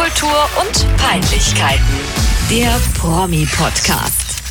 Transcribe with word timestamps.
Popkultur 0.00 0.48
und 0.58 0.96
Peinlichkeiten. 0.96 1.84
Der 2.48 2.74
Promi-Podcast. 2.98 4.42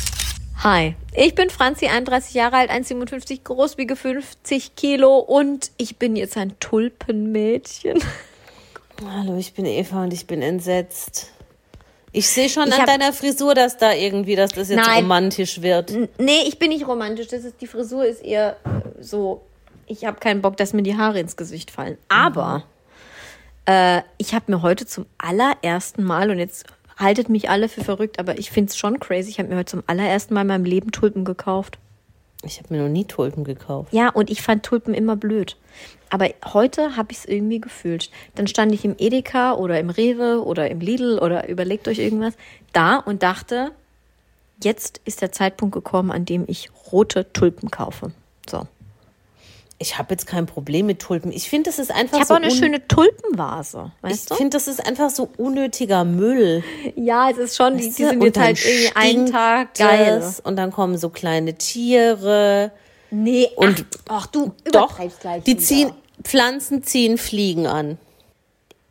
Hi, 0.62 0.94
ich 1.12 1.34
bin 1.34 1.50
Franzi, 1.50 1.88
31 1.88 2.34
Jahre 2.34 2.58
alt, 2.58 2.70
1,57 2.70 3.42
groß, 3.42 3.76
wiege 3.76 3.96
50 3.96 4.76
Kilo 4.76 5.18
und 5.18 5.72
ich 5.76 5.96
bin 5.96 6.14
jetzt 6.14 6.36
ein 6.36 6.54
Tulpenmädchen. 6.60 8.00
Hallo, 9.04 9.38
ich 9.38 9.52
bin 9.52 9.66
Eva 9.66 10.04
und 10.04 10.12
ich 10.12 10.28
bin 10.28 10.40
entsetzt. 10.40 11.32
Ich 12.12 12.28
sehe 12.28 12.48
schon 12.48 12.68
Ich 12.68 12.74
an 12.74 12.86
deiner 12.86 13.12
Frisur, 13.12 13.56
dass 13.56 13.76
da 13.76 13.92
irgendwie, 13.92 14.36
dass 14.36 14.52
das 14.52 14.68
jetzt 14.68 14.86
Nein. 14.86 15.02
romantisch 15.02 15.62
wird. 15.62 15.92
Nee, 16.18 16.42
ich 16.46 16.60
bin 16.60 16.68
nicht 16.68 16.86
romantisch. 16.86 17.26
Das 17.26 17.42
ist, 17.42 17.60
die 17.60 17.66
Frisur 17.66 18.04
ist 18.04 18.22
eher 18.22 18.56
so. 19.00 19.42
Ich 19.88 20.04
habe 20.04 20.20
keinen 20.20 20.42
Bock, 20.42 20.56
dass 20.58 20.74
mir 20.74 20.84
die 20.84 20.96
Haare 20.96 21.18
ins 21.18 21.36
Gesicht 21.36 21.72
fallen. 21.72 21.98
Aber 22.08 22.62
äh, 23.70 24.02
ich 24.18 24.34
habe 24.34 24.50
mir 24.50 24.62
heute 24.62 24.84
zum 24.84 25.06
allerersten 25.16 26.02
Mal, 26.02 26.30
und 26.30 26.38
jetzt 26.38 26.66
haltet 26.98 27.28
mich 27.28 27.48
alle 27.48 27.68
für 27.68 27.84
verrückt, 27.84 28.18
aber 28.18 28.38
ich 28.38 28.50
finde 28.50 28.70
es 28.70 28.76
schon 28.76 28.98
crazy, 28.98 29.30
ich 29.30 29.38
habe 29.38 29.48
mir 29.48 29.56
heute 29.56 29.70
zum 29.70 29.84
allerersten 29.86 30.34
Mal 30.34 30.40
in 30.40 30.48
meinem 30.48 30.64
Leben 30.64 30.90
Tulpen 30.90 31.24
gekauft. 31.24 31.78
Ich 32.42 32.58
habe 32.58 32.74
mir 32.74 32.82
noch 32.82 32.88
nie 32.88 33.04
Tulpen 33.04 33.44
gekauft. 33.44 33.92
Ja, 33.92 34.08
und 34.08 34.30
ich 34.30 34.42
fand 34.42 34.64
Tulpen 34.64 34.94
immer 34.94 35.14
blöd. 35.14 35.56
Aber 36.08 36.28
heute 36.52 36.96
habe 36.96 37.12
ich 37.12 37.18
es 37.18 37.24
irgendwie 37.26 37.60
gefühlt. 37.60 38.10
Dann 38.34 38.48
stand 38.48 38.72
ich 38.72 38.84
im 38.84 38.96
Edeka 38.98 39.52
oder 39.52 39.78
im 39.78 39.90
Rewe 39.90 40.42
oder 40.44 40.68
im 40.70 40.80
Lidl 40.80 41.18
oder 41.18 41.48
überlegt 41.48 41.86
euch 41.86 41.98
irgendwas 41.98 42.34
da 42.72 42.96
und 42.96 43.22
dachte, 43.22 43.70
jetzt 44.64 45.00
ist 45.04 45.22
der 45.22 45.32
Zeitpunkt 45.32 45.74
gekommen, 45.74 46.10
an 46.10 46.24
dem 46.24 46.44
ich 46.48 46.70
rote 46.90 47.32
Tulpen 47.32 47.70
kaufe. 47.70 48.10
So. 48.48 48.66
Ich 49.82 49.96
habe 49.98 50.12
jetzt 50.12 50.26
kein 50.26 50.44
Problem 50.44 50.84
mit 50.84 51.00
Tulpen. 51.00 51.32
Ich 51.32 51.48
finde, 51.48 51.70
das 51.70 51.78
ist 51.78 51.90
einfach 51.90 52.18
Ich 52.18 52.20
habe 52.20 52.26
so 52.26 52.34
auch 52.34 52.38
eine 52.38 52.50
schöne 52.50 52.86
Tulpenvase, 52.86 53.90
Ich 54.04 54.10
weißt 54.10 54.30
du? 54.30 54.34
finde, 54.34 54.50
das 54.50 54.68
ist 54.68 54.86
einfach 54.86 55.08
so 55.08 55.30
unnötiger 55.38 56.04
Müll. 56.04 56.62
Ja, 56.96 57.30
es 57.30 57.38
ist 57.38 57.56
schon, 57.56 57.78
die, 57.78 57.86
Weißt 57.86 57.98
die 57.98 58.02
du? 58.02 58.08
sind 58.10 58.22
jetzt 58.22 58.38
halt 58.38 58.64
irgendwie 58.64 58.90
einen 58.94 59.26
Tag 59.32 59.74
geil. 59.74 60.22
Und 60.44 60.56
dann 60.56 60.70
kommen 60.70 60.98
so 60.98 61.08
kleine 61.08 61.54
Tiere. 61.54 62.72
Nee, 63.10 63.48
Und 63.56 63.86
ach, 64.08 64.24
ach 64.24 64.26
du 64.26 64.52
Doch, 64.70 64.96
gleich 64.96 65.44
die 65.44 65.52
wieder. 65.52 65.60
ziehen, 65.60 65.92
Pflanzen 66.22 66.82
ziehen 66.84 67.16
Fliegen 67.16 67.66
an. 67.66 67.96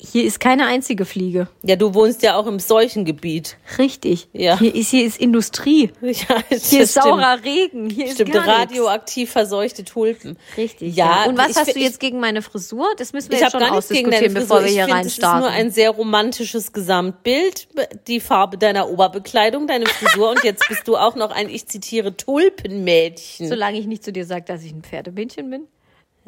Hier 0.01 0.23
ist 0.23 0.39
keine 0.39 0.65
einzige 0.65 1.03
Fliege. 1.03 1.49
Ja, 1.61 1.75
du 1.75 1.93
wohnst 1.93 2.23
ja 2.23 2.37
auch 2.37 2.47
im 2.47 2.59
Seuchengebiet. 2.59 3.57
Richtig. 3.77 4.29
Ja. 4.31 4.57
Hier 4.57 4.73
ist, 4.73 4.91
hier 4.91 5.05
ist 5.05 5.19
Industrie. 5.19 5.91
Ja, 6.01 6.41
Hier 6.49 6.83
ist 6.83 6.93
saurer 6.93 7.43
Regen. 7.43 7.89
Hier 7.89 8.07
Stimmt, 8.13 8.29
ist 8.29 8.35
gar 8.35 8.45
nichts. 8.45 8.61
radioaktiv 8.77 9.29
verseuchte 9.29 9.83
Tulpen. 9.83 10.37
Richtig. 10.55 10.95
Ja, 10.95 11.25
Und 11.25 11.37
was 11.37 11.49
ich 11.49 11.57
hast 11.57 11.65
fi- 11.65 11.73
du 11.73 11.79
jetzt 11.81 11.99
gegen 11.99 12.21
meine 12.21 12.41
Frisur? 12.41 12.87
Das 12.97 13.11
müssen 13.11 13.29
wir 13.29 13.35
Ich 13.35 13.41
jetzt 13.41 13.51
schon 13.51 13.59
gar 13.59 13.71
nichts 13.71 13.87
ausdiskutieren, 13.91 14.33
bevor 14.33 14.61
wir 14.61 14.67
ich 14.67 14.73
hier 14.75 14.85
finde, 14.85 15.01
es 15.01 15.07
ist 15.07 15.21
reinstarten. 15.21 15.39
nur 15.41 15.49
ein 15.49 15.69
sehr 15.69 15.89
romantisches 15.89 16.71
Gesamtbild. 16.71 17.67
Die 18.07 18.21
Farbe 18.21 18.57
deiner 18.57 18.89
Oberbekleidung, 18.89 19.67
deine 19.67 19.85
Frisur 19.85 20.29
und 20.29 20.43
jetzt 20.45 20.65
bist 20.69 20.87
du 20.87 20.95
auch 20.95 21.15
noch 21.15 21.31
ein, 21.31 21.49
ich 21.49 21.67
zitiere, 21.67 22.15
Tulpenmädchen. 22.15 23.47
Solange 23.49 23.77
ich 23.77 23.85
nicht 23.85 24.03
zu 24.05 24.13
dir 24.13 24.25
sage, 24.25 24.45
dass 24.45 24.63
ich 24.63 24.71
ein 24.71 24.81
Pferdemädchen 24.83 25.49
bin. 25.49 25.67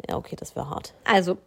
Ja, 0.10 0.18
okay, 0.18 0.36
das 0.38 0.56
wäre 0.58 0.70
hart. 0.70 0.94
Also, 1.06 1.38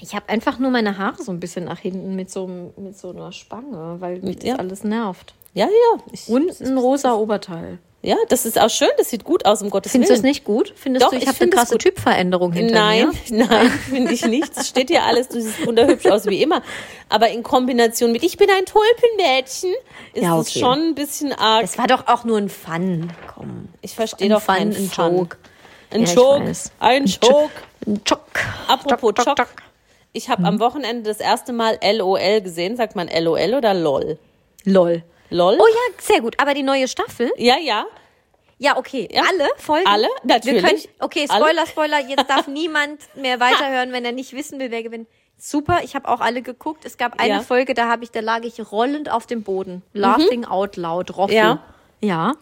ich 0.00 0.14
habe 0.14 0.28
einfach 0.28 0.58
nur 0.58 0.70
meine 0.70 0.98
Haare 0.98 1.22
so 1.22 1.32
ein 1.32 1.40
bisschen 1.40 1.64
nach 1.64 1.78
hinten 1.78 2.14
mit 2.16 2.30
so, 2.30 2.46
mit 2.76 2.96
so 2.98 3.10
einer 3.10 3.32
Spange, 3.32 3.96
weil 4.00 4.20
mich 4.20 4.36
das 4.36 4.44
Ja. 4.48 4.56
alles 4.56 4.84
nervt. 4.84 5.34
Ja, 5.54 5.66
ja. 5.66 6.00
Ich, 6.12 6.28
Und 6.28 6.60
ein 6.60 6.78
rosa 6.78 7.14
Oberteil. 7.14 7.78
ja, 8.02 8.16
das 8.28 8.46
ist 8.46 8.60
auch 8.60 8.68
schön, 8.70 8.88
das 8.96 9.10
sieht 9.10 9.24
gut 9.24 9.44
aus, 9.44 9.60
um 9.62 9.70
Gottes 9.70 9.90
Findest 9.92 10.10
du 10.10 10.12
Willen. 10.14 10.20
es 10.20 10.22
nicht 10.22 10.44
gut? 10.44 10.72
Findest 10.76 11.04
Doch, 11.06 11.10
du, 11.10 11.16
ich, 11.16 11.22
ich 11.22 11.28
habe 11.28 11.38
eine 11.40 11.50
es 11.50 11.56
krasse. 11.56 11.78
Typveränderung 11.78 12.52
hinter 12.52 12.74
Nein, 12.74 13.10
mir? 13.30 13.46
nein, 13.48 13.70
finde 13.70 14.12
ich 14.12 14.24
nicht. 14.26 14.56
Es 14.56 14.68
steht 14.68 14.90
ja 14.90 15.02
alles, 15.02 15.28
du 15.28 15.40
siehst 15.40 15.66
wunderhübsch 15.66 16.06
aus 16.06 16.26
wie 16.26 16.42
immer. 16.42 16.62
Aber 17.08 17.28
in 17.30 17.42
Kombination 17.42 18.12
mit 18.12 18.22
Ich 18.22 18.36
bin 18.36 18.48
ein 18.50 18.66
Tulpenmädchen 18.66 19.72
ist 20.12 20.22
Ja, 20.22 20.38
es 20.38 20.48
okay. 20.50 20.58
schon 20.60 20.78
ein 20.90 20.94
bisschen 20.94 21.32
arg. 21.32 21.64
Es 21.64 21.76
war 21.78 21.86
doch 21.88 22.06
auch 22.06 22.24
nur 22.24 22.38
ein 22.38 22.48
Fun. 22.50 23.10
Komm. 23.34 23.68
Ich 23.80 23.94
verstehe 23.94 24.28
doch 24.28 24.42
Fun, 24.42 24.54
keinen 24.54 24.76
ein 24.76 24.88
Fun. 24.90 25.16
Joke. 25.16 25.36
Ein 25.90 26.02
Ja, 26.04 26.12
Joke, 26.12 26.52
ein 26.80 27.04
Joke. 27.06 27.50
Ein 27.86 28.00
Joke. 28.04 28.22
Apropos 28.68 29.12
Jock. 29.24 29.48
Ich 30.12 30.28
habe 30.28 30.44
am 30.44 30.58
Wochenende 30.60 31.02
das 31.08 31.20
erste 31.20 31.52
Mal 31.52 31.78
LOL 31.82 32.40
gesehen. 32.40 32.76
Sagt 32.76 32.96
man 32.96 33.08
LOL 33.08 33.54
oder 33.54 33.74
LOL? 33.74 34.18
Lol. 34.64 35.02
LOL? 35.30 35.54
Oh 35.60 35.66
ja, 35.66 35.94
sehr 36.00 36.20
gut. 36.20 36.34
Aber 36.40 36.54
die 36.54 36.62
neue 36.62 36.88
Staffel? 36.88 37.30
Ja, 37.36 37.56
ja. 37.58 37.84
Ja, 38.58 38.76
okay. 38.76 39.08
Ja. 39.12 39.22
Alle 39.28 39.48
Folgen? 39.56 39.86
Alle? 39.86 40.08
Natürlich. 40.24 40.62
Wir 40.62 40.68
können, 40.70 40.82
okay, 41.00 41.26
Alle. 41.28 41.44
Spoiler, 41.44 41.66
Spoiler. 41.66 42.00
Jetzt 42.08 42.28
darf 42.28 42.46
niemand 42.48 43.00
mehr 43.14 43.38
weiterhören, 43.38 43.92
wenn 43.92 44.04
er 44.04 44.12
nicht 44.12 44.32
wissen 44.32 44.58
will, 44.58 44.70
wer 44.70 44.82
gewinnt. 44.82 45.08
Super, 45.40 45.82
ich 45.84 45.94
habe 45.94 46.08
auch 46.08 46.20
alle 46.20 46.42
geguckt. 46.42 46.84
Es 46.84 46.96
gab 46.96 47.20
eine 47.20 47.34
Ja. 47.34 47.38
Mhm. 47.40 47.44
Folge, 47.44 47.74
da 47.74 47.88
habe 47.88 48.02
ich, 48.02 48.10
da 48.10 48.18
lag 48.20 48.42
ich 48.42 48.72
rollend 48.72 49.08
auf 49.10 49.26
dem 49.26 49.44
Boden. 49.44 49.82
Laughing 49.92 50.44
out 50.44 50.76
loud. 50.76 51.16
Roffel. 51.16 51.36
Ja. 51.36 51.62
Ja. 52.00 52.32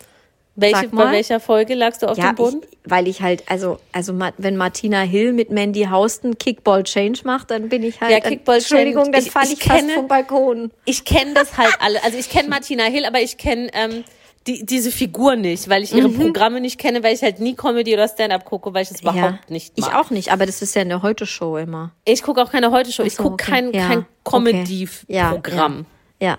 Welche, 0.58 0.88
bei 0.88 1.12
welcher 1.12 1.38
Folge 1.38 1.74
lagst 1.74 2.02
du 2.02 2.06
auf 2.06 2.16
Ja, 2.16 2.32
dem 2.32 2.36
Boden? 2.36 2.60
Ich, 2.62 2.78
weil 2.90 3.06
ich 3.08 3.20
halt, 3.20 3.44
also, 3.46 3.78
also 3.92 4.18
wenn 4.38 4.56
Martina 4.56 5.02
Hill 5.02 5.32
mit 5.34 5.50
Mandy 5.50 5.84
Hausten 5.90 6.38
Kickball 6.38 6.82
Change 6.82 7.20
macht, 7.24 7.50
dann 7.50 7.68
bin 7.68 7.82
ich 7.82 8.00
halt. 8.00 8.10
Ja, 8.10 8.20
Kickball 8.20 8.56
Entschuldigung, 8.58 9.04
Change. 9.04 9.18
dann 9.18 9.26
Ich- 9.26 9.30
falle 9.32 9.46
ich 9.46 9.52
ich, 9.54 9.62
fast 9.64 9.80
kenne- 9.80 9.92
vom 9.94 10.08
Balkon. 10.08 10.70
Ich 10.86 11.04
kenne 11.04 11.34
das 11.34 11.58
halt 11.58 11.76
alle. 11.80 12.02
Also 12.02 12.16
ich 12.16 12.30
kenne 12.30 12.48
Martina 12.48 12.84
Hill, 12.84 13.04
aber 13.04 13.20
ich 13.20 13.36
kenne 13.36 13.68
ähm, 13.74 14.04
die, 14.46 14.64
diese 14.64 14.90
Figur 14.92 15.34
nicht, 15.36 15.68
weil 15.68 15.82
ich 15.82 15.92
ihre 15.92 16.08
Mhm. 16.08 16.20
Programme 16.20 16.60
nicht 16.60 16.78
kenne, 16.78 17.02
weil 17.02 17.12
ich 17.14 17.20
halt 17.22 17.40
nie 17.40 17.54
Comedy 17.54 17.92
oder 17.92 18.06
Stand-up 18.08 18.44
gucke, 18.44 18.72
weil 18.72 18.84
ich 18.84 18.90
es 18.92 19.00
überhaupt 19.02 19.50
nicht 19.50 19.72
Ich 19.76 19.84
mag. 19.86 19.94
auch 19.96 20.10
nicht, 20.10 20.30
aber 20.32 20.46
das 20.46 20.62
ist 20.62 20.74
ja 20.76 20.82
in 20.82 20.88
der 20.88 21.02
Heute-Show 21.02 21.56
immer. 21.58 21.90
Ich 22.04 22.22
gucke 22.22 22.40
auch 22.42 22.50
keine 22.50 22.70
Heute-Show. 22.70 23.02
Ich 23.02 23.16
gucke 23.16 23.32
okay. 23.34 23.50
kein, 23.50 23.72
Ja, 23.74 23.88
kein 23.88 23.98
okay. 23.98 24.06
Comedy-Programm. 24.24 25.84
Ja. 26.20 26.28
ja. 26.28 26.38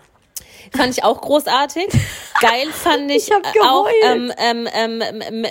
Fand 0.75 0.97
ich 0.97 1.03
auch 1.03 1.22
großartig. 1.22 1.88
Geil 2.41 2.68
fand 2.72 3.09
ich, 3.12 3.29
Ich 3.29 3.62
auch 3.62 3.88
ähm, 4.03 4.31
ähm, 4.38 4.68
ähm, 4.73 5.01
ähm, 5.22 5.45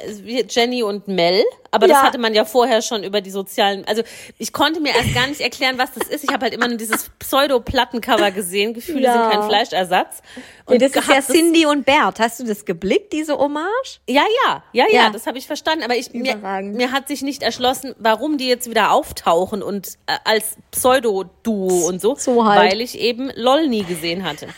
Jenny 0.49 0.83
und 0.83 1.09
Mel. 1.09 1.45
Aber 1.73 1.89
das 1.89 1.99
Ja. 1.99 2.03
hatte 2.05 2.19
man 2.19 2.33
ja 2.33 2.45
vorher 2.45 2.81
schon 2.81 3.03
über 3.05 3.21
die 3.21 3.31
sozialen. 3.31 3.85
Also 3.87 4.03
ich 4.39 4.53
konnte 4.53 4.81
mir 4.81 4.95
erst 4.97 5.15
gar 5.15 5.27
nicht 5.27 5.41
erklären, 5.41 5.77
was 5.79 5.93
das 5.93 6.09
ist. 6.09 6.25
Ich 6.25 6.31
habe 6.33 6.45
halt 6.45 6.55
immer 6.55 6.69
nur 6.69 6.79
dieses 6.79 7.11
Pseudo-Plattencover 7.19 8.31
gesehen. 8.31 8.73
Gefühle 8.73 9.03
Ja. 9.03 9.13
sind 9.13 9.31
kein 9.33 9.43
Fleischersatz. 9.49 10.23
Und 10.65 10.81
das 10.81 10.93
ist 10.97 11.09
ja 11.09 11.21
Cindy 11.21 11.67
und 11.67 11.85
Bert. 11.85 12.19
Hast 12.19 12.41
du 12.41 12.45
das 12.45 12.65
geblickt, 12.65 13.13
diese 13.13 13.37
Hommage? 13.39 14.01
Ja, 14.09 14.23
ja, 14.47 14.63
ja, 14.73 14.85
ja, 14.91 15.03
Ja. 15.05 15.11
das 15.11 15.27
habe 15.27 15.39
ich 15.39 15.47
verstanden. 15.47 15.85
Aber 15.85 15.97
ich, 15.97 16.13
mir, 16.13 16.37
mir 16.63 16.93
hat 16.93 17.09
sich 17.09 17.23
nicht 17.23 17.43
erschlossen, 17.43 17.95
warum 17.99 18.39
die 18.39 18.49
jetzt 18.49 18.71
wieder 18.71 18.93
auftauchen 18.93 19.63
und 19.63 19.89
äh, 20.07 20.17
als 20.25 20.57
Pseudo-Duo 20.71 21.87
und 21.89 22.01
so, 22.01 22.15
So 22.17 22.45
halt. 22.47 22.73
weil 22.73 22.81
ich 22.81 22.99
eben 22.99 23.31
LOL 23.35 23.69
nie 23.69 23.85
gesehen 23.85 24.25
hatte. 24.25 24.47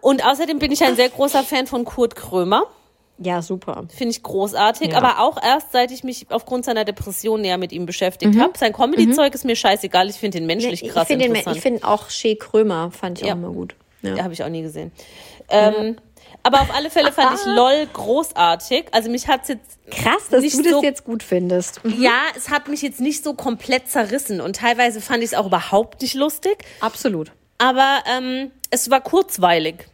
und 0.00 0.24
außerdem 0.24 0.58
bin 0.58 0.72
ich 0.72 0.82
ein 0.84 0.96
sehr 0.96 1.08
großer 1.08 1.42
Fan 1.42 1.66
von 1.66 1.84
Kurt 1.84 2.16
Krömer. 2.16 2.64
Ja, 3.22 3.42
super. 3.42 3.84
Finde 3.94 4.12
ich 4.12 4.22
großartig, 4.22 4.92
Ja. 4.92 4.96
aber 4.98 5.20
auch 5.20 5.42
erst 5.42 5.72
seit 5.72 5.90
ich 5.90 6.04
mich 6.04 6.26
aufgrund 6.30 6.64
seiner 6.64 6.86
Depression 6.86 7.42
näher 7.42 7.58
mit 7.58 7.70
ihm 7.70 7.84
beschäftigt 7.84 8.34
Mhm. 8.34 8.40
habe. 8.40 8.52
Sein 8.58 8.72
Comedy-Zeug 8.72 9.34
ist 9.34 9.44
mir 9.44 9.56
scheißegal, 9.56 10.08
ich 10.08 10.16
finde 10.16 10.38
ihn 10.38 10.46
menschlich 10.46 10.82
ich 10.82 10.90
krass 10.90 11.06
finde 11.06 11.24
den- 11.26 11.32
interessant. 11.34 11.56
ich 11.56 11.62
finde 11.62 11.86
auch 11.86 12.08
Shea 12.08 12.34
Krömer 12.34 12.90
fand 12.90 13.20
ich 13.20 13.26
Ja. 13.26 13.34
auch 13.34 13.36
immer 13.38 13.50
gut. 13.50 13.74
Ja. 14.02 14.14
Ja, 14.16 14.22
habe 14.24 14.32
ich 14.32 14.42
auch 14.42 14.48
nie 14.48 14.62
gesehen. 14.62 14.90
Ähm, 15.50 15.96
aber 16.42 16.62
auf 16.62 16.74
alle 16.74 16.88
Fälle 16.88 17.12
fand 17.12 17.38
ich 17.38 17.44
LOL 17.44 17.86
großartig. 17.92 18.86
Also 18.92 19.10
mich 19.10 19.28
hat's 19.28 19.48
jetzt 19.48 19.78
Krass, 19.90 20.28
dass 20.30 20.42
du 20.42 20.62
das 20.62 20.70
so 20.72 20.82
jetzt 20.82 21.04
gut 21.04 21.22
findest. 21.22 21.80
Ja, 21.98 22.12
es 22.36 22.48
hat 22.48 22.68
mich 22.68 22.80
jetzt 22.80 23.00
nicht 23.00 23.22
so 23.22 23.34
komplett 23.34 23.90
zerrissen 23.90 24.40
und 24.40 24.56
teilweise 24.56 25.02
fand 25.02 25.18
ich 25.22 25.32
es 25.32 25.34
auch 25.34 25.46
überhaupt 25.46 26.00
nicht 26.00 26.14
lustig, 26.14 26.56
Absolut. 26.80 27.32
aber 27.58 27.98
ähm, 28.06 28.50
es 28.70 28.90
war 28.90 29.00
kurzweilig. 29.00 29.86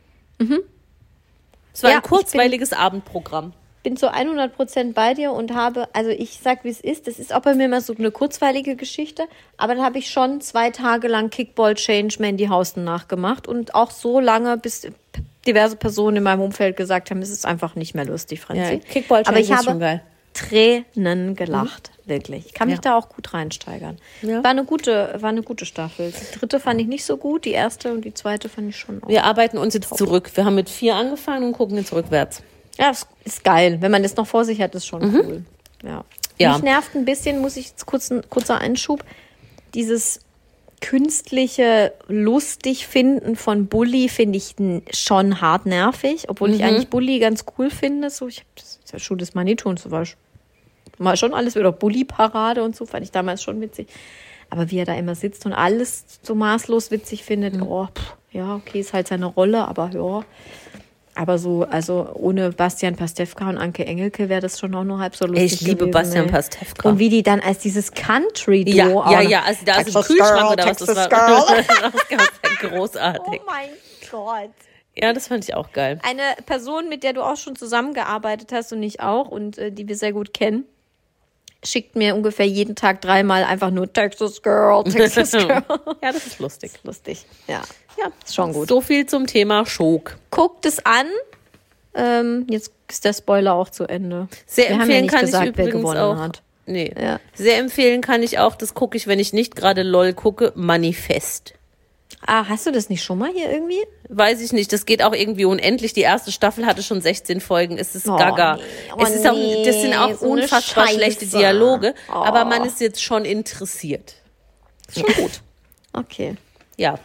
Es 1.72 1.82
war 1.82 1.91
Ja, 1.91 1.97
ein 1.97 2.03
kurzweiliges 2.03 2.72
Abendprogramm. 2.72 3.53
bin 3.82 3.97
zu 3.97 4.12
100% 4.12 4.94
bei 4.94 5.14
dir 5.14 5.32
und 5.32 5.54
habe, 5.54 5.88
also 5.94 6.10
ich 6.10 6.41
sag, 6.42 6.64
wie 6.64 6.70
es 6.70 6.81
ist, 6.81 7.06
das 7.06 7.19
ist 7.20 7.32
auch 7.32 7.41
bei 7.42 7.54
mir 7.54 7.66
immer 7.66 7.81
so 7.81 7.94
eine 7.97 8.10
kurzweilige 8.10 8.75
Geschichte, 8.75 9.25
aber 9.56 9.75
dann 9.76 9.84
habe 9.84 9.98
ich 9.98 10.10
schon 10.10 10.41
zwei 10.41 10.70
Tage 10.70 11.06
lang 11.09 11.31
Kickball 11.31 11.75
Change 11.75 12.16
Mandy 12.19 12.47
Hausten 12.47 12.82
nachgemacht 12.84 13.46
und 13.46 13.75
auch 13.76 13.90
so 13.93 14.19
lange, 14.19 14.56
bis 14.56 14.88
diverse 15.46 15.76
Personen 15.76 16.17
in 16.17 16.22
meinem 16.25 16.40
Umfeld 16.40 16.76
gesagt 16.76 17.11
haben, 17.12 17.22
es 17.22 17.31
ist 17.31 17.46
einfach 17.46 17.76
nicht 17.76 17.94
mehr 17.94 18.05
lustig, 18.06 18.40
Franzi. 18.40 18.61
Ja, 18.75 18.79
Kickball 18.81 19.22
Change 19.22 19.29
aber 19.29 19.38
ich 19.38 19.50
ist 19.50 19.56
habe 19.56 19.64
schon 19.64 19.79
geil. 19.81 20.02
Tränen 20.34 21.37
gelacht, 21.37 21.93
wirklich. 22.06 22.47
Ich 22.47 22.55
kann 22.55 22.69
mich 22.69 22.76
Ja. 22.76 22.82
da 22.82 22.97
auch 22.97 23.08
gut 23.08 23.35
reinsteigern. 23.35 23.99
Ja. 24.23 24.43
War 24.43 24.50
eine 24.50 24.64
gute, 24.64 25.17
war 25.20 25.31
eine 25.31 25.43
gute 25.43 25.67
Staffel. 25.67 26.12
Die 26.12 26.38
dritte 26.38 26.61
fand 26.61 26.81
ich 26.81 26.87
nicht 26.87 27.05
so 27.05 27.17
gut, 27.17 27.44
die 27.44 27.50
erste 27.53 27.93
und 27.93 28.05
die 28.05 28.14
zweite 28.14 28.49
fand 28.49 28.70
ich 28.70 28.76
schon 28.76 29.03
auch. 29.03 29.08
Wir 29.08 29.25
arbeiten 29.25 29.58
uns 29.58 29.75
jetzt 29.75 29.97
zurück. 29.97 30.31
Wir 30.35 30.44
haben 30.44 30.55
mit 30.55 30.69
vier 30.70 30.94
angefangen 30.94 31.44
und 31.44 31.53
gucken 31.53 31.76
jetzt 31.76 31.93
rückwärts. 31.93 32.43
Ja, 32.79 32.91
ist, 33.25 33.44
geil. 33.44 33.79
Wenn 33.81 33.91
man 33.91 34.03
das 34.03 34.17
noch 34.17 34.26
vor 34.26 34.44
sich 34.44 34.61
hat, 34.61 34.75
ist 34.75 34.87
schon 34.87 35.03
cool. 35.14 35.44
Ja. 35.82 35.99
Mhm. 35.99 36.05
Ja. 36.38 36.53
Mich 36.55 36.62
nervt 36.62 36.94
ein 36.94 37.05
bisschen, 37.06 37.41
muss 37.41 37.56
ich 37.56 37.69
jetzt 37.70 37.87
kurz 37.87 38.11
ein 38.11 38.23
kurzer 38.29 38.58
Einschub, 38.58 39.03
dieses 39.75 40.20
künstliche 40.82 41.93
lustig 42.08 42.87
finden 42.87 43.35
von 43.37 43.67
Bully 43.67 44.08
finde 44.08 44.37
ich 44.37 44.55
schon 44.94 45.41
hart 45.41 45.67
nervig, 45.67 46.29
obwohl 46.29 46.49
Mhm. 46.50 46.55
ich 46.55 46.64
eigentlich 46.64 46.88
Bully 46.88 47.19
ganz 47.19 47.44
cool 47.58 47.70
finde. 47.70 48.11
So, 48.11 48.29
ich 48.29 48.38
habe 48.41 48.49
das 48.56 48.79
ist 48.85 48.93
ja 48.93 48.99
schon 48.99 49.19
das 49.19 49.35
Manito 49.35 49.69
und 49.69 49.79
so 49.81 49.91
war 49.91 50.05
mal 50.98 51.16
schon 51.16 51.34
alles 51.34 51.54
wieder 51.54 51.72
Bully-Parade 51.72 52.62
und 52.62 52.75
so, 52.76 52.87
fand 52.87 53.04
ich 53.04 53.10
damals 53.10 53.43
schon 53.43 53.60
witzig. 53.60 53.88
Aber 54.50 54.70
wie 54.70 54.78
er 54.78 54.84
da 54.84 54.94
immer 54.94 55.14
sitzt 55.14 55.44
und 55.46 55.52
alles 55.52 56.04
so 56.22 56.34
maßlos 56.34 56.90
witzig 56.90 57.25
findet, 57.25 57.54
Mhm. 57.54 57.62
oh, 57.62 57.87
pff, 57.87 58.14
ja, 58.32 58.54
okay, 58.56 58.81
ist 58.81 58.93
halt 58.93 59.08
seine 59.08 59.26
Rolle, 59.26 59.66
aber 59.66 59.90
ja. 59.93 60.25
Aber 61.19 61.38
so, 61.38 61.64
also 61.70 62.10
ohne 62.12 62.50
Bastian 62.50 62.94
Pastewka 62.94 63.48
und 63.48 63.56
Anke 63.56 63.87
Engelke 63.87 64.28
wäre 64.28 64.43
das 64.43 64.60
schon 64.60 64.75
auch 64.75 64.84
nur 64.84 64.98
halb 64.98 65.16
so 65.16 65.26
lustig. 65.26 65.54
Ich 65.54 65.60
liebe 65.62 65.76
gewesen, 65.87 65.90
Bastian 65.93 66.25
ey. 66.26 66.31
Pastewka. 66.31 66.88
Und 66.90 66.98
wie 66.98 67.08
die 67.08 67.22
dann 67.22 67.40
als 67.40 67.58
dieses 67.60 67.90
Country-Duo. 67.93 68.75
Ja, 68.75 68.87
auch 68.94 69.10
ja, 69.10 69.20
ja, 69.22 69.43
also 69.46 69.64
da 69.64 69.76
ist 69.81 69.84
Texas 69.87 69.96
ein 69.96 70.02
Kühlschrank 70.16 70.40
Girl, 70.40 70.52
oder 70.52 70.66
was 70.66 70.76
das 70.76 70.87
Texas. 70.88 71.08
Girl. 71.08 71.64
das 72.10 72.62
war 72.62 72.70
großartig. 72.70 73.40
Oh 73.43 73.46
mein 73.50 73.69
Gott. 74.10 74.50
Ja, 74.94 75.12
das 75.14 75.28
fand 75.28 75.44
ich 75.44 75.54
auch 75.54 75.72
geil. 75.72 75.98
Eine 76.06 76.22
Person, 76.44 76.90
mit 76.90 77.02
der 77.02 77.14
du 77.14 77.22
auch 77.22 77.37
schon 77.38 77.56
zusammengearbeitet 77.56 78.52
hast 78.52 78.72
und 78.75 78.82
ich 78.82 79.00
auch 79.00 79.28
und 79.28 79.56
äh, 79.56 79.72
die 79.72 79.88
wir 79.88 79.96
sehr 79.96 80.12
gut 80.12 80.34
kennen, 80.34 80.64
schickt 81.67 81.97
mir 81.97 82.15
ungefähr 82.15 82.47
jeden 82.47 82.75
Tag 82.77 83.01
dreimal 83.01 83.45
einfach 83.45 83.71
nur 83.71 83.93
Texas 83.93 84.41
Girl, 84.43 84.85
Texas 84.85 85.31
Girl. 85.33 85.63
Ja, 86.03 86.13
das 86.13 86.27
ist 86.27 86.39
lustig. 86.39 86.73
Lustig. 86.85 87.27
Ja. 87.47 87.63
Ja, 87.99 88.11
Ist 88.25 88.35
schon 88.35 88.53
gut. 88.53 88.69
So 88.69 88.81
viel 88.81 89.07
zum 89.07 89.27
Thema 89.27 89.65
Schok. 89.67 90.17
Guckt 90.31 90.67
es 90.67 90.85
an. 90.85 91.07
Ähm, 91.95 92.47
jetzt 92.51 92.71
ist 92.91 93.05
der 93.07 93.15
Spoiler 93.15 93.55
auch 93.55 93.71
zu 93.71 93.85
Ende. 93.85 94.29
Sehr 94.47 94.69
wir 94.69 94.79
haben 94.79 94.91
ja 94.91 94.97
empfehlen 94.99 95.03
nicht 95.03 95.13
kann 95.15 95.21
gesagt, 95.23 95.47
ich 95.49 95.57
wer 95.57 95.65
übrigens 95.67 95.81
gewonnen 95.83 96.01
auch. 96.01 96.19
hat. 96.19 96.43
Nee. 96.67 96.93
Ja. 97.01 97.21
Sehr 97.35 97.59
empfehlen 97.59 98.03
kann 98.03 98.23
ich 98.23 98.39
auch, 98.39 98.55
das 98.55 98.75
gucke 98.75 98.97
ich, 98.97 99.07
wenn 99.07 99.19
ich 99.19 99.33
nicht 99.33 99.57
gerade 99.57 99.83
LOL 99.83 100.13
gucke, 100.13 100.53
Manifest. 100.57 101.55
Ah, 102.26 102.49
hast 102.49 102.67
du 102.67 102.73
das 102.73 102.88
nicht 102.88 103.05
schon 103.05 103.19
mal 103.19 103.31
hier 103.32 103.50
irgendwie? 103.50 103.82
Weiß 104.08 104.40
ich 104.40 104.52
nicht, 104.52 104.73
das 104.73 104.84
geht 104.84 105.02
auch 105.02 105.12
irgendwie 105.12 105.44
unendlich. 105.44 105.93
Die 105.93 106.00
erste 106.00 106.32
Staffel 106.32 106.67
hatte 106.67 106.82
schon 106.82 107.00
16 107.00 107.40
Folgen. 107.40 107.78
Es 107.78 107.94
ist 107.94 108.08
Oh, 108.08 108.17
gaga. 108.17 108.56
nee. 108.56 108.62
Oh, 108.96 109.02
es 109.02 109.11
ist 109.11 109.26
auch, 109.26 109.37
das 109.64 109.81
sind 109.81 109.94
auch 109.94 110.12
so 110.19 110.26
unfassbar 110.26 110.88
schlechte 110.88 111.26
Dialoge, 111.26 111.94
Oh. 112.08 112.12
aber 112.14 112.44
man 112.44 112.64
ist 112.64 112.81
jetzt 112.81 113.02
schon 113.02 113.25
interessiert. 113.25 114.14
Ist 114.88 114.99
schon 115.00 115.14
gut. 115.14 115.40
Okay. 115.93 116.37
Ja, 116.76 116.99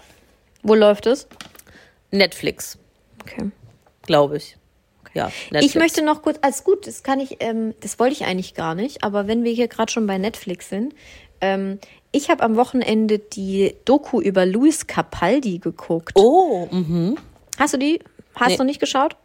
Wo 0.64 0.76
läuft 0.76 1.06
es? 1.08 1.28
Netflix, 2.12 2.78
Okay. 3.22 3.52
glaube 4.06 4.38
ich. 4.38 4.58
Ja, 5.14 5.26
Netflix. 5.50 5.66
Ich 5.66 5.76
möchte 5.76 6.02
noch 6.04 6.22
kurz, 6.22 6.38
als 6.42 6.64
gut, 6.64 6.88
das 6.88 7.04
kann 7.04 7.20
ich, 7.20 7.38
ähm, 7.42 7.74
das 7.82 8.00
wollte 8.00 8.14
ich 8.14 8.26
eigentlich 8.26 8.54
gar 8.54 8.76
nicht, 8.76 9.04
aber 9.04 9.28
wenn 9.28 9.44
wir 9.44 9.52
hier 9.52 9.68
gerade 9.68 9.92
schon 9.92 10.08
bei 10.08 10.18
Netflix 10.18 10.70
sind, 10.70 10.94
ähm, 11.42 11.80
ich 12.12 12.30
habe 12.30 12.44
am 12.44 12.56
Wochenende 12.56 13.20
die 13.20 13.76
Doku 13.86 14.20
über 14.22 14.46
Luis 14.46 14.88
Capaldi 14.88 15.60
geguckt. 15.60 16.12
Oh, 16.16 16.68
mhm. 16.72 17.18
Hast 17.58 17.74
du 17.74 17.78
die? 17.78 18.00
Hast 18.36 18.50
Nee. 18.50 18.56
du 18.58 18.64
noch 18.64 18.68
nicht 18.68 18.80
geschaut? 18.80 19.16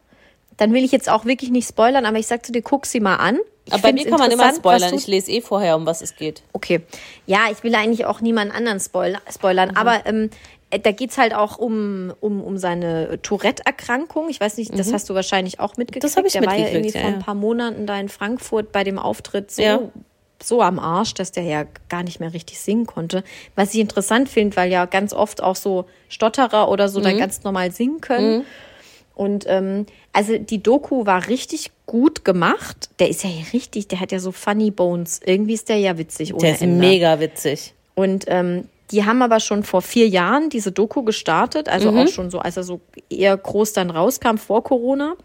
Dann 0.57 0.73
will 0.73 0.83
ich 0.83 0.91
jetzt 0.91 1.09
auch 1.09 1.25
wirklich 1.25 1.51
nicht 1.51 1.67
spoilern, 1.69 2.05
aber 2.05 2.17
ich 2.17 2.27
sag 2.27 2.45
zu 2.45 2.51
dir, 2.51 2.61
guck 2.61 2.85
sie 2.85 2.99
mal 2.99 3.17
an. 3.17 3.37
Ich 3.65 3.73
Aber 3.73 3.81
bei 3.83 3.93
mir 3.93 4.05
kann 4.09 4.19
man 4.19 4.31
immer 4.31 4.53
spoilern. 4.55 4.93
Ich 4.93 5.07
lese 5.07 5.31
eh 5.31 5.41
vorher, 5.41 5.75
um 5.75 5.85
was 5.85 6.01
es 6.01 6.15
geht. 6.15 6.41
Okay. 6.53 6.81
Ja, 7.25 7.47
ich 7.51 7.63
will 7.63 7.75
eigentlich 7.75 8.05
auch 8.05 8.21
niemand 8.21 8.53
anderen 8.55 8.79
spoil 8.79 9.17
spoilern, 9.29 9.69
Mhm. 9.71 9.77
aber 9.77 10.05
ähm, 10.05 10.29
äh, 10.71 10.79
da 10.79 10.91
geht's 10.91 11.17
halt 11.17 11.33
auch 11.33 11.57
um, 11.57 12.13
um, 12.21 12.41
um 12.41 12.57
seine 12.57 13.21
Tourette-Erkrankung. 13.21 14.29
Ich 14.29 14.39
weiß 14.39 14.57
nicht, 14.57 14.77
das 14.77 14.91
hast 14.93 15.09
du 15.09 15.13
wahrscheinlich 15.15 15.59
auch 15.59 15.77
mitgekriegt. 15.77 16.03
Mhm. 16.03 16.07
Das 16.07 16.17
hab 16.17 16.25
ich 16.25 16.33
der 16.33 16.45
war 16.45 16.55
ja 16.55 16.69
irgendwie 16.69 16.91
ja, 16.97 17.01
vor 17.01 17.09
ein 17.09 17.19
paar 17.19 17.35
Monaten 17.35 17.85
da 17.85 17.99
in 17.99 18.09
Frankfurt 18.09 18.71
bei 18.71 18.83
dem 18.83 18.97
Auftritt 18.97 19.51
so, 19.51 19.61
Ja. 19.61 19.79
So 20.41 20.61
am 20.61 20.79
Arsch, 20.79 21.13
dass 21.15 21.31
der 21.31 21.43
ja 21.43 21.65
gar 21.89 22.03
nicht 22.03 22.19
mehr 22.19 22.33
richtig 22.33 22.59
singen 22.59 22.85
konnte. 22.85 23.23
Was 23.55 23.73
ich 23.73 23.79
interessant 23.79 24.29
finde, 24.29 24.55
weil 24.55 24.71
ja 24.71 24.85
ganz 24.85 25.13
oft 25.13 25.41
auch 25.41 25.55
so 25.55 25.85
Stotterer 26.09 26.69
oder 26.69 26.89
so 26.89 27.01
da 27.01 27.11
Mhm. 27.11 27.17
ganz 27.17 27.43
normal 27.43 27.71
singen 27.71 28.01
können. 28.01 28.45
Und 29.15 29.45
ähm, 29.47 29.87
also 30.13 30.37
die 30.37 30.61
Doku 30.61 31.05
war 31.07 31.27
richtig 31.27 31.71
gut 31.87 32.23
gemacht. 32.23 32.89
Der 32.99 33.09
ist 33.09 33.23
ja 33.23 33.31
richtig, 33.51 33.87
der 33.87 33.99
hat 33.99 34.11
ja 34.11 34.19
so 34.19 34.31
funny 34.31 34.69
Bones. 34.69 35.21
Irgendwie 35.25 35.53
ist 35.55 35.69
der 35.69 35.77
ja 35.77 35.97
witzig 35.97 36.33
ohne 36.33 36.41
Der 36.43 36.51
ist 36.53 36.61
Ende. 36.61 36.85
mega 36.85 37.19
witzig. 37.19 37.73
Und 37.95 38.25
ähm, 38.27 38.69
die 38.91 39.05
haben 39.05 39.23
aber 39.23 39.39
schon 39.39 39.63
vor 39.63 39.81
vier 39.81 40.07
Jahren 40.07 40.49
diese 40.49 40.71
Doku 40.71 41.01
gestartet, 41.03 41.67
also 41.67 41.91
Mhm. 41.91 41.97
auch 41.97 42.07
schon 42.07 42.29
so, 42.29 42.39
als 42.39 42.57
er 42.57 42.63
so 42.63 42.79
eher 43.09 43.35
groß 43.35 43.73
dann 43.73 43.89
rauskam 43.89 44.37
vor 44.37 44.63
Corona. 44.63 45.15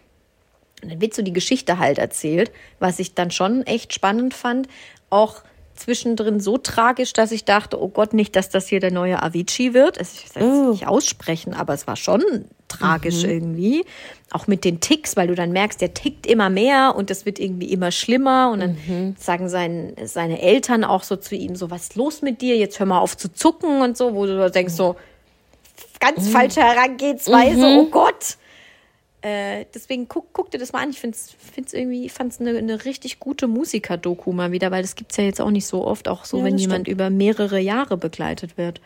Und 0.82 0.90
dann 0.90 1.00
wird 1.00 1.14
so 1.14 1.22
die 1.22 1.32
Geschichte 1.32 1.78
halt 1.78 1.98
erzählt, 1.98 2.50
was 2.80 2.98
ich 2.98 3.14
dann 3.14 3.30
schon 3.30 3.62
echt 3.66 3.92
spannend 3.92 4.32
fand. 4.34 4.68
Auch 5.12 5.42
zwischendrin 5.74 6.38
so 6.40 6.58
tragisch, 6.58 7.12
dass 7.12 7.32
ich 7.32 7.44
dachte, 7.44 7.80
oh 7.82 7.88
Gott, 7.88 8.14
nicht, 8.14 8.34
dass 8.36 8.48
das 8.48 8.66
hier 8.68 8.80
der 8.80 8.92
neue 8.92 9.22
Avicii 9.22 9.74
wird. 9.74 9.98
Also 9.98 10.12
Ich 10.24 10.34
will 10.34 10.42
es 10.42 10.48
Oh. 10.48 10.70
nicht 10.70 10.86
aussprechen, 10.86 11.54
aber 11.54 11.74
es 11.74 11.86
war 11.86 11.96
schon 11.96 12.22
tragisch 12.68 13.22
Mhm. 13.24 13.30
irgendwie. 13.30 13.84
Auch 14.30 14.46
mit 14.46 14.64
den 14.64 14.80
Ticks, 14.80 15.16
weil 15.16 15.28
du 15.28 15.34
dann 15.34 15.52
merkst, 15.52 15.80
der 15.80 15.92
tickt 15.92 16.26
immer 16.26 16.48
mehr 16.50 16.94
und 16.96 17.10
das 17.10 17.26
wird 17.26 17.38
irgendwie 17.38 17.70
immer 17.72 17.90
schlimmer. 17.90 18.50
Und 18.52 18.60
dann 18.60 18.76
Mhm. 18.86 19.16
sagen 19.18 19.48
sein, 19.48 19.94
seine 20.04 20.40
Eltern 20.40 20.84
auch 20.84 21.02
so 21.02 21.16
zu 21.16 21.34
ihm 21.34 21.56
so, 21.56 21.70
was 21.70 21.82
ist 21.84 21.96
los 21.96 22.22
mit 22.22 22.40
dir? 22.40 22.56
Jetzt 22.56 22.78
hör 22.78 22.86
mal 22.86 23.00
auf 23.00 23.16
zu 23.16 23.30
zucken 23.32 23.82
und 23.82 23.96
so, 23.98 24.14
wo 24.14 24.24
du 24.26 24.50
denkst 24.50 24.72
so, 24.74 24.96
ganz 26.00 26.26
Mhm. 26.26 26.30
falsche 26.30 26.60
Herangehensweise, 26.62 27.66
oh 27.66 27.86
Gott. 27.90 28.36
Äh, 29.22 29.66
deswegen 29.72 30.08
guck, 30.08 30.32
guck 30.32 30.50
dir 30.50 30.58
das 30.58 30.72
mal 30.72 30.82
an. 30.82 30.90
Ich 30.90 30.98
finde 31.00 31.16
es 31.16 31.72
irgendwie, 31.72 32.08
fand 32.08 32.32
es 32.32 32.40
eine, 32.40 32.58
eine 32.58 32.84
richtig 32.84 33.20
gute 33.20 33.46
Musiker-Doku 33.46 34.32
mal 34.32 34.50
wieder, 34.50 34.70
weil 34.72 34.82
das 34.82 34.96
gibt 34.96 35.12
es 35.12 35.16
ja 35.16 35.24
jetzt 35.24 35.40
auch 35.40 35.50
nicht 35.50 35.66
so 35.66 35.86
oft, 35.86 36.08
auch 36.08 36.24
so, 36.24 36.38
Ja, 36.38 36.44
wenn 36.44 36.58
jemand 36.58 36.86
stimmt. 36.86 36.88
über 36.88 37.08
mehrere 37.08 37.60
Jahre 37.60 37.96
begleitet 37.96 38.58
wird. 38.58 38.80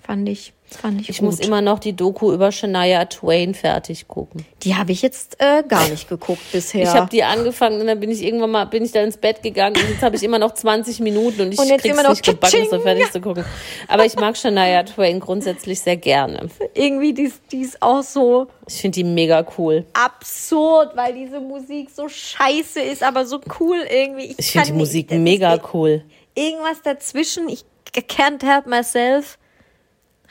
Fand 0.00 0.28
ich, 0.28 0.52
fand 0.76 1.00
ich, 1.00 1.08
Ich 1.08 1.18
gut. 1.18 1.26
muss 1.30 1.40
immer 1.40 1.60
noch 1.62 1.78
die 1.78 1.94
Doku 1.94 2.32
über 2.32 2.52
Shania 2.52 3.04
Twain 3.06 3.54
fertig 3.54 4.08
gucken. 4.08 4.44
die 4.62 4.74
habe 4.74 4.92
ich 4.92 5.02
jetzt 5.02 5.36
äh, 5.40 5.62
gar 5.66 5.88
nicht 5.88 6.08
geguckt 6.08 6.42
bisher. 6.52 6.82
Ich 6.82 6.88
habe 6.88 7.08
die 7.10 7.22
angefangen 7.24 7.80
und 7.80 7.86
dann 7.86 8.00
bin 8.00 8.10
ich 8.10 8.22
irgendwann 8.22 8.50
mal 8.50 8.64
bin 8.66 8.84
ich 8.84 8.92
dann 8.92 9.04
ins 9.04 9.16
Bett 9.16 9.42
gegangen 9.42 9.76
und 9.76 9.88
jetzt 9.88 10.02
habe 10.02 10.16
ich 10.16 10.22
immer 10.22 10.38
noch 10.38 10.52
20 10.54 11.00
Minuten 11.00 11.40
und 11.42 11.52
ich 11.52 11.58
Und 11.58 11.68
jetzt 11.68 11.82
krieg's 11.82 11.94
immer 11.94 12.02
noch 12.02 12.10
nicht 12.10 12.24
gebacken, 12.24 12.66
so 12.70 12.80
fertig 12.80 13.10
zu 13.12 13.20
gucken. 13.20 13.44
Aber 13.88 14.04
ich 14.04 14.16
mag 14.16 14.36
Shania 14.36 14.82
Twain 14.82 15.20
grundsätzlich 15.20 15.80
sehr 15.80 15.96
gerne. 15.96 16.48
irgendwie, 16.74 17.14
die, 17.14 17.22
ist- 17.24 17.40
die 17.52 17.60
ist 17.62 17.80
auch 17.82 18.02
so 18.02 18.48
Ich 18.66 18.74
finde 18.80 18.96
die 18.96 19.04
mega 19.04 19.44
cool. 19.58 19.84
absurd, 19.94 20.96
weil 20.96 21.14
diese 21.14 21.40
Musik 21.40 21.88
so 21.90 22.08
scheiße 22.08 22.80
ist, 22.80 23.02
aber 23.02 23.24
so 23.26 23.40
cool 23.60 23.78
irgendwie. 23.88 24.34
Ich 24.36 24.52
kann 24.52 24.64
finde 24.64 24.66
die 24.66 24.72
nicht- 24.72 24.78
Musik 24.78 25.10
ist 25.10 25.18
mega 25.18 25.54
ir- 25.54 25.62
cool. 25.72 26.02
Irgendwas 26.34 26.82
dazwischen. 26.82 27.48
Ich 27.48 27.64
can't 27.94 28.44
help 28.46 28.66
myself. 28.66 29.38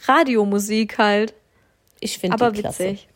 Radiomusik 0.06 0.98
halt. 0.98 1.34
Ich 2.00 2.18
finde 2.20 2.36
Aber 2.36 2.52
die 2.52 2.62
klasse. 2.62 2.84
witzig. 2.84 3.08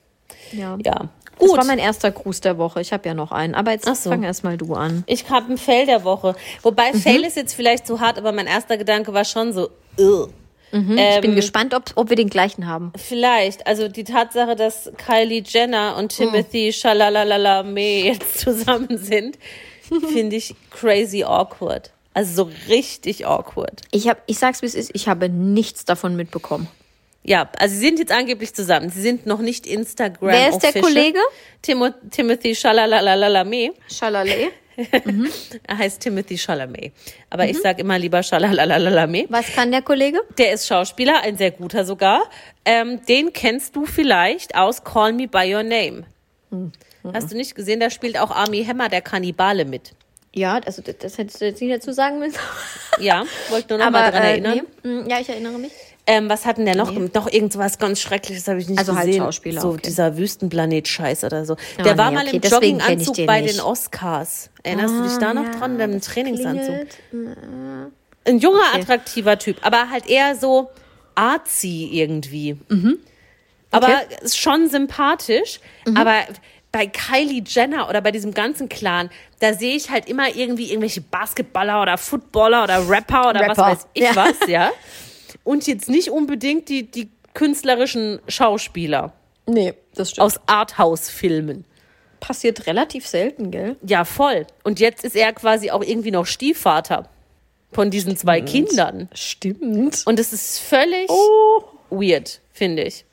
Ja. 0.54 0.78
Ja. 0.84 1.10
Das 1.40 1.50
Gut. 1.50 1.58
war 1.58 1.66
mein 1.66 1.80
erster 1.80 2.12
Gruß 2.12 2.42
der 2.42 2.58
Woche. 2.58 2.82
Ich 2.82 2.94
habe 2.94 3.08
ja 3.08 3.14
noch 3.16 3.32
einen. 3.32 3.56
Aber 3.56 3.72
jetzt 3.72 3.88
Ach 3.88 3.96
so. 3.96 4.10
fang 4.12 4.22
erst 4.24 4.44
mal 4.44 4.58
du 4.58 4.74
an. 4.76 5.04
Ich 5.08 5.30
habe 5.30 5.52
ein 5.54 5.58
Fail 5.58 5.86
der 5.88 6.04
Woche. 6.04 6.36
Wobei 6.62 6.92
Mhm. 6.94 6.98
Fail 7.00 7.24
ist 7.24 7.36
jetzt 7.36 7.54
vielleicht 7.54 7.88
zu 7.88 8.00
hart, 8.00 8.18
aber 8.20 8.32
mein 8.32 8.46
erster 8.48 8.78
Gedanke 8.78 9.12
war 9.14 9.26
schon 9.26 9.52
so, 9.54 9.70
Ugh. 9.98 10.30
Mhm. 10.72 10.98
ich 10.98 11.20
bin 11.22 11.36
gespannt, 11.36 11.74
ob, 11.74 11.84
ob 11.96 12.10
wir 12.10 12.16
den 12.16 12.30
gleichen 12.30 12.68
haben. 12.68 12.94
Vielleicht. 12.96 13.66
Also 13.68 13.88
die 13.88 14.04
Tatsache, 14.04 14.56
dass 14.56 14.92
Kylie 14.98 15.44
Jenner 15.46 15.96
und 15.98 16.14
Hm. 16.14 16.32
Timothy 16.32 16.72
Shalalalame 16.72 18.04
jetzt 18.06 18.40
zusammen 18.40 18.98
sind, 18.98 19.38
finde 20.14 20.36
ich 20.36 20.56
crazy 20.70 21.24
awkward. 21.24 21.92
Also 22.14 22.46
so 22.46 22.52
richtig 22.70 23.26
awkward. 23.26 23.82
Ich, 23.92 24.08
hab, 24.10 24.22
ich 24.26 24.38
sag's, 24.38 24.62
wie 24.62 24.66
es 24.66 24.76
ist. 24.76 24.92
Ich 24.94 25.08
habe 25.08 25.30
nichts 25.30 25.86
davon 25.86 26.16
mitbekommen. 26.16 26.68
Ja, 27.24 27.50
also 27.58 27.74
sie 27.76 27.82
sind 27.82 28.00
jetzt 28.00 28.12
angeblich 28.12 28.54
zusammen. 28.56 28.90
Sie 28.90 29.02
sind 29.02 29.26
noch 29.28 29.40
nicht 29.40 29.68
Instagram 29.68 30.30
Wer 30.32 30.50
ist 30.50 30.60
der. 30.60 30.74
Kollege? 30.82 31.20
Timo 31.62 31.90
Timothy 32.10 32.56
Shalalalame. 32.56 33.72
Schalale. 33.90 34.50
Er 35.68 35.78
heißt 35.78 36.02
Timothy 36.02 36.38
Chalamet. 36.38 36.94
Aber 37.30 37.44
Mhm. 37.44 37.50
ich 37.52 37.60
sage 37.60 37.82
immer 37.82 38.00
lieber 38.00 38.24
Shalalalame. 38.24 39.26
Was 39.30 39.54
kann 39.54 39.70
der 39.72 39.82
Kollege? 39.82 40.20
Der 40.38 40.54
ist 40.54 40.66
Schauspieler, 40.66 41.22
ein 41.22 41.38
sehr 41.38 41.52
guter 41.52 41.86
sogar. 41.86 42.24
Ähm, 42.66 43.06
den 43.06 43.34
kennst 43.34 43.76
du 43.76 43.86
vielleicht 43.86 44.56
aus 44.56 44.84
Call 44.84 45.14
Me 45.14 45.28
By 45.28 45.54
Your 45.54 45.64
Name. 45.64 46.06
Mhm. 46.50 46.72
Hast 47.14 47.32
du 47.32 47.36
nicht 47.36 47.54
gesehen? 47.54 47.80
Da 47.80 47.90
spielt 47.90 48.18
auch 48.18 48.32
Army 48.32 48.64
Hammer, 48.66 48.90
der 48.90 49.02
Kannibale, 49.02 49.66
mit. 49.66 49.92
Ja, 50.34 50.60
also 50.66 50.82
das, 50.82 51.18
hättest 51.18 51.42
du 51.42 51.46
jetzt 51.46 51.62
nicht 51.62 51.74
dazu 51.74 51.92
sagen 51.92 52.20
müssen. 52.20 52.38
Ja, 53.00 53.24
wollte 53.50 53.70
nur 53.76 53.86
noch 53.86 53.92
mal 53.92 54.12
dran 54.12 54.22
äh, 54.22 54.30
erinnern. 54.32 54.62
nee. 54.84 54.90
Mm, 54.90 55.10
Ja, 55.10 55.20
ich 55.20 55.30
erinnere 55.30 55.58
mich. 55.58 55.72
Ähm, 56.06 56.30
was 56.30 56.46
hat 56.46 56.58
denn 56.58 56.66
der 56.66 56.76
noch? 56.76 56.92
Doch 57.14 57.32
irgendwas 57.32 57.80
ganz 57.80 58.00
Schreckliches 58.02 58.48
habe 58.48 58.60
ich 58.60 58.68
nicht 58.68 58.78
Also 58.80 58.96
halt 58.96 59.08
gesehen. 59.08 59.24
Schauspieler, 59.24 59.62
So 59.62 59.70
okay. 59.70 59.82
dieser 59.86 60.18
Wüstenplanet-Scheiß 60.18 61.24
oder 61.24 61.46
so. 61.46 61.56
Ah, 61.78 61.84
der 61.84 61.98
war 61.98 62.10
nee, 62.12 62.16
mal 62.18 62.28
okay, 62.28 62.36
im 62.38 62.42
Jogginganzug 62.42 63.16
den 63.16 63.26
bei 63.28 63.42
nicht. 63.42 63.56
den 63.56 63.62
Oscars. 63.62 64.50
Erinnerst 64.64 64.94
du 64.94 65.04
dich 65.04 65.18
da 65.18 65.34
noch 65.34 65.46
ja, 65.46 65.52
dran? 65.52 65.78
Beim 65.78 65.94
das 65.94 66.06
Trainingsanzug. 66.08 66.76
klingelt. 67.10 67.38
Ein 68.26 68.38
junger, 68.40 68.64
attraktiver 68.76 69.40
Typ, 69.40 69.58
aber 69.66 69.90
halt 69.90 70.08
eher 70.08 70.36
so 70.36 70.70
artsy 71.16 71.90
irgendwie. 71.94 72.58
Aber 73.72 73.88
Okay. 73.88 74.16
ist 74.22 74.38
schon 74.38 74.70
sympathisch. 74.70 75.60
Aber 75.96 76.16
bei 76.72 76.88
Kylie 76.88 77.44
Jenner 77.46 77.90
oder 77.90 78.02
bei 78.02 78.12
diesem 78.12 78.34
ganzen 78.34 78.70
Clan, 78.70 79.10
da 79.40 79.54
sehe 79.54 79.76
ich 79.76 79.90
halt 79.90 80.08
immer 80.08 80.34
irgendwie 80.36 80.70
irgendwelche 80.70 81.02
Basketballer 81.02 81.82
oder 81.82 81.98
Footballer 81.98 82.64
oder 82.64 82.88
Rapper 82.90 83.30
oder 83.30 83.42
was 83.42 83.58
Rapper, 83.58 83.72
weiß 83.72 83.88
ich 83.94 84.04
ja. 84.04 84.16
was, 84.16 84.48
ja. 84.48 84.72
Und 85.44 85.68
jetzt 85.68 85.90
nicht 85.90 86.10
unbedingt 86.10 86.70
die, 86.70 86.90
die 86.90 87.10
künstlerischen 87.34 88.20
Schauspieler 88.28 89.14
Nee, 89.48 89.74
das 89.96 90.12
stimmt. 90.12 90.26
aus 90.26 90.40
Arthouse-Filmen. 90.46 91.66
Passiert 92.20 92.68
relativ 92.68 93.08
selten, 93.08 93.50
gell? 93.50 93.76
Ja, 93.82 94.06
voll. 94.06 94.46
Und 94.64 94.80
jetzt 94.80 95.04
ist 95.04 95.16
er 95.16 95.34
quasi 95.34 95.72
auch 95.72 95.82
irgendwie 95.84 96.12
noch 96.12 96.26
Stiefvater. 96.28 97.10
von 97.74 97.90
diesen 97.90 98.16
zwei 98.18 98.42
Kindern. 98.42 99.10
Stimmt. 99.14 100.04
Und 100.06 100.20
es 100.20 100.32
ist 100.34 100.60
völlig 100.60 101.10
Oh. 101.10 101.64
weird, 101.90 102.42
finde 102.52 102.84
ich. 102.84 103.06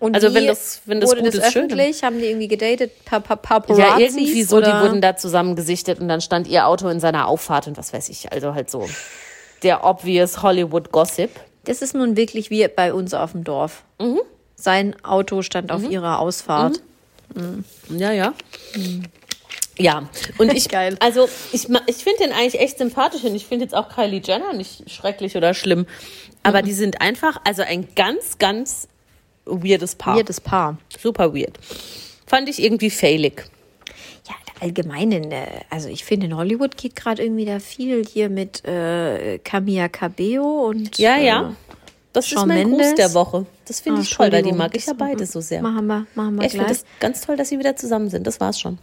Und 0.00 0.14
Also 0.14 0.32
wenn 0.32 0.46
das- 0.46 0.80
wenn 0.86 1.00
das 1.00 1.10
wurde 1.10 1.22
gut 1.22 1.34
das 1.34 1.46
ist, 1.46 1.52
schön. 1.52 1.64
öffentlich? 1.66 2.02
Haben 2.04 2.18
die 2.20 2.26
irgendwie 2.26 2.46
gedatet? 2.48 3.04
Pa 3.04 3.18
pa 3.20 3.34
Paparazzis? 3.36 3.78
Ja, 3.84 3.98
irgendwie 3.98 4.42
so, 4.44 4.58
oder? 4.58 4.66
die 4.80 4.86
wurden 4.88 5.00
da 5.00 5.16
zusammen 5.16 5.56
gesichtet 5.56 5.98
und 6.00 6.08
dann 6.08 6.20
stand 6.20 6.46
ihr 6.46 6.66
Auto 6.68 6.88
in 6.88 7.00
seiner 7.00 7.26
Auffahrt 7.26 7.66
und 7.66 7.76
was 7.76 7.92
weiß 7.92 8.08
ich. 8.10 8.30
Also 8.32 8.54
halt 8.54 8.70
so 8.70 8.88
der 9.64 9.84
obvious 9.84 10.42
Hollywood 10.42 10.92
Gossip. 10.92 11.30
Das 11.64 11.82
ist 11.82 11.94
nun 11.94 12.16
wirklich 12.16 12.48
wie 12.50 12.66
bei 12.68 12.94
uns 12.94 13.12
auf 13.12 13.32
dem 13.32 13.42
Dorf. 13.44 13.82
Mhm. 14.00 14.20
Sein 14.54 14.94
Auto 15.04 15.42
stand 15.42 15.70
auf 15.72 15.82
ihrer 15.88 16.20
Ausfahrt. 16.20 16.80
Ja, 17.90 18.12
ja. 18.12 18.32
Ja, 19.78 20.08
und 20.38 20.52
ich, 20.52 20.68
Geil. 20.70 20.96
also 21.00 21.28
ich, 21.52 21.68
ich 21.86 21.96
finde 21.96 22.18
den 22.24 22.32
eigentlich 22.32 22.60
echt 22.60 22.78
sympathisch 22.78 23.22
und 23.24 23.34
ich 23.34 23.46
finde 23.46 23.64
jetzt 23.64 23.74
auch 23.74 23.88
Kylie 23.88 24.20
Jenner 24.24 24.52
nicht 24.52 24.90
schrecklich 24.90 25.36
oder 25.36 25.54
schlimm. 25.54 25.86
Aber 26.42 26.62
die 26.62 26.72
sind 26.72 27.00
einfach, 27.00 27.40
also 27.44 27.62
ein 27.62 27.88
ganz, 27.94 28.38
ganz 28.38 28.88
weirdes 29.48 29.94
Paar. 29.96 30.16
Weirdes 30.16 30.40
Paar. 30.40 30.78
Super 30.98 31.34
weird. 31.34 31.58
Fand 32.26 32.48
ich 32.48 32.62
irgendwie 32.62 32.90
failig. 32.90 33.44
Ja, 34.28 34.34
allgemein, 34.60 35.12
in, 35.12 35.32
äh, 35.32 35.46
also 35.70 35.88
ich 35.88 36.04
finde 36.04 36.26
in 36.26 36.36
Hollywood 36.36 36.76
geht 36.76 36.94
gerade 36.96 37.22
irgendwie 37.22 37.44
da 37.46 37.58
viel 37.58 38.04
hier 38.04 38.28
mit 38.28 38.64
äh, 38.66 39.38
Camilla 39.38 39.88
Cabello 39.88 40.66
und 40.68 40.98
Ja, 40.98 41.16
äh, 41.16 41.26
ja. 41.26 41.54
Das 42.12 42.24
ist 42.26 42.32
Shawn 42.32 42.48
mein 42.48 42.68
Gruß 42.68 42.78
Mendes. 42.78 42.94
der 42.96 43.14
Woche. 43.14 43.46
Das 43.66 43.80
finde 43.80 44.00
Ah, 44.00 44.02
ich 44.02 44.10
toll, 44.10 44.32
weil 44.32 44.42
die 44.42 44.52
mag 44.52 44.74
ich 44.74 44.86
ja 44.86 44.92
das- 44.94 44.98
beide 44.98 45.26
so 45.26 45.40
sehr. 45.40 45.62
Machen 45.62 45.86
wir, 45.86 46.06
machen 46.14 46.36
wir 46.36 46.44
Ich 46.44 46.52
finde 46.52 46.66
gleich. 46.66 46.78
es 46.78 46.84
ganz 47.00 47.20
toll, 47.20 47.36
dass 47.36 47.48
sie 47.50 47.58
wieder 47.58 47.76
zusammen 47.76 48.08
sind. 48.10 48.26
Das 48.26 48.40
war's 48.40 48.58
schon. 48.58 48.78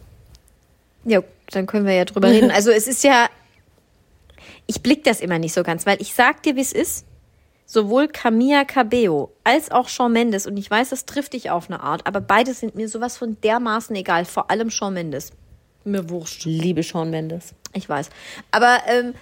Ja, 1.04 1.20
dann 1.50 1.66
können 1.66 1.86
wir 1.86 1.92
ja 1.94 2.04
drüber 2.04 2.30
reden. 2.30 2.50
Also 2.54 2.70
es 2.70 2.86
ist 2.88 3.04
ja, 3.04 3.28
ich 4.66 4.80
blick 4.82 5.04
das 5.04 5.20
immer 5.20 5.38
nicht 5.38 5.52
so 5.54 5.62
ganz, 5.62 5.86
weil 5.86 6.00
ich 6.00 6.14
sag 6.14 6.42
dir, 6.44 6.56
wie 6.56 6.60
es 6.60 6.72
ist. 6.72 7.04
Sowohl 7.68 8.06
Camilla 8.08 8.64
Cabello 8.64 9.32
als 9.42 9.70
auch 9.72 9.88
Shawn 9.88 10.12
Mendes, 10.12 10.46
und 10.46 10.56
ich 10.56 10.70
weiß, 10.70 10.90
das 10.90 11.04
trifft 11.04 11.32
dich 11.32 11.50
auf 11.50 11.68
eine 11.68 11.80
Art, 11.80 12.06
aber 12.06 12.20
beide 12.20 12.54
sind 12.54 12.76
mir 12.76 12.88
sowas 12.88 13.16
von 13.16 13.36
dermaßen 13.42 13.94
egal, 13.96 14.24
vor 14.24 14.50
allem 14.50 14.70
Shawn 14.70 14.94
Mendes. 14.94 15.32
Mir 15.84 16.08
wurscht. 16.08 16.44
Liebe 16.44 16.82
Shawn 16.82 17.10
Mendes. 17.10 17.54
Ich 17.72 17.88
weiß. 17.88 18.10
Aber 18.52 18.78
ähm, 18.88 19.14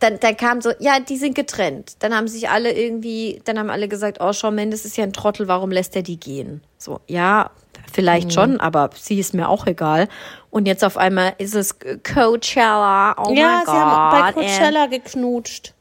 dann, 0.00 0.18
dann 0.18 0.36
kam 0.36 0.60
so, 0.60 0.72
ja, 0.80 0.98
die 1.00 1.16
sind 1.16 1.34
getrennt. 1.34 1.94
Dann 2.00 2.14
haben 2.16 2.26
sich 2.28 2.48
alle 2.48 2.72
irgendwie, 2.72 3.40
dann 3.44 3.58
haben 3.58 3.70
alle 3.70 3.86
gesagt, 3.88 4.18
oh, 4.20 4.32
Shawn 4.32 4.54
Mendes 4.56 4.84
ist 4.84 4.96
ja 4.96 5.04
ein 5.04 5.12
Trottel, 5.12 5.46
warum 5.48 5.70
lässt 5.70 5.94
er 5.96 6.02
die 6.02 6.18
gehen? 6.18 6.62
So, 6.78 7.00
ja, 7.06 7.50
vielleicht 7.92 8.28
Mhm. 8.28 8.32
schon, 8.32 8.60
aber 8.60 8.90
sie 8.98 9.18
ist 9.20 9.34
mir 9.34 9.48
auch 9.48 9.66
egal. 9.66 10.08
Und 10.50 10.66
jetzt 10.66 10.84
auf 10.84 10.96
einmal 10.96 11.34
ist 11.38 11.54
es 11.54 11.76
Coachella. 11.78 13.14
Oh 13.18 13.32
ja, 13.34 13.46
mein 13.48 13.60
sie 13.60 13.66
Gott. 13.66 13.74
haben 13.74 14.34
bei. 14.34 14.42
Coachella 14.42 14.86
geknutscht. 14.86 15.74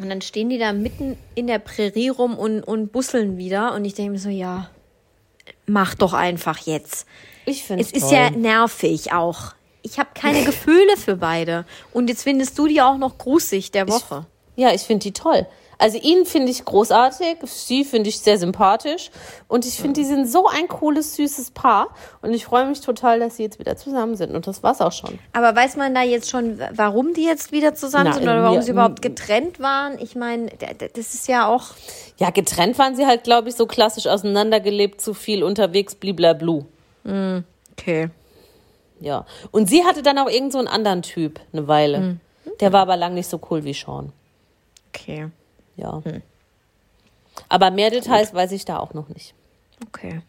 Und 0.00 0.08
dann 0.08 0.22
stehen 0.22 0.48
die 0.48 0.58
da 0.58 0.72
mitten 0.72 1.16
in 1.34 1.46
der 1.46 1.58
Prärie 1.58 2.08
rum 2.08 2.38
und, 2.38 2.62
und 2.62 2.90
busseln 2.90 3.36
wieder. 3.36 3.74
Und 3.74 3.84
ich 3.84 3.94
denke 3.94 4.12
mir 4.12 4.18
so, 4.18 4.30
ja, 4.30 4.70
mach 5.66 5.94
doch 5.94 6.14
einfach 6.14 6.58
jetzt. 6.58 7.06
Ich 7.44 7.64
finde 7.64 7.84
Es 7.84 7.92
ist 7.92 8.10
ja 8.10 8.30
nervig 8.30 9.12
auch. 9.12 9.54
Ich 9.82 9.98
habe 9.98 10.10
keine 10.14 10.44
Gefühle 10.44 10.96
für 10.96 11.16
beide. 11.16 11.64
Und 11.92 12.08
jetzt 12.08 12.22
findest 12.22 12.58
du 12.58 12.66
die 12.66 12.80
auch 12.80 12.98
noch 12.98 13.18
grusig 13.18 13.70
der 13.72 13.88
Woche. 13.88 14.26
Ja, 14.56 14.72
ich 14.72 14.82
finde 14.82 15.04
die 15.04 15.12
toll. 15.12 15.46
Also 15.80 15.96
ihn 15.98 16.26
finde 16.26 16.50
ich 16.52 16.62
großartig, 16.64 17.38
sie 17.46 17.84
finde 17.84 18.10
ich 18.10 18.20
sehr 18.20 18.36
sympathisch 18.38 19.10
und 19.48 19.64
ich 19.64 19.76
finde, 19.76 19.98
die 20.00 20.04
sind 20.06 20.28
so 20.28 20.46
ein 20.46 20.68
cooles, 20.68 21.16
süßes 21.16 21.52
Paar 21.52 21.88
und 22.20 22.34
ich 22.34 22.44
freue 22.44 22.66
mich 22.66 22.82
total, 22.82 23.18
dass 23.18 23.36
sie 23.38 23.44
jetzt 23.44 23.58
wieder 23.58 23.76
zusammen 23.78 24.14
sind 24.14 24.34
und 24.34 24.46
das 24.46 24.62
war's 24.62 24.82
auch 24.82 24.92
schon. 24.92 25.18
Aber 25.32 25.56
weiß 25.56 25.76
man 25.76 25.94
da 25.94 26.02
jetzt 26.02 26.28
schon, 26.28 26.60
warum 26.74 27.14
die 27.14 27.24
jetzt 27.24 27.50
wieder 27.50 27.74
zusammen 27.74 28.08
Na, 28.08 28.12
sind 28.12 28.22
oder 28.24 28.42
warum 28.42 28.56
mir- 28.58 28.62
sie 28.62 28.72
überhaupt 28.72 29.00
getrennt 29.00 29.58
waren? 29.58 29.98
Ich 29.98 30.14
meine, 30.14 30.50
das 30.94 31.14
ist 31.14 31.26
ja 31.28 31.48
auch. 31.48 31.68
Ja, 32.18 32.28
getrennt 32.28 32.78
waren 32.78 32.94
sie 32.94 33.06
halt, 33.06 33.24
glaube 33.24 33.48
ich, 33.48 33.54
so 33.54 33.64
klassisch 33.66 34.06
auseinandergelebt, 34.06 35.00
zu 35.00 35.14
viel 35.14 35.42
unterwegs, 35.42 35.94
bliblablu. 35.94 36.64
Okay. 37.72 38.10
Ja. 39.00 39.24
Und 39.50 39.70
sie 39.70 39.84
hatte 39.86 40.02
dann 40.02 40.18
auch 40.18 40.28
irgend 40.28 40.52
so 40.52 40.58
einen 40.58 40.68
anderen 40.68 41.00
Typ 41.00 41.40
eine 41.54 41.66
Weile. 41.68 41.96
Hm. 41.96 42.20
Der 42.60 42.74
war 42.74 42.82
aber 42.82 42.98
lang 42.98 43.14
nicht 43.14 43.30
so 43.30 43.40
cool 43.50 43.64
wie 43.64 43.72
Sean. 43.72 44.12
Okay. 44.92 45.28
Ja. 45.80 46.02
Hm. 46.04 46.22
Aber 47.48 47.70
mehr 47.70 47.90
Details 47.90 48.34
weiß 48.34 48.52
ich 48.52 48.64
da 48.64 48.78
auch 48.78 48.94
noch 48.94 49.08
nicht. 49.08 49.34
Okay. 49.86 50.22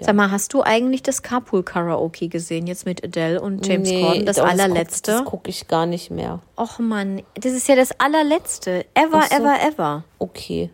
Sag 0.00 0.16
mal, 0.16 0.30
hast 0.30 0.54
du 0.54 0.62
eigentlich 0.62 1.02
das 1.02 1.22
Carpool 1.22 1.62
Karaoke 1.62 2.28
gesehen, 2.28 2.66
jetzt 2.66 2.86
mit 2.86 3.04
Adele 3.04 3.40
und 3.40 3.66
James 3.66 3.90
Corden, 3.90 4.24
das 4.24 4.36
doch, 4.36 4.46
allerletzte? 4.46 5.12
Das 5.12 5.24
gucke 5.24 5.50
ich 5.50 5.68
gar 5.68 5.84
nicht 5.84 6.10
mehr. 6.10 6.40
Och 6.56 6.78
Mann, 6.78 7.22
das 7.34 7.52
ist 7.52 7.68
ja 7.68 7.76
das 7.76 7.90
allerletzte. 8.00 8.86
Ever, 8.94 9.22
so. 9.22 9.36
ever, 9.36 9.62
ever. 9.62 10.04
Okay. 10.18 10.70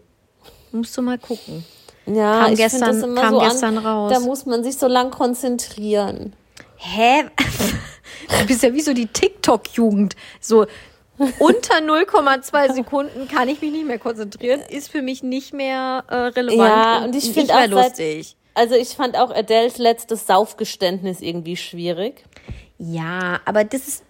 Musst 0.71 0.97
du 0.97 1.03
mal 1.03 1.19
gucken. 1.19 1.65
Ja, 2.07 2.43
Kam 2.45 2.53
ich 2.53 2.59
gestern- 2.59 2.81
das 2.81 3.03
immer 3.03 3.21
kam 3.21 3.35
so 3.35 3.41
gestern 3.41 3.79
an, 3.79 3.87
raus. 3.87 4.13
Da 4.13 4.21
muss 4.21 4.47
man 4.47 4.63
sich 4.63 4.77
so 4.77 4.87
lang 4.87 5.11
konzentrieren. 5.11 6.35
Hä? 6.77 7.25
Du 8.41 8.47
bist 8.47 8.63
ja 8.63 8.73
wie 8.73 8.81
so 8.81 8.95
die 8.95 9.07
TikTok-Jugend. 9.07 10.17
So 10.41 10.67
unter 11.39 11.77
0,2 11.77 12.73
Sekunden 12.75 13.29
kann 13.29 13.49
ich 13.49 13.61
mich 13.61 13.73
nicht 13.73 13.87
mehr 13.87 13.99
konzentrieren, 13.99 14.61
ist 14.69 14.91
für 14.91 15.03
mich 15.03 15.23
nicht 15.23 15.53
mehr 15.53 16.05
äh, 16.09 16.15
relevant. 16.15 16.59
Ja, 16.59 17.05
und 17.05 17.15
ich 17.17 17.25
nicht 17.25 17.35
find 17.35 17.49
mehr 17.49 17.57
auch 17.57 17.61
seit- 17.63 17.71
lustig. 17.71 18.37
Also 18.55 18.75
ich 18.75 18.91
fand 18.91 19.17
auch 19.17 19.31
Adeles 19.35 19.79
letztes 19.79 20.27
Saufgeständnis 20.27 21.23
irgendwie 21.23 21.57
schwierig. 21.57 22.23
Ja, 22.79 23.41
aber 23.47 23.65
das 23.65 23.89
ist. 23.89 24.05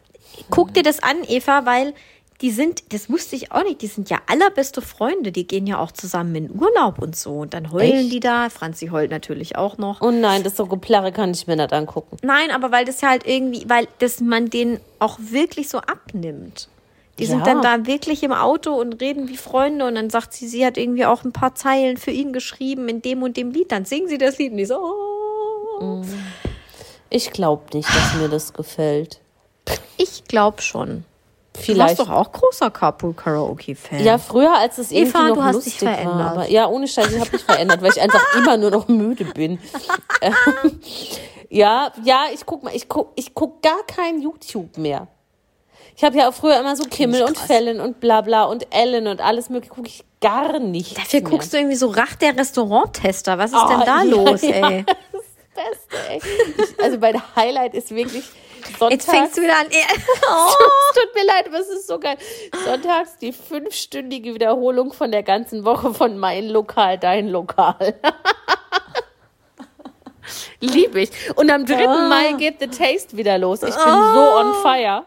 Guck 0.51 0.75
dir 0.75 0.83
das 0.83 1.03
an, 1.03 1.19
Eva, 1.29 1.65
weil 1.67 1.93
die 2.41 2.51
sind, 2.51 2.93
das 2.93 3.09
wusste 3.09 3.37
ich 3.37 3.53
auch 3.53 3.63
nicht, 3.63 3.83
die 3.83 3.87
sind 3.87 4.11
ja 4.11 4.19
allerbeste 4.27 4.83
Freunde. 4.83 5.31
Die 5.31 5.47
gehen 5.47 5.67
ja 5.69 5.79
auch 5.79 5.93
zusammen 5.93 6.35
in 6.35 6.51
Urlaub 6.51 6.99
und 7.01 7.15
so. 7.15 7.35
Und 7.41 7.55
dann 7.55 7.71
heulen 7.71 7.93
Echt? 8.07 8.13
die 8.13 8.19
da. 8.21 8.49
Franzi 8.51 8.89
heult 8.89 9.13
natürlich 9.13 9.55
auch 9.55 9.79
noch. 9.79 10.01
Oh 10.01 10.11
nein, 10.11 10.43
das 10.43 10.57
so 10.57 10.67
Geplärre 10.67 11.13
kann 11.13 11.31
ich 11.31 11.47
mir 11.47 11.55
nicht 11.55 11.73
angucken. 11.73 12.17
Nein, 12.23 12.51
aber 12.51 12.73
weil 12.73 12.85
das 12.85 13.01
ja 13.01 13.11
halt 13.11 13.25
irgendwie, 13.27 13.65
weil 13.69 13.87
das 14.01 14.21
man 14.21 14.51
den 14.51 14.81
auch 14.99 15.19
wirklich 15.21 15.69
so 15.69 15.79
abnimmt. 15.79 16.69
Die 17.19 17.27
sind 17.27 17.41
Ja. 17.41 17.45
dann 17.45 17.63
da 17.63 17.87
wirklich 17.87 18.23
im 18.23 18.33
Auto 18.33 18.73
und 18.73 19.01
reden 19.01 19.29
wie 19.29 19.37
Freunde 19.37 19.87
und 19.87 19.95
dann 19.97 20.09
sagt 20.11 20.33
sie, 20.33 20.49
sie 20.49 20.65
hat 20.65 20.79
irgendwie 20.79 21.05
auch 21.05 21.25
ein 21.25 21.33
paar 21.33 21.55
Zeilen 21.55 21.97
für 21.99 22.11
ihn 22.11 22.33
geschrieben 22.33 22.89
in 22.89 23.03
dem 23.03 23.23
und 23.23 23.37
dem 23.37 23.51
Lied. 23.51 23.71
Dann 23.71 23.85
singen 23.85 24.09
sie 24.09 24.19
das 24.19 24.39
Lied 24.39 24.53
und 24.53 24.59
die 24.59 24.65
so, 24.65 24.77
oh. 24.79 26.03
Ich 27.11 27.31
glaube 27.31 27.63
nicht, 27.75 27.89
dass 27.89 28.15
mir 28.15 28.29
das 28.29 28.53
gefällt. 28.55 29.21
Ich 29.99 30.25
glaube 30.25 30.63
schon. 30.63 31.05
Vielleicht. 31.55 31.99
Du 31.99 32.07
warst 32.07 32.11
doch 32.11 32.17
auch 32.17 32.33
großer 32.33 32.71
Carpool 32.71 33.13
Karaoke 33.13 33.75
Fan. 33.75 34.03
Ja, 34.03 34.17
früher, 34.17 34.57
als 34.57 34.79
es 34.79 34.91
irgendwie 34.91 35.11
Eva, 35.19 35.29
noch 35.29 35.35
du 35.37 35.45
hast 35.45 35.55
lustig 35.57 35.75
dich 35.75 35.89
verändert. 35.89 36.17
war. 36.19 36.31
Aber, 36.33 36.49
ja, 36.51 36.67
ohne 36.67 36.89
Scheiß, 36.89 37.13
ich 37.13 37.21
habe 37.21 37.31
mich 37.31 37.43
verändert, 37.45 37.83
weil 37.83 37.91
ich 37.91 38.01
einfach 38.01 38.23
immer 38.39 38.57
nur 38.57 38.71
noch 38.71 38.89
müde 38.89 39.27
bin. 39.27 39.59
Ähm, 40.23 40.33
ja, 41.51 41.93
ja, 42.05 42.23
ich 42.33 42.47
guck 42.47 42.63
mal, 42.63 42.75
ich 42.75 42.89
guck, 42.89 43.13
ich 43.17 43.35
guck 43.35 43.61
gar 43.63 43.83
kein 43.87 44.23
YouTube 44.23 44.79
mehr. 44.79 45.09
Ich 45.97 46.05
habe 46.05 46.17
ja 46.19 46.29
auch 46.29 46.35
früher 46.35 46.59
immer 46.59 46.75
so 46.77 46.85
Kimmel 46.85 47.23
und. 47.23 47.39
Fallon 47.39 47.81
und 47.81 48.01
bla 48.01 48.21
bla 48.23 48.45
und 48.45 48.67
Ellen 48.75 49.07
und 49.07 49.21
alles 49.21 49.51
mögliche, 49.51 49.75
gucke 49.75 49.89
ich 49.89 50.05
gar 50.21 50.59
nicht. 50.59 50.97
Dafür 50.97 51.21
mehr. 51.21 51.31
guckst 51.31 51.53
du 51.53 51.59
irgendwie 51.59 51.77
so 51.77 51.89
Rach 51.89 52.15
der 52.17 52.37
Restauranttester. 52.37 53.39
Was 53.39 53.53
ist 53.53 53.59
Oh, 53.63 53.69
denn 53.69 53.81
da 53.81 54.03
ja, 54.03 54.03
los, 54.03 54.43
ja. 54.43 54.71
ey? 54.71 54.85
Beste, 55.55 56.09
ey. 56.09 56.21
Ich, 56.59 56.83
also 56.83 56.99
mein 56.99 57.21
Highlight 57.37 57.75
ist 57.75 57.95
wirklich 57.95 58.25
Sonntags. 58.79 59.07
Jetzt 59.07 59.11
fängst 59.11 59.37
du 59.37 59.43
wieder 59.43 59.59
an. 59.59 59.67
Oh. 59.71 60.49
Es 60.49 61.03
tut 61.03 61.15
mir 61.15 61.25
leid, 61.27 61.49
aber 61.49 61.59
es 61.59 61.69
ist 61.69 61.87
so 61.89 61.99
geil. 61.99 62.17
Sonntags 62.65 63.17
die 63.21 63.33
fünfstündige 63.33 64.35
Wiederholung 64.35 64.93
von 64.93 65.11
der 65.11 65.25
ganzen 65.25 65.65
Woche 65.65 65.93
von 65.93 66.17
mein 66.17 66.49
Lokal, 66.49 66.97
dein 66.99 67.29
Lokal. 67.29 67.95
Liebe 70.61 71.01
ich. 71.03 71.11
Und 71.35 71.51
am 71.51 71.67
3. 71.67 71.89
Ah. 71.89 72.09
Mai 72.09 72.33
geht 72.35 72.61
The 72.61 72.69
Taste 72.69 73.17
wieder 73.17 73.37
los. 73.39 73.63
Ich 73.63 73.75
bin 73.75 73.85
so 73.85 74.39
on 74.39 74.55
fire. 74.63 75.05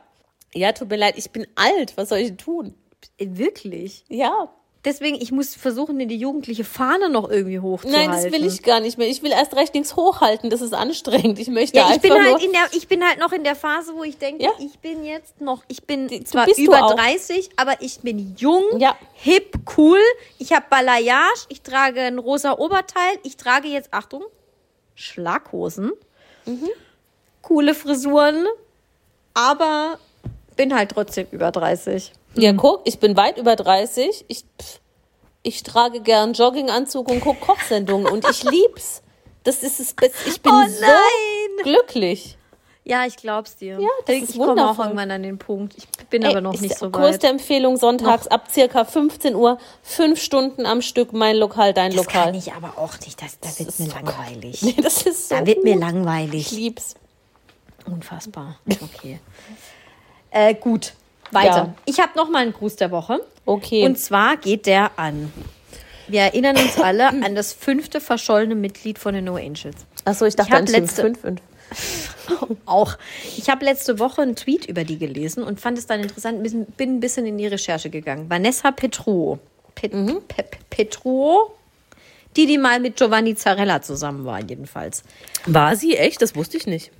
Ja, 0.55 0.71
tut 0.71 0.89
mir 0.89 0.95
leid, 0.97 1.15
ich 1.17 1.29
bin 1.31 1.45
alt. 1.55 1.97
Was 1.97 2.09
soll 2.09 2.19
ich 2.19 2.35
tun? 2.37 2.73
Wirklich? 3.19 4.05
Ja. 4.07 4.49
Deswegen, 4.85 5.15
ich 5.19 5.31
muss 5.31 5.55
versuchen, 5.55 5.97
die 6.07 6.15
jugendliche 6.15 6.63
Fahne 6.63 7.09
noch 7.09 7.27
irgendwie 7.27 7.59
hochzuhalten. 7.59 8.11
Nein, 8.11 8.23
das 8.23 8.31
will 8.31 8.45
ich 8.45 8.61
gar 8.61 8.79
nicht 8.79 8.99
mehr. 8.99 9.07
Ich 9.07 9.23
will 9.23 9.31
erst 9.31 9.55
recht 9.55 9.73
nichts 9.73 9.95
hochhalten. 9.95 10.51
Das 10.51 10.61
ist 10.61 10.73
anstrengend. 10.75 11.39
Ich 11.39 11.47
möchte 11.47 11.75
Ja, 11.77 11.85
ich 11.87 11.93
einfach 11.95 12.01
bin 12.15 12.23
halt 12.23 12.43
in 12.43 12.51
der, 12.51 12.61
ich 12.71 12.87
bin 12.87 13.03
halt 13.03 13.17
noch 13.19 13.31
in 13.31 13.43
der 13.43 13.55
Phase, 13.55 13.95
wo 13.95 14.03
ich 14.03 14.19
denke, 14.19 14.43
Ja. 14.43 14.51
ich 14.59 14.77
bin 14.79 15.03
jetzt 15.03 15.41
noch, 15.41 15.63
ich 15.69 15.83
bin 15.85 16.07
Du 16.07 16.23
zwar 16.23 16.47
über 16.55 16.85
auch. 16.85 16.95
30, 16.95 17.49
aber 17.57 17.81
ich 17.81 17.99
bin 18.01 18.35
jung, 18.37 18.63
Ja. 18.77 18.95
hip, 19.15 19.55
cool. 19.75 19.97
Ich 20.37 20.53
habe 20.53 20.67
Balayage, 20.69 21.45
ich 21.49 21.63
trage 21.63 22.01
ein 22.01 22.19
rosa 22.19 22.53
Oberteil, 22.59 23.17
ich 23.23 23.37
trage 23.37 23.67
jetzt, 23.67 23.89
Achtung, 23.91 24.23
Schlaghosen, 24.93 25.93
Mhm. 26.45 26.69
coole 27.41 27.73
Frisuren, 27.73 28.45
aber 29.33 29.97
bin 30.55 30.75
halt 30.75 30.91
trotzdem 30.91 31.27
über 31.31 31.51
30. 31.51 32.11
Ja, 32.35 32.53
guck, 32.53 32.81
ich 32.85 32.99
bin 32.99 33.15
weit 33.17 33.37
über 33.37 33.55
30. 33.55 34.25
Ich, 34.27 34.43
ich 35.43 35.63
trage 35.63 36.01
gern 36.01 36.33
Jogginganzug 36.33 37.09
und 37.09 37.21
gucke 37.21 37.39
Kochsendungen 37.39 38.07
und 38.11 38.27
ich 38.29 38.43
lieb's. 38.43 39.01
Das 39.43 39.61
ist 39.63 39.79
es. 39.79 39.95
Ich 40.25 40.41
bin 40.41 40.51
Oh 40.51 40.65
so 40.67 41.63
glücklich. 41.63 42.37
Ja, 42.87 43.05
ich 43.07 43.15
glaub's 43.15 43.55
dir. 43.55 43.79
Ja, 43.79 43.87
das 44.05 44.15
ich 44.15 44.23
ist 44.23 44.37
komme 44.37 44.69
auch 44.69 44.77
irgendwann 44.77 45.09
an 45.09 45.23
den 45.23 45.39
Punkt. 45.39 45.75
Ich 45.75 45.87
bin 46.09 46.21
Ey, 46.21 46.29
aber 46.29 46.41
noch 46.41 46.59
nicht 46.59 46.77
so 46.77 46.91
Kurs 46.91 47.15
weit. 47.15 47.23
der 47.23 47.31
Empfehlung 47.31 47.77
sonntags 47.77 48.27
ab 48.27 48.49
circa 48.51 48.85
15 48.85 49.33
Uhr, 49.33 49.57
fünf 49.81 50.21
Stunden 50.21 50.67
am 50.67 50.83
Stück, 50.83 51.11
mein 51.11 51.35
Lokal, 51.35 51.73
dein 51.73 51.91
Das 51.95 52.05
Lokal. 52.05 52.25
kann 52.25 52.35
ich 52.35 52.53
aber 52.53 52.77
auch 52.77 52.99
nicht. 52.99 53.19
Das, 53.19 53.39
da 53.39 53.49
wird 53.57 53.79
mir 53.79 53.87
langweilig. 53.87 54.61
Nee, 54.61 54.75
das 54.83 55.01
ist 55.03 55.29
so 55.29 55.35
Da 55.35 55.45
wird 55.47 55.63
mir 55.63 55.75
langweilig. 55.77 56.51
Ich 56.51 56.51
lieb's. 56.51 56.93
Unfassbar. 57.87 58.57
Okay. 58.69 59.19
Äh, 60.35 60.53
gut. 60.53 60.93
Weiter. 61.31 61.55
Ja. 61.55 61.73
Ich 61.85 61.99
habe 61.99 62.11
noch 62.15 62.29
mal 62.29 62.43
einen 62.43 62.53
Gruß 62.53 62.75
der 62.75 62.91
Woche. 62.91 63.19
Okay. 63.45 63.83
Und 63.85 63.97
zwar 63.97 64.37
geht 64.37 64.67
der 64.67 64.91
an. 64.99 65.33
Wir 66.07 66.21
erinnern 66.21 66.55
uns 66.57 66.79
alle 66.79 67.07
an 67.09 67.33
das 67.33 67.51
fünfte 67.53 67.99
verschollene 67.99 68.53
Mitglied 68.53 68.99
von 68.99 69.15
den 69.15 69.25
No 69.25 69.35
Angels. 69.37 69.75
Achso, 70.05 70.25
ich 70.25 70.35
dachte 70.35 70.51
Ich 70.51 70.55
an 70.59 70.65
letzte- 70.67 71.01
5 71.01 71.23
und 71.23 71.41
Auch. 72.67 72.95
Ich 73.37 73.49
habe 73.49 73.65
letzte 73.65 73.97
Woche 73.97 74.21
einen 74.21 74.35
Tweet 74.35 74.65
über 74.67 74.83
die 74.83 74.99
gelesen 74.99 75.41
und 75.43 75.59
fand 75.59 75.77
es 75.79 75.87
dann 75.87 75.99
interessant, 76.01 76.43
bin 76.43 76.65
bin 76.77 76.97
ein 76.97 76.99
bisschen 76.99 77.25
in 77.25 77.37
die 77.39 77.47
Recherche 77.47 77.89
gegangen. 77.89 78.29
Vanessa 78.29 78.71
Petruo. 78.71 79.39
Pet, 79.73 79.91
Pe, 79.91 80.21
Pe- 80.27 80.45
Petruo? 80.69 81.55
Die, 82.35 82.45
die 82.45 82.57
mal 82.59 82.79
mit 82.79 82.97
Giovanni 82.97 83.35
Zarella 83.35 83.81
zusammen 83.81 84.25
war, 84.25 84.39
jedenfalls. 84.41 85.03
War 85.47 85.75
sie 85.75 85.95
echt? 85.97 86.21
Das 86.21 86.35
wusste 86.35 86.57
ich 86.57 86.67
nicht. 86.67 86.91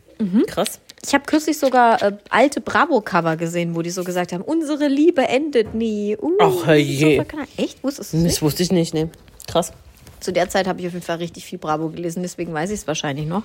Krass. 0.48 0.80
Ich 1.06 1.14
habe 1.14 1.26
kürzlich 1.26 1.60
sogar 1.60 2.02
äh, 2.02 2.18
alte 2.30 2.62
Bravo-Cover 2.62 3.38
gesehen, 3.38 3.76
wo 3.76 3.82
die 3.82 3.92
so 3.92 4.04
gesagt 4.04 4.34
haben, 4.34 4.42
unsere 4.42 4.88
Liebe 4.88 5.28
endet 5.28 5.76
nie. 5.76 6.18
Uh, 6.20 6.32
Ach, 6.42 6.52
so 6.52 7.16
verknallt. 7.16 7.50
Echt? 7.58 7.84
Wusstest 7.84 8.14
du 8.14 8.18
nicht? 8.18 8.36
Das 8.36 8.42
wusste 8.42 8.64
ich 8.64 8.72
nicht, 8.72 8.94
nee. 8.94 9.08
Krass. 9.48 9.72
Zu 10.20 10.34
der 10.34 10.50
Zeit 10.50 10.68
habe 10.68 10.82
ich 10.82 10.88
auf 10.88 10.94
jeden 10.94 11.06
Fall 11.06 11.18
richtig 11.18 11.46
viel 11.46 11.60
Bravo 11.60 11.90
gelesen, 11.90 12.24
deswegen 12.24 12.54
weiß 12.54 12.72
ich 12.72 12.80
es 12.80 12.88
wahrscheinlich 12.88 13.28
noch. 13.28 13.44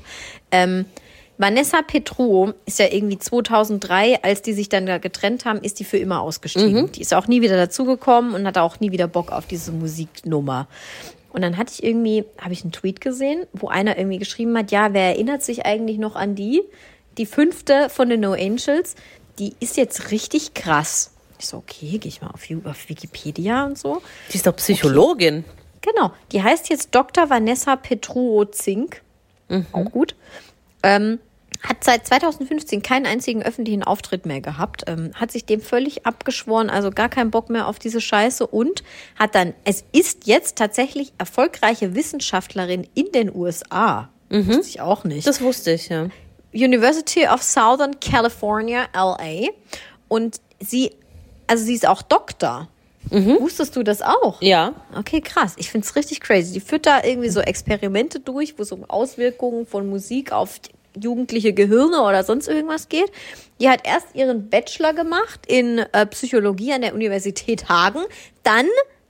Ähm, 0.50 0.87
Vanessa 1.37 1.81
Petruo 1.81 2.53
ist 2.67 2.79
ja 2.79 2.87
irgendwie 2.91 3.19
2003, 3.19 4.23
als 4.23 4.43
die 4.43 4.53
sich 4.53 4.69
dann 4.69 4.85
da 4.85 4.99
getrennt 4.99 5.47
haben, 5.47 5.61
ist 5.61 5.81
die 5.81 5.85
für 5.85 5.97
immer 5.97 6.21
ausgestiegen. 6.21 6.93
Die 6.93 7.00
ist 7.00 7.15
auch 7.15 7.29
nie 7.29 7.41
wieder 7.41 7.57
dazugekommen 7.57 8.35
und 8.35 8.47
hatte 8.47 8.61
auch 8.61 8.79
nie 8.81 8.93
wieder 8.93 9.09
Bock 9.09 9.33
auf 9.33 9.47
diese 9.47 9.73
Musiknummer. 9.73 10.69
Und 11.32 11.42
dann 11.42 11.56
hatte 11.56 11.72
ich 11.72 11.82
irgendwie, 11.82 12.25
habe 12.38 12.52
ich 12.52 12.62
einen 12.62 12.72
Tweet 12.72 13.00
gesehen, 13.00 13.46
wo 13.52 13.68
einer 13.68 13.96
irgendwie 13.96 14.18
geschrieben 14.18 14.56
hat, 14.56 14.70
ja, 14.70 14.92
wer 14.92 15.04
erinnert 15.04 15.42
sich 15.42 15.64
eigentlich 15.64 15.99
noch 15.99 16.16
an 16.16 16.34
die? 16.34 16.62
Die 17.18 17.26
fünfte 17.26 17.88
von 17.88 18.08
den 18.08 18.20
No 18.20 18.32
Angels, 18.32 18.96
die 19.38 19.54
ist 19.60 19.76
jetzt 19.76 20.10
richtig 20.10 20.54
krass. 20.54 21.12
Ich 21.38 21.46
so, 21.46 21.58
okay, 21.58 21.99
gehe 21.99 22.08
ich 22.08 22.20
mal 22.20 22.30
auf, 22.30 22.42
auf 22.64 22.88
Wikipedia 22.88 23.64
und 23.64 23.78
so. 23.78 24.02
Die 24.30 24.37
ist 24.37 24.46
doch 24.46 24.56
Psychologin. 24.56 25.44
Genau, 25.80 26.12
die 26.32 26.42
heißt 26.42 26.68
jetzt 26.68 26.94
Dr. 26.94 27.30
Vanessa 27.30 27.76
Petruo 27.76 28.44
Zink. 28.44 29.02
Auch 29.72 29.90
gut. 29.90 30.14
Ähm, 30.82 31.18
hat 31.62 31.85
seit 31.85 32.07
2015 32.07 32.83
keinen 32.83 33.07
einzigen 33.07 33.43
öffentlichen 33.43 33.83
Auftritt 33.83 34.26
mehr 34.26 34.40
gehabt, 34.40 34.85
ähm, 34.87 35.11
hat 35.14 35.31
sich 35.31 35.45
dem 35.45 35.61
völlig 35.61 36.07
abgeschworen, 36.07 36.71
also 36.71 36.90
gar 36.90 37.09
keinen 37.09 37.31
Bock 37.31 37.50
mehr 37.50 37.67
auf 37.67 37.79
diese 37.79 38.00
Scheiße 38.00 38.47
und 38.47 38.83
hat 39.17 39.35
dann, 39.35 39.55
es 39.64 39.85
ist 39.93 40.26
jetzt 40.26 40.57
tatsächlich 40.57 41.12
erfolgreiche 41.19 41.95
Wissenschaftlerin 41.95 42.87
in 42.95 43.12
den 43.12 43.35
USA. 43.35 44.09
Wusste 44.31 44.69
ich 44.69 44.81
auch 44.81 45.05
nicht. 45.05 45.26
Das 45.26 45.40
wusste 45.40 45.73
ich, 45.73 45.88
ja. 45.88 46.09
University 46.52 47.26
of 47.26 47.43
Southern 47.43 47.99
California, 48.00 48.87
LA. 48.95 49.49
Und 50.09 50.40
sie, 50.61 50.93
also 51.47 51.64
sie 51.64 51.75
ist 51.75 51.87
auch 51.87 52.02
Doktor. 52.02 52.69
Wusstest 53.11 53.75
du 53.75 53.83
das 53.83 54.02
auch? 54.02 54.40
Ja. 54.40 54.75
Okay, 54.97 55.21
krass. 55.21 55.55
Ich 55.57 55.71
finde 55.71 55.87
es 55.87 55.97
richtig 55.97 56.21
crazy. 56.21 56.52
Die 56.52 56.61
führt 56.61 56.87
da 56.87 57.02
irgendwie 57.02 57.31
so 57.31 57.40
Experimente 57.40 58.21
durch, 58.21 58.59
wo 58.59 58.62
es 58.62 58.73
um 58.73 58.88
Auswirkungen 58.88 59.67
von 59.67 59.88
Musik 59.88 60.33
auf 60.33 60.61
jugendliche 61.00 61.52
Gehirne 61.52 62.02
oder 62.02 62.25
sonst 62.25 62.49
irgendwas 62.49 62.88
geht. 62.88 63.11
Die 63.61 63.68
hat 63.68 63.80
erst 63.85 64.14
ihren 64.14 64.49
Bachelor 64.49 64.92
gemacht 64.94 65.40
in 65.47 65.78
äh, 65.78 66.06
Psychologie 66.06 66.73
an 66.73 66.80
der 66.82 66.94
Universität 66.94 67.68
Hagen. 67.68 68.00
Dann, 68.42 68.66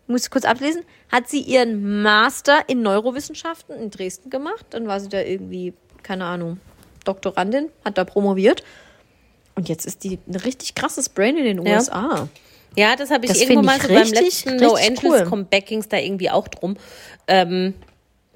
muss 0.06 0.24
ich 0.24 0.30
kurz 0.30 0.44
ablesen, 0.44 0.82
hat 1.10 1.28
sie 1.28 1.40
ihren 1.40 2.02
Master 2.02 2.68
in 2.68 2.82
Neurowissenschaften 2.82 3.76
in 3.76 3.90
Dresden 3.90 4.30
gemacht. 4.30 4.66
Dann 4.70 4.86
war 4.86 5.00
sie 5.00 5.08
da 5.08 5.20
irgendwie, 5.20 5.72
keine 6.02 6.24
Ahnung, 6.24 6.58
Doktorandin, 7.04 7.68
hat 7.84 7.96
da 7.98 8.04
promoviert. 8.04 8.62
Und 9.54 9.68
jetzt 9.68 9.86
ist 9.86 10.04
die 10.04 10.18
ein 10.28 10.36
richtig 10.36 10.74
krasses 10.74 11.08
Brain 11.08 11.36
in 11.36 11.44
den 11.44 11.66
Ja. 11.66 11.76
USA. 11.76 12.28
Ja, 12.76 12.94
das 12.94 13.10
habe 13.10 13.24
ich 13.26 13.32
Das 13.32 13.40
irgendwo 13.40 13.60
find 13.60 13.66
mal 13.66 13.80
so 13.80 13.88
beim 13.88 13.96
richtig, 13.98 14.44
letzten 14.44 14.56
No 14.56 14.74
Angels 14.74 15.02
cool. 15.02 15.24
Comeback 15.24 15.66
ging's 15.66 15.88
da 15.88 15.96
irgendwie 15.98 16.30
auch 16.30 16.46
drum. 16.48 16.76
Ähm, 17.26 17.74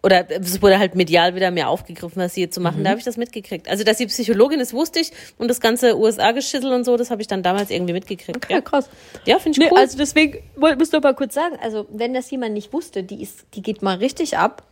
oder 0.04 0.30
es 0.30 0.60
wurde 0.60 0.78
halt 0.78 0.94
medial 0.94 1.34
wieder 1.34 1.50
mehr 1.50 1.70
aufgegriffen, 1.70 2.20
was 2.20 2.34
sie 2.34 2.42
jetzt 2.42 2.54
zu 2.54 2.60
machen. 2.60 2.80
Mhm. 2.80 2.84
Da 2.84 2.90
habe 2.90 2.98
ich 2.98 3.04
das 3.06 3.16
mitgekriegt. 3.16 3.68
Also, 3.68 3.84
dass 3.84 3.96
sie 3.96 4.06
Psychologin 4.06 4.60
ist, 4.60 4.74
wusste 4.74 5.00
ich. 5.00 5.12
Und 5.38 5.48
das 5.48 5.60
ganze 5.60 5.98
USA-Geschissel 5.98 6.72
und 6.72 6.84
so, 6.84 6.98
das 6.98 7.10
habe 7.10 7.22
ich 7.22 7.28
dann 7.28 7.42
damals 7.42 7.70
irgendwie 7.70 7.94
mitgekriegt. 7.94 8.50
Ja, 8.50 8.56
Ja, 8.56 8.60
krass. 8.60 8.90
ja 9.24 9.38
finde 9.38 9.58
ich 9.58 9.64
Nee, 9.64 9.70
cool. 9.72 9.78
also 9.80 9.96
deswegen 9.96 10.34
ich 10.34 10.92
nur 10.92 11.00
mal 11.00 11.14
kurz 11.14 11.32
sagen, 11.34 11.56
also 11.62 11.86
wenn 11.90 12.12
das 12.12 12.30
jemand 12.30 12.52
nicht 12.52 12.72
wusste, 12.74 13.02
die 13.02 13.22
ist, 13.22 13.46
die 13.54 13.62
geht 13.62 13.80
mal 13.82 13.96
richtig 13.96 14.36
ab. 14.36 14.64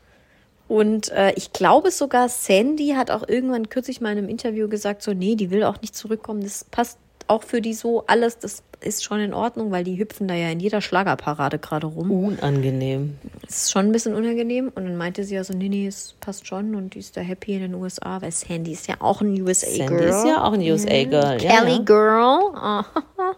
Und 0.68 1.10
äh, 1.10 1.32
ich 1.36 1.52
glaube 1.52 1.90
sogar, 1.90 2.28
Sandy 2.28 2.94
hat 2.96 3.10
auch 3.10 3.26
irgendwann 3.26 3.68
kürzlich 3.68 4.00
mal 4.00 4.12
in 4.12 4.18
einem 4.18 4.28
Interview 4.28 4.68
gesagt, 4.68 5.02
so, 5.02 5.12
nee, 5.12 5.34
die 5.34 5.50
will 5.50 5.64
auch 5.64 5.80
nicht 5.80 5.94
zurückkommen. 5.96 6.42
Das 6.42 6.64
passt 6.64 6.98
auch 7.32 7.42
für 7.42 7.62
die 7.62 7.72
so 7.72 8.04
alles, 8.06 8.38
das 8.38 8.62
ist 8.80 9.04
schon 9.04 9.20
in 9.20 9.32
Ordnung, 9.32 9.70
weil 9.70 9.84
die 9.84 9.98
hüpfen 9.98 10.28
da 10.28 10.34
ja 10.34 10.50
in 10.50 10.60
jeder 10.60 10.82
Schlagerparade 10.82 11.58
gerade 11.58 11.86
rum. 11.86 12.10
Unangenehm. 12.10 13.16
Das 13.40 13.64
ist 13.64 13.72
schon 13.72 13.86
ein 13.86 13.92
bisschen 13.92 14.14
unangenehm. 14.14 14.70
Und 14.74 14.84
dann 14.84 14.96
meinte 14.96 15.24
sie 15.24 15.34
ja 15.34 15.44
so, 15.44 15.54
nee, 15.54 15.68
nee, 15.68 15.86
es 15.86 16.14
passt 16.20 16.46
schon 16.46 16.74
und 16.74 16.94
die 16.94 16.98
ist 16.98 17.16
da 17.16 17.22
happy 17.22 17.54
in 17.54 17.60
den 17.60 17.74
USA, 17.74 18.20
weil 18.20 18.32
Sandy 18.32 18.72
ist 18.72 18.88
ja 18.88 18.96
auch 18.98 19.22
ein 19.22 19.40
USA-Girl. 19.40 19.88
Sandy 19.88 20.04
ist 20.04 20.26
ja 20.26 20.44
auch 20.44 20.52
ein 20.52 20.60
USA-Girl. 20.60 21.42
Ja, 21.42 21.60
Kelly 21.60 21.76
ja. 21.76 21.82
Girl. 21.82 22.84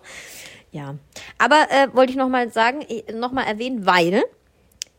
Ja. 0.75 0.97
Aber 1.39 1.69
äh, 1.71 1.95
wollte 1.95 2.11
ich 2.11 2.19
nochmal 2.19 2.51
sagen, 2.51 2.85
nochmal 3.15 3.47
erwähnen, 3.47 3.87
weil 3.87 4.25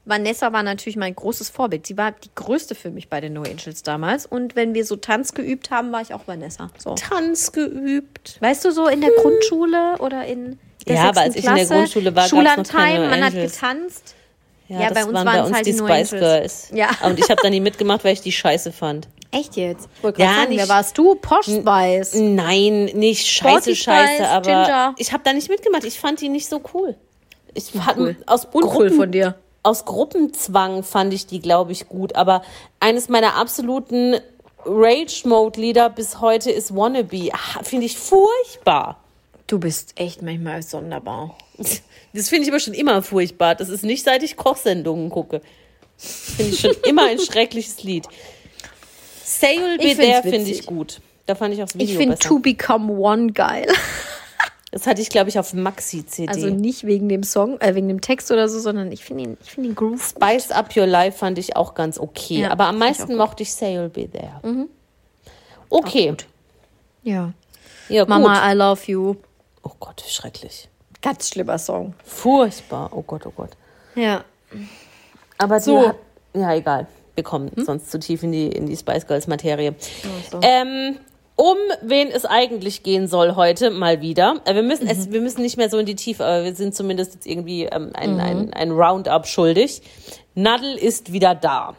Vanessa 0.05 0.53
war 0.53 0.61
natürlich 0.63 0.97
mein 0.97 1.15
großes 1.15 1.49
Vorbild. 1.49 1.87
Sie 1.87 1.97
war 1.97 2.11
die 2.11 2.29
größte 2.35 2.75
für 2.75 2.91
mich 2.91 3.09
bei 3.09 3.21
den 3.21 3.33
No 3.33 3.41
Angels 3.41 3.81
damals. 3.83 4.25
Und 4.25 4.55
wenn 4.55 4.73
wir 4.75 4.85
so 4.85 4.95
Tanz 4.95 5.33
geübt 5.33 5.71
haben, 5.71 5.91
war 5.91 6.01
ich 6.01 6.13
auch 6.13 6.27
Vanessa. 6.27 6.69
So. 6.77 6.93
Tanz 6.95 7.51
geübt. 7.51 8.37
Weißt 8.39 8.63
du, 8.65 8.71
so 8.71 8.87
in 8.87 9.01
der 9.01 9.11
Grundschule 9.11 9.95
oder 9.99 10.25
in 10.25 10.59
der 10.87 10.95
Ja, 10.95 11.09
aber 11.09 11.21
als 11.21 11.35
ich 11.35 11.43
in 11.43 11.55
der 11.55 11.65
Klasse, 11.65 11.73
Grundschule 11.73 12.15
war, 12.15 12.29
gab's 12.29 12.57
noch 12.57 12.67
keine 12.79 13.03
No 13.05 13.09
man 13.09 13.23
hat 13.23 13.33
getanzt. 13.33 14.15
Ja, 14.67 14.81
Ja, 14.81 14.89
das 14.89 14.93
bei 14.95 15.05
uns 15.05 15.13
waren 15.15 15.25
waren 15.27 15.33
bei 15.35 15.39
es 15.41 15.47
uns 15.47 15.55
halt 15.55 15.65
die 15.67 15.71
die 15.73 15.77
No 15.79 15.85
Spice 15.87 16.13
Angels. 16.13 16.67
Girls. 16.69 16.69
Ja. 16.73 16.89
Und 17.07 17.19
ich 17.19 17.29
habe 17.29 17.41
da 17.43 17.49
nie 17.49 17.59
mitgemacht, 17.59 18.03
weil 18.03 18.13
ich 18.13 18.21
die 18.21 18.31
Scheiße 18.31 18.71
fand. 18.71 19.07
Echt 19.31 19.55
jetzt? 19.57 19.89
Ich 19.97 20.03
wollte 20.03 20.21
Ja, 20.21 20.27
sagen, 20.27 20.39
wer 20.51 20.57
nicht- 20.57 20.69
warst 20.69 20.97
du? 20.97 21.15
Posh 21.15 21.45
Spice. 21.47 22.13
Nein, 22.15 22.85
nicht 22.93 23.25
scheiße, 23.27 23.75
Sporty 23.75 23.75
scheiße, 23.75 24.13
Spice, 24.15 24.27
aber 24.27 24.41
Ginger. 24.65 24.95
ich 24.97 25.11
habe 25.13 25.23
da 25.25 25.33
nicht 25.33 25.49
mitgemacht. 25.49 25.83
Ich 25.83 25.99
fand 25.99 26.21
die 26.21 26.29
nicht 26.29 26.47
so 26.47 26.61
cool. 26.73 26.95
Ich 27.53 27.71
fand, 27.71 27.97
Cool. 27.97 28.15
aus 28.27 28.45
Uncool 28.45 28.61
Gruppen, 28.87 28.93
von 28.97 29.11
dir. 29.11 29.35
Aus 29.65 29.83
Gruppenzwang 29.85 30.83
fand 30.83 31.11
ich 31.11 31.25
die, 31.25 31.39
glaube 31.39 31.71
ich, 31.71 31.89
gut. 31.89 32.15
Aber 32.15 32.43
eines 32.79 33.09
meiner 33.09 33.35
absoluten 33.35 34.15
Rage-Mode-Lieder 34.63 35.89
bis 35.89 36.21
heute 36.21 36.51
ist 36.51 36.75
Wannabe. 36.75 37.31
Finde 37.63 37.87
ich 37.87 37.97
furchtbar. 37.97 38.99
Du 39.47 39.59
bist 39.59 39.93
echt 39.95 40.21
manchmal 40.21 40.61
sonderbar. 40.63 41.35
Das 42.13 42.29
finde 42.29 42.43
ich 42.43 42.49
aber 42.49 42.61
schon 42.61 42.73
immer 42.73 43.01
furchtbar. 43.01 43.55
Das 43.55 43.67
ist 43.67 43.83
nicht, 43.83 44.05
seit 44.05 44.23
ich 44.23 44.37
Kochsendungen 44.37 45.09
gucke. 45.09 45.41
Finde 45.97 46.53
ich 46.53 46.61
schon 46.61 46.75
immer 46.85 47.07
ein 47.07 47.19
schreckliches 47.31 47.83
Lied. 47.83 48.07
Say 49.21 49.57
You'll 49.57 49.77
Be 49.77 49.83
Ich 49.83 49.97
There 49.97 50.21
finde 50.21 50.49
ich 50.49 50.65
gut. 50.65 51.01
Da 51.25 51.35
fand 51.35 51.53
ich 51.53 51.61
auch 51.61 51.65
das 51.65 51.75
Ich 51.75 51.89
Video 51.89 51.97
finde 51.97 52.15
besser. 52.15 52.29
To 52.29 52.39
Become 52.39 52.93
One 52.93 53.33
geil. 53.33 53.67
Das 54.75 54.87
hatte 54.87 55.01
ich, 55.01 55.07
glaube 55.07 55.29
ich, 55.29 55.39
auf 55.39 55.53
Maxi-CD. 55.53 56.27
Also 56.27 56.47
nicht 56.47 56.85
wegen 56.85 57.07
dem 57.07 57.23
Song, 57.23 57.61
äh, 57.61 57.75
wegen 57.75 57.87
dem 57.87 58.01
Text 58.01 58.29
oder 58.29 58.49
so, 58.49 58.59
sondern 58.59 58.91
ich 58.91 59.05
finde 59.05 59.23
ihn, 59.23 59.37
ich 59.41 59.51
finde 59.51 59.69
ihn 59.69 59.75
groove. 59.75 60.03
Spice 60.03 60.51
Up 60.51 60.75
Your 60.75 60.85
Life 60.85 61.17
fand 61.17 61.39
ich 61.39 61.55
auch 61.55 61.75
ganz 61.75 61.97
okay. 61.97 62.41
Ja, 62.41 62.51
aber 62.51 62.65
am 62.65 62.79
fand 62.79 62.91
ich 62.91 62.99
meisten 62.99 63.15
mochte 63.15 63.43
ich 63.43 63.53
Say 63.53 63.77
You'll 63.77 63.87
Be 63.87 64.09
There. 64.11 64.67
Okay. 65.69 66.17
Ja. 67.03 67.31
Ja, 67.87 68.01
gut. 68.01 68.09
Mama, 68.09 68.51
I 68.51 68.53
love 68.53 68.81
you. 68.87 69.15
Oh 69.63 69.71
Gott, 69.79 70.03
schrecklich. 70.05 70.67
Ganz 71.01 71.29
schlimmer 71.29 71.57
Song. 71.57 71.93
Furchtbar. 72.03 72.89
Oh 72.91 73.01
Gott, 73.01 73.25
oh 73.25 73.33
Gott. 73.33 73.51
Ja. 73.95 74.25
Aber 75.37 75.61
So. 75.61 75.87
Hat, 75.87 75.95
ja, 76.33 76.53
egal. 76.53 76.87
Wir 77.13 77.23
kommen 77.23 77.49
sonst 77.55 77.91
zu 77.91 77.97
tief 77.97 78.23
in 78.23 78.33
die, 78.33 78.47
in 78.47 78.65
die 78.65 78.75
Spice 78.75 79.07
Girls 79.07 79.27
Materie. 79.27 79.73
so. 80.29 80.41
Ähm, 80.41 80.97
um 81.35 81.57
wen 81.81 82.09
es 82.09 82.25
eigentlich 82.25 82.83
gehen 82.83 83.07
soll 83.07 83.35
heute 83.35 83.69
mal 83.69 84.01
wieder. 84.01 84.41
Äh, 84.45 84.55
Wir 84.55 84.63
müssen, 84.63 84.87
es, 84.87 85.11
wir 85.11 85.21
müssen 85.21 85.41
nicht 85.41 85.57
mehr 85.57 85.69
so 85.69 85.77
in 85.77 85.85
die 85.85 85.95
Tiefe, 85.95 86.25
aber 86.25 86.43
wir 86.45 86.55
sind 86.55 86.75
zumindest 86.75 87.15
jetzt 87.15 87.27
irgendwie 87.27 87.63
ähm, 87.65 87.91
ein, 87.93 88.19
ein, 88.19 88.53
ein 88.53 88.71
Roundup 88.71 89.27
schuldig. 89.27 89.81
Nadel 90.33 90.77
ist 90.77 91.11
wieder 91.11 91.35
da. 91.35 91.75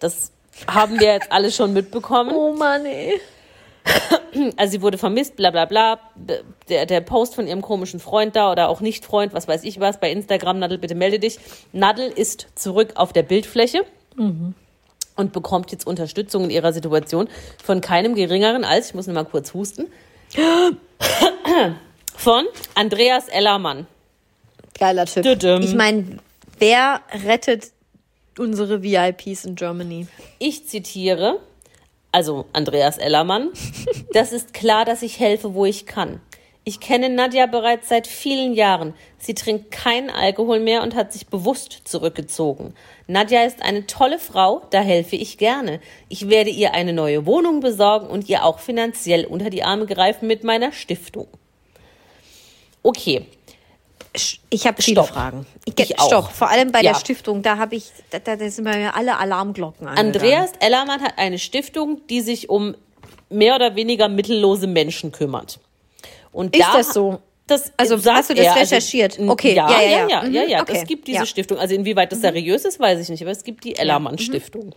Das 0.00 0.32
haben 0.66 0.98
wir 1.00 1.14
jetzt 1.14 1.32
alle 1.32 1.50
schon 1.50 1.72
mitbekommen. 1.72 2.32
Oh 2.34 2.52
Mann, 2.52 2.84
ey. 2.84 3.20
Also 4.56 4.72
sie 4.72 4.82
wurde 4.82 4.98
vermisst, 4.98 5.36
bla 5.36 5.50
bla 5.50 5.64
bla. 5.64 6.00
Der, 6.68 6.86
der 6.86 7.00
Post 7.00 7.36
von 7.36 7.46
ihrem 7.46 7.62
komischen 7.62 8.00
Freund 8.00 8.34
da 8.34 8.50
oder 8.50 8.68
auch 8.68 8.80
Nicht-Freund, 8.80 9.32
was 9.32 9.46
weiß 9.46 9.62
ich 9.62 9.78
was, 9.78 10.00
bei 10.00 10.10
Instagram, 10.10 10.58
Nadel, 10.58 10.78
bitte 10.78 10.94
melde 10.96 11.20
dich. 11.20 11.38
Nadel 11.72 12.08
ist 12.08 12.48
zurück 12.56 12.94
auf 12.96 13.12
der 13.12 13.22
Bildfläche. 13.22 13.84
Und 15.16 15.32
bekommt 15.32 15.72
jetzt 15.72 15.86
Unterstützung 15.86 16.44
in 16.44 16.50
ihrer 16.50 16.72
Situation 16.72 17.28
von 17.62 17.80
keinem 17.80 18.14
geringeren 18.14 18.64
als, 18.64 18.88
ich 18.88 18.94
muss 18.94 19.06
mal 19.06 19.24
kurz 19.24 19.54
husten, 19.54 19.86
von 22.16 22.44
Andreas 22.74 23.28
Ellermann. 23.28 23.86
Geiler 24.78 25.06
Typ. 25.06 25.22
Düdüm. 25.22 25.62
Ich 25.62 25.74
meine, 25.74 26.18
wer 26.58 27.00
rettet 27.24 27.72
unsere 28.38 28.82
VIPs 28.82 29.46
in 29.46 29.54
Germany? 29.54 30.06
Ich 30.38 30.66
zitiere, 30.68 31.40
also 32.12 32.46
Andreas 32.52 32.98
Ellermann, 32.98 33.50
das 34.12 34.32
ist 34.32 34.52
klar, 34.52 34.84
dass 34.84 35.02
ich 35.02 35.18
helfe, 35.18 35.54
wo 35.54 35.64
ich 35.64 35.86
kann. 35.86 36.20
Ich 36.68 36.80
kenne 36.80 37.08
Nadja 37.10 37.46
bereits 37.46 37.88
seit 37.88 38.08
vielen 38.08 38.52
Jahren. 38.52 38.92
Sie 39.18 39.34
trinkt 39.34 39.70
keinen 39.70 40.10
Alkohol 40.10 40.58
mehr 40.58 40.82
und 40.82 40.96
hat 40.96 41.12
sich 41.12 41.28
bewusst 41.28 41.82
zurückgezogen. 41.84 42.74
Nadja 43.06 43.44
ist 43.44 43.62
eine 43.62 43.86
tolle 43.86 44.18
Frau, 44.18 44.62
da 44.70 44.80
helfe 44.80 45.14
ich 45.14 45.38
gerne. 45.38 45.78
Ich 46.08 46.28
werde 46.28 46.50
ihr 46.50 46.74
eine 46.74 46.92
neue 46.92 47.24
Wohnung 47.24 47.60
besorgen 47.60 48.08
und 48.08 48.28
ihr 48.28 48.44
auch 48.44 48.58
finanziell 48.58 49.26
unter 49.26 49.48
die 49.48 49.62
Arme 49.62 49.86
greifen 49.86 50.26
mit 50.26 50.42
meiner 50.42 50.72
Stiftung. 50.72 51.28
Okay, 52.82 53.26
Ich 54.50 54.66
habe 54.66 54.82
viele. 54.82 55.04
Fragen. 55.04 55.46
Ich 55.66 56.00
auch. 56.00 56.06
Stopp. 56.08 56.32
Vor 56.32 56.48
allem 56.50 56.72
bei 56.72 56.80
Ja. 56.82 56.94
der 56.94 56.98
Stiftung, 56.98 57.42
da 57.42 57.58
habe 57.58 57.76
ich, 57.76 57.92
da, 58.10 58.18
da 58.18 58.34
da 58.34 58.48
sind 58.50 58.64
mir 58.64 58.96
alle 58.96 59.18
Alarmglocken 59.18 59.86
an. 59.86 59.96
Andreas 59.96 60.50
Ellermann 60.58 61.00
hat 61.00 61.12
eine 61.16 61.38
Stiftung, 61.38 62.00
die 62.08 62.22
sich 62.22 62.48
um 62.50 62.74
mehr 63.30 63.54
oder 63.54 63.76
weniger 63.76 64.08
mittellose 64.08 64.66
Menschen 64.66 65.12
kümmert. 65.12 65.60
Und 66.36 66.54
Ist 66.54 66.64
da, 66.66 66.76
das 66.76 66.92
so? 66.92 67.18
Das 67.46 67.72
Also, 67.76 67.94
hast 68.12 68.28
du 68.30 68.34
das 68.34 68.44
er, 68.46 68.56
recherchiert? 68.56 69.18
n- 69.18 69.30
Okay, 69.30 69.54
ja, 69.54 69.70
ja, 69.70 69.80
ja, 69.80 69.88
ja, 69.88 69.90
ja, 69.90 70.06
ja. 70.08 70.28
ja, 70.28 70.42
ja, 70.42 70.56
Mhm, 70.58 70.62
okay, 70.62 70.78
Es 70.82 70.86
gibt 70.86 71.06
diese 71.06 71.16
ja. 71.18 71.22
Mhm. 71.22 71.26
Stiftung. 71.26 71.58
Also 71.58 71.74
inwieweit 71.74 72.10
das 72.12 72.20
seriös 72.20 72.64
ist, 72.64 72.80
weiß 72.80 73.00
ich 73.00 73.08
nicht, 73.08 73.22
aber 73.22 73.30
es 73.30 73.44
gibt 73.44 73.64
die 73.64 73.76
Ellermann 73.76 74.14
Mhm. 74.14 74.18
Stiftung. 74.18 74.74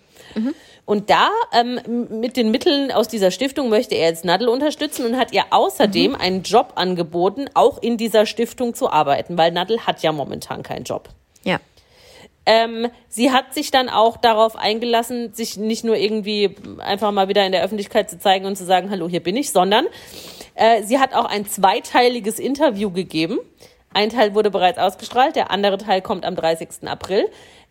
Und 0.85 1.09
da 1.09 1.29
ähm, 1.53 1.79
mit 2.21 2.37
den 2.37 2.51
Mitteln 2.51 2.91
aus 2.91 3.07
dieser 3.07 3.31
Stiftung 3.31 3.69
möchte 3.69 3.95
er 3.95 4.09
jetzt 4.09 4.23
Nadel 4.25 4.47
unterstützen 4.47 5.05
und 5.05 5.17
hat 5.17 5.33
ihr 5.33 5.43
außerdem 5.51 6.11
Mhm. 6.11 6.17
einen 6.17 6.43
Job 6.43 6.73
angeboten, 6.75 7.47
auch 7.55 7.81
in 7.81 7.97
dieser 7.97 8.25
Stiftung 8.25 8.73
zu 8.75 8.89
arbeiten, 8.91 9.37
weil 9.37 9.51
Nadel 9.51 9.81
hat 9.85 10.01
ja 10.03 10.11
momentan 10.11 10.63
keinen 10.63 10.83
Job. 10.85 11.09
Ja. 11.43 11.59
Ähm, 12.45 12.87
sie 13.09 13.31
hat 13.31 13.53
sich 13.53 13.69
dann 13.71 13.89
auch 13.89 14.17
darauf 14.17 14.55
eingelassen, 14.55 15.33
sich 15.33 15.57
nicht 15.57 15.83
nur 15.83 15.95
irgendwie 15.95 16.55
einfach 16.79 17.11
mal 17.11 17.27
wieder 17.27 17.45
in 17.45 17.51
der 17.51 17.63
Öffentlichkeit 17.63 18.09
zu 18.09 18.17
zeigen 18.17 18.45
und 18.45 18.55
zu 18.55 18.65
sagen, 18.65 18.89
hallo, 18.89 19.07
hier 19.09 19.21
bin 19.21 19.35
ich, 19.37 19.51
sondern 19.51 19.85
äh, 20.59 20.83
sie 20.83 20.99
hat 20.99 21.13
auch 21.13 21.25
ein 21.25 21.47
zweiteiliges 21.47 22.37
Interview 22.39 22.91
gegeben. 22.91 23.39
Ein 23.93 24.09
Teil 24.09 24.35
wurde 24.35 24.51
bereits 24.51 24.77
ausgestrahlt, 24.77 25.35
der 25.35 25.49
andere 25.51 25.77
Teil 25.77 26.01
kommt 26.01 26.25
am 26.25 26.35
30. 26.35 26.87
April. 26.87 27.27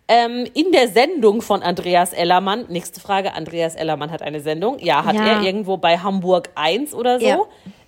Ähm, 0.09 0.47
in 0.55 0.73
der 0.73 0.89
Sendung 0.89 1.43
von 1.43 1.63
Andreas 1.63 2.13
Ellermann, 2.15 2.65
nächste 2.69 2.99
Frage, 3.01 3.35
Andreas 3.35 3.75
Ellermann 3.75 4.11
hat 4.11 4.23
eine 4.23 4.41
Sendung. 4.41 4.79
Ja, 4.79 5.05
hat 5.05 5.15
Ja. 5.15 5.25
er 5.27 5.43
irgendwo 5.43 5.77
bei 5.77 5.99
Hamburg 5.99 6.49
1 6.55 6.95
oder 6.95 7.21
so. 7.21 7.27
Ja. 7.27 7.39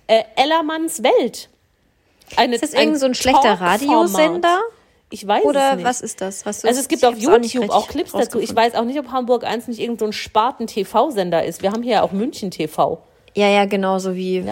Äh, 0.07 0.23
Ellermanns 0.35 1.01
Welt. 1.03 1.49
Eine, 2.37 2.55
Ist 2.55 2.63
das 2.63 2.73
irgend 2.73 2.99
so 2.99 3.07
ein 3.07 3.15
schlechter. 3.15 3.59
Radiosender? 3.59 4.59
Ich 5.09 5.27
weiß 5.27 5.41
es 5.41 5.45
Oder 5.49 5.75
nicht. 5.75 5.85
was 5.85 5.99
ist 5.99 6.21
das? 6.21 6.45
Was 6.45 6.63
Also 6.63 6.79
es 6.79 6.87
gibt 6.87 7.03
auf 7.03 7.15
auch 7.15 7.19
YouTube 7.19 7.69
auch, 7.69 7.79
richtig 7.89 7.91
Clips 7.91 8.11
dazu. 8.13 8.39
Ich 8.39 8.55
weiß 8.55 8.75
auch 8.75 8.85
nicht, 8.85 8.97
ob 8.99 9.11
Hamburg 9.11 9.43
1 9.43 9.67
nicht 9.67 9.79
irgend 9.81 9.99
so 9.99 10.05
ein 10.05 10.13
Sparten-TV-Sender 10.13 11.43
ist. 11.43 11.61
Wir 11.63 11.71
haben 11.71 11.83
hier 11.83 11.93
ja 11.93 12.01
auch 12.03 12.11
München 12.13 12.51
TV. 12.51 13.01
Ja, 13.35 13.47
ja, 13.49 13.65
genauso 13.65 14.15
wie 14.15 14.45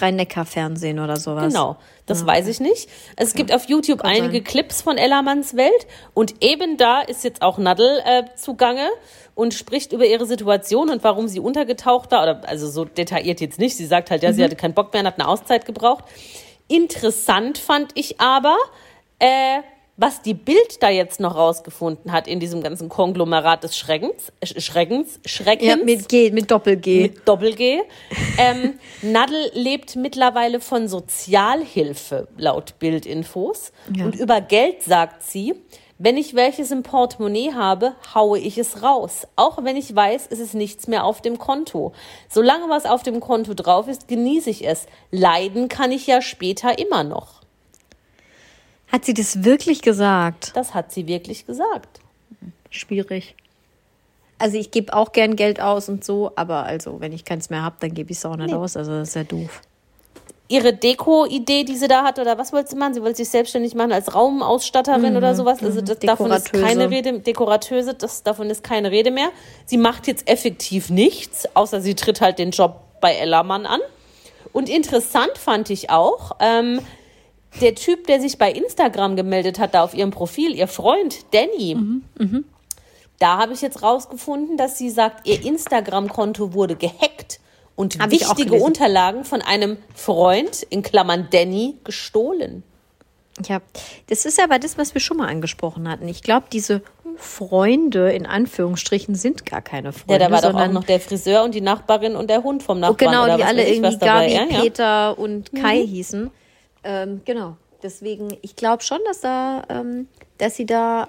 Rhein-Neckar-Fernsehen 0.00 0.98
oder 0.98 1.16
sowas. 1.16 1.52
Genau, 1.52 1.76
das 2.06 2.26
weiß 2.26 2.46
ich 2.48 2.60
nicht. 2.60 2.88
Es 3.16 3.34
gibt 3.34 3.52
auf 3.52 3.68
YouTube 3.68 4.02
einige 4.02 4.38
sein. 4.38 4.44
Clips 4.44 4.82
von 4.82 4.96
Ellermanns 4.96 5.56
Welt 5.56 5.86
und 6.14 6.42
eben 6.42 6.76
da 6.76 7.00
ist 7.00 7.24
jetzt 7.24 7.42
auch 7.42 7.58
Nadel 7.58 8.00
äh, 8.04 8.24
zugange 8.36 8.88
und 9.34 9.54
spricht 9.54 9.92
über 9.92 10.06
ihre 10.06 10.26
Situation 10.26 10.90
und 10.90 11.04
warum 11.04 11.28
sie 11.28 11.40
untergetaucht 11.40 12.10
war. 12.10 12.22
Oder 12.22 12.42
also 12.48 12.68
so 12.68 12.84
detailliert 12.84 13.40
jetzt 13.40 13.58
nicht. 13.58 13.76
Sie 13.76 13.86
sagt 13.86 14.10
halt, 14.10 14.22
ja, 14.22 14.30
Mhm. 14.30 14.34
sie 14.34 14.44
hatte 14.44 14.56
keinen 14.56 14.74
Bock 14.74 14.92
mehr 14.92 15.00
und 15.02 15.06
hat 15.06 15.18
eine 15.20 15.28
Auszeit 15.28 15.64
gebraucht. 15.66 16.04
Interessant 16.66 17.58
fand 17.58 17.92
ich 17.94 18.20
aber, 18.20 18.56
äh, 19.18 19.60
was 19.98 20.22
die 20.22 20.32
Bild 20.32 20.80
da 20.80 20.88
jetzt 20.88 21.18
noch 21.18 21.34
rausgefunden 21.34 22.12
hat 22.12 22.28
in 22.28 22.38
diesem 22.38 22.62
ganzen 22.62 22.88
Konglomerat 22.88 23.64
des 23.64 23.76
Schreckens, 23.76 24.32
Schreckens, 24.42 25.18
Schreckens. 25.26 25.68
Ja, 25.68 25.76
mit 25.76 26.08
G, 26.08 26.30
mit 26.30 26.50
Doppel-G. 26.50 27.02
Mit 27.02 27.28
Doppel-G. 27.28 27.80
Ähm, 28.38 28.78
Nadel 29.02 29.50
lebt 29.54 29.96
mittlerweile 29.96 30.60
von 30.60 30.86
Sozialhilfe, 30.86 32.28
laut 32.36 32.78
Bildinfos. 32.78 33.72
Ja. 33.94 34.04
Und 34.04 34.14
über 34.14 34.40
Geld 34.40 34.84
sagt 34.84 35.24
sie, 35.24 35.54
wenn 35.98 36.16
ich 36.16 36.36
welches 36.36 36.70
im 36.70 36.84
Portemonnaie 36.84 37.54
habe, 37.54 37.94
haue 38.14 38.38
ich 38.38 38.56
es 38.56 38.84
raus. 38.84 39.26
Auch 39.34 39.64
wenn 39.64 39.76
ich 39.76 39.92
weiß, 39.92 40.28
es 40.30 40.38
ist 40.38 40.54
nichts 40.54 40.86
mehr 40.86 41.02
auf 41.02 41.20
dem 41.22 41.38
Konto. 41.38 41.92
Solange 42.28 42.68
was 42.68 42.86
auf 42.86 43.02
dem 43.02 43.18
Konto 43.18 43.52
drauf 43.52 43.88
ist, 43.88 44.06
genieße 44.06 44.48
ich 44.48 44.64
es. 44.64 44.86
Leiden 45.10 45.68
kann 45.68 45.90
ich 45.90 46.06
ja 46.06 46.22
später 46.22 46.78
immer 46.78 47.02
noch. 47.02 47.37
Hat 48.90 49.04
sie 49.04 49.14
das 49.14 49.44
wirklich 49.44 49.82
gesagt? 49.82 50.52
Das 50.54 50.74
hat 50.74 50.92
sie 50.92 51.06
wirklich 51.06 51.46
gesagt. 51.46 52.00
Schwierig. 52.70 53.34
Also 54.38 54.56
ich 54.56 54.70
gebe 54.70 54.94
auch 54.94 55.12
gern 55.12 55.36
Geld 55.36 55.60
aus 55.60 55.88
und 55.88 56.04
so, 56.04 56.32
aber 56.36 56.64
also 56.64 57.00
wenn 57.00 57.12
ich 57.12 57.24
keins 57.24 57.50
mehr 57.50 57.62
habe, 57.62 57.76
dann 57.80 57.92
gebe 57.92 58.12
ich 58.12 58.18
es 58.18 58.24
auch 58.24 58.36
nicht 58.36 58.54
aus. 58.54 58.76
Also 58.76 58.92
das 58.92 59.08
ist 59.08 59.14
ja 59.14 59.24
doof. 59.24 59.62
ihre 60.48 60.72
Deko-Idee, 60.72 61.64
die 61.64 61.76
sie 61.76 61.88
da 61.88 62.04
hat, 62.04 62.18
oder 62.18 62.38
was 62.38 62.52
wollte 62.52 62.70
sie 62.70 62.76
machen? 62.76 62.94
Sie 62.94 63.02
wollte 63.02 63.16
sich 63.18 63.28
selbstständig 63.28 63.74
machen 63.74 63.92
als 63.92 64.14
Raumausstatterin 64.14 65.16
oder 65.16 65.34
sowas. 65.34 65.62
Also 65.62 65.80
das, 65.82 65.98
davon 65.98 66.30
ist 66.30 66.52
keine 66.52 66.88
Rede, 66.88 67.20
Dekorateuse, 67.20 67.94
das, 67.94 68.22
davon 68.22 68.48
ist 68.48 68.64
keine 68.64 68.90
Rede 68.90 69.10
mehr. 69.10 69.28
Sie 69.66 69.76
macht 69.76 70.06
jetzt 70.06 70.28
effektiv 70.28 70.88
nichts, 70.88 71.46
außer 71.54 71.80
sie 71.80 71.94
tritt 71.94 72.20
halt 72.20 72.38
den 72.38 72.50
Job 72.50 72.80
bei 73.00 73.14
Ellermann 73.14 73.66
an. 73.66 73.80
Und 74.52 74.70
interessant 74.70 75.36
fand 75.36 75.68
ich 75.68 75.90
auch, 75.90 76.36
ähm, 76.40 76.80
der 77.60 77.74
Typ, 77.74 78.06
der 78.06 78.20
sich 78.20 78.38
bei 78.38 78.50
Instagram 78.52 79.16
gemeldet 79.16 79.58
hat, 79.58 79.74
da 79.74 79.82
auf 79.82 79.94
ihrem 79.94 80.10
Profil, 80.10 80.54
ihr 80.54 80.68
Freund 80.68 81.24
Danny, 81.32 81.76
da 83.18 83.38
habe 83.38 83.52
ich 83.52 83.62
jetzt 83.62 83.82
rausgefunden, 83.82 84.56
dass 84.56 84.78
sie 84.78 84.90
sagt, 84.90 85.26
ihr 85.26 85.44
Instagram-Konto 85.44 86.52
wurde 86.52 86.76
gehackt 86.76 87.40
und 87.74 87.98
Hab 87.98 88.10
wichtige. 88.10 88.56
Unterlagen 88.56 89.24
von 89.24 89.42
einem 89.42 89.76
Freund, 89.94 90.62
in 90.70 90.82
Klammern 90.82 91.28
Danny, 91.30 91.76
gestohlen. 91.84 92.62
Ja, 93.46 93.60
das 94.08 94.24
ist 94.24 94.40
aber 94.42 94.58
das, 94.58 94.78
was 94.78 94.94
wir 94.94 95.00
schon 95.00 95.16
mal 95.16 95.28
angesprochen 95.28 95.88
hatten. 95.88 96.08
Ich 96.08 96.22
glaube, 96.22 96.46
diese 96.52 96.82
Freunde 97.16 98.10
in 98.12 98.26
Anführungsstrichen 98.26 99.14
sind 99.14 99.46
gar 99.46 99.62
keine 99.62 99.92
Freunde. 99.92 100.12
Ja, 100.24 100.28
da 100.28 100.34
war 100.34 100.42
doch 100.52 100.58
auch 100.58 100.72
noch 100.72 100.84
der 100.84 100.98
Friseur 101.00 101.44
und 101.44 101.54
die 101.54 101.60
Nachbarin 101.60 102.16
und 102.16 102.30
der 102.30 102.42
Hund 102.42 102.62
vom 102.62 102.78
Oh, 102.78 102.80
Nachbarn. 102.80 102.96
genau, 102.96 103.24
oder 103.24 103.36
die 103.36 103.44
alle 103.44 103.64
irgendwie 103.66 103.82
was 103.88 103.98
dabei, 103.98 104.32
Gabi, 104.32 104.34
ja, 104.34 104.56
ja. 104.56 104.60
Peter 104.62 105.18
und 105.18 105.52
Kai 105.54 105.84
hießen. 105.86 106.30
Ähm, 106.84 107.20
genau. 107.24 107.56
Deswegen, 107.82 108.36
ich 108.42 108.56
glaube 108.56 108.82
schon, 108.82 108.98
dass 109.06 109.20
da, 109.20 109.62
ähm, 109.68 110.08
dass 110.38 110.56
sie 110.56 110.66
da 110.66 111.08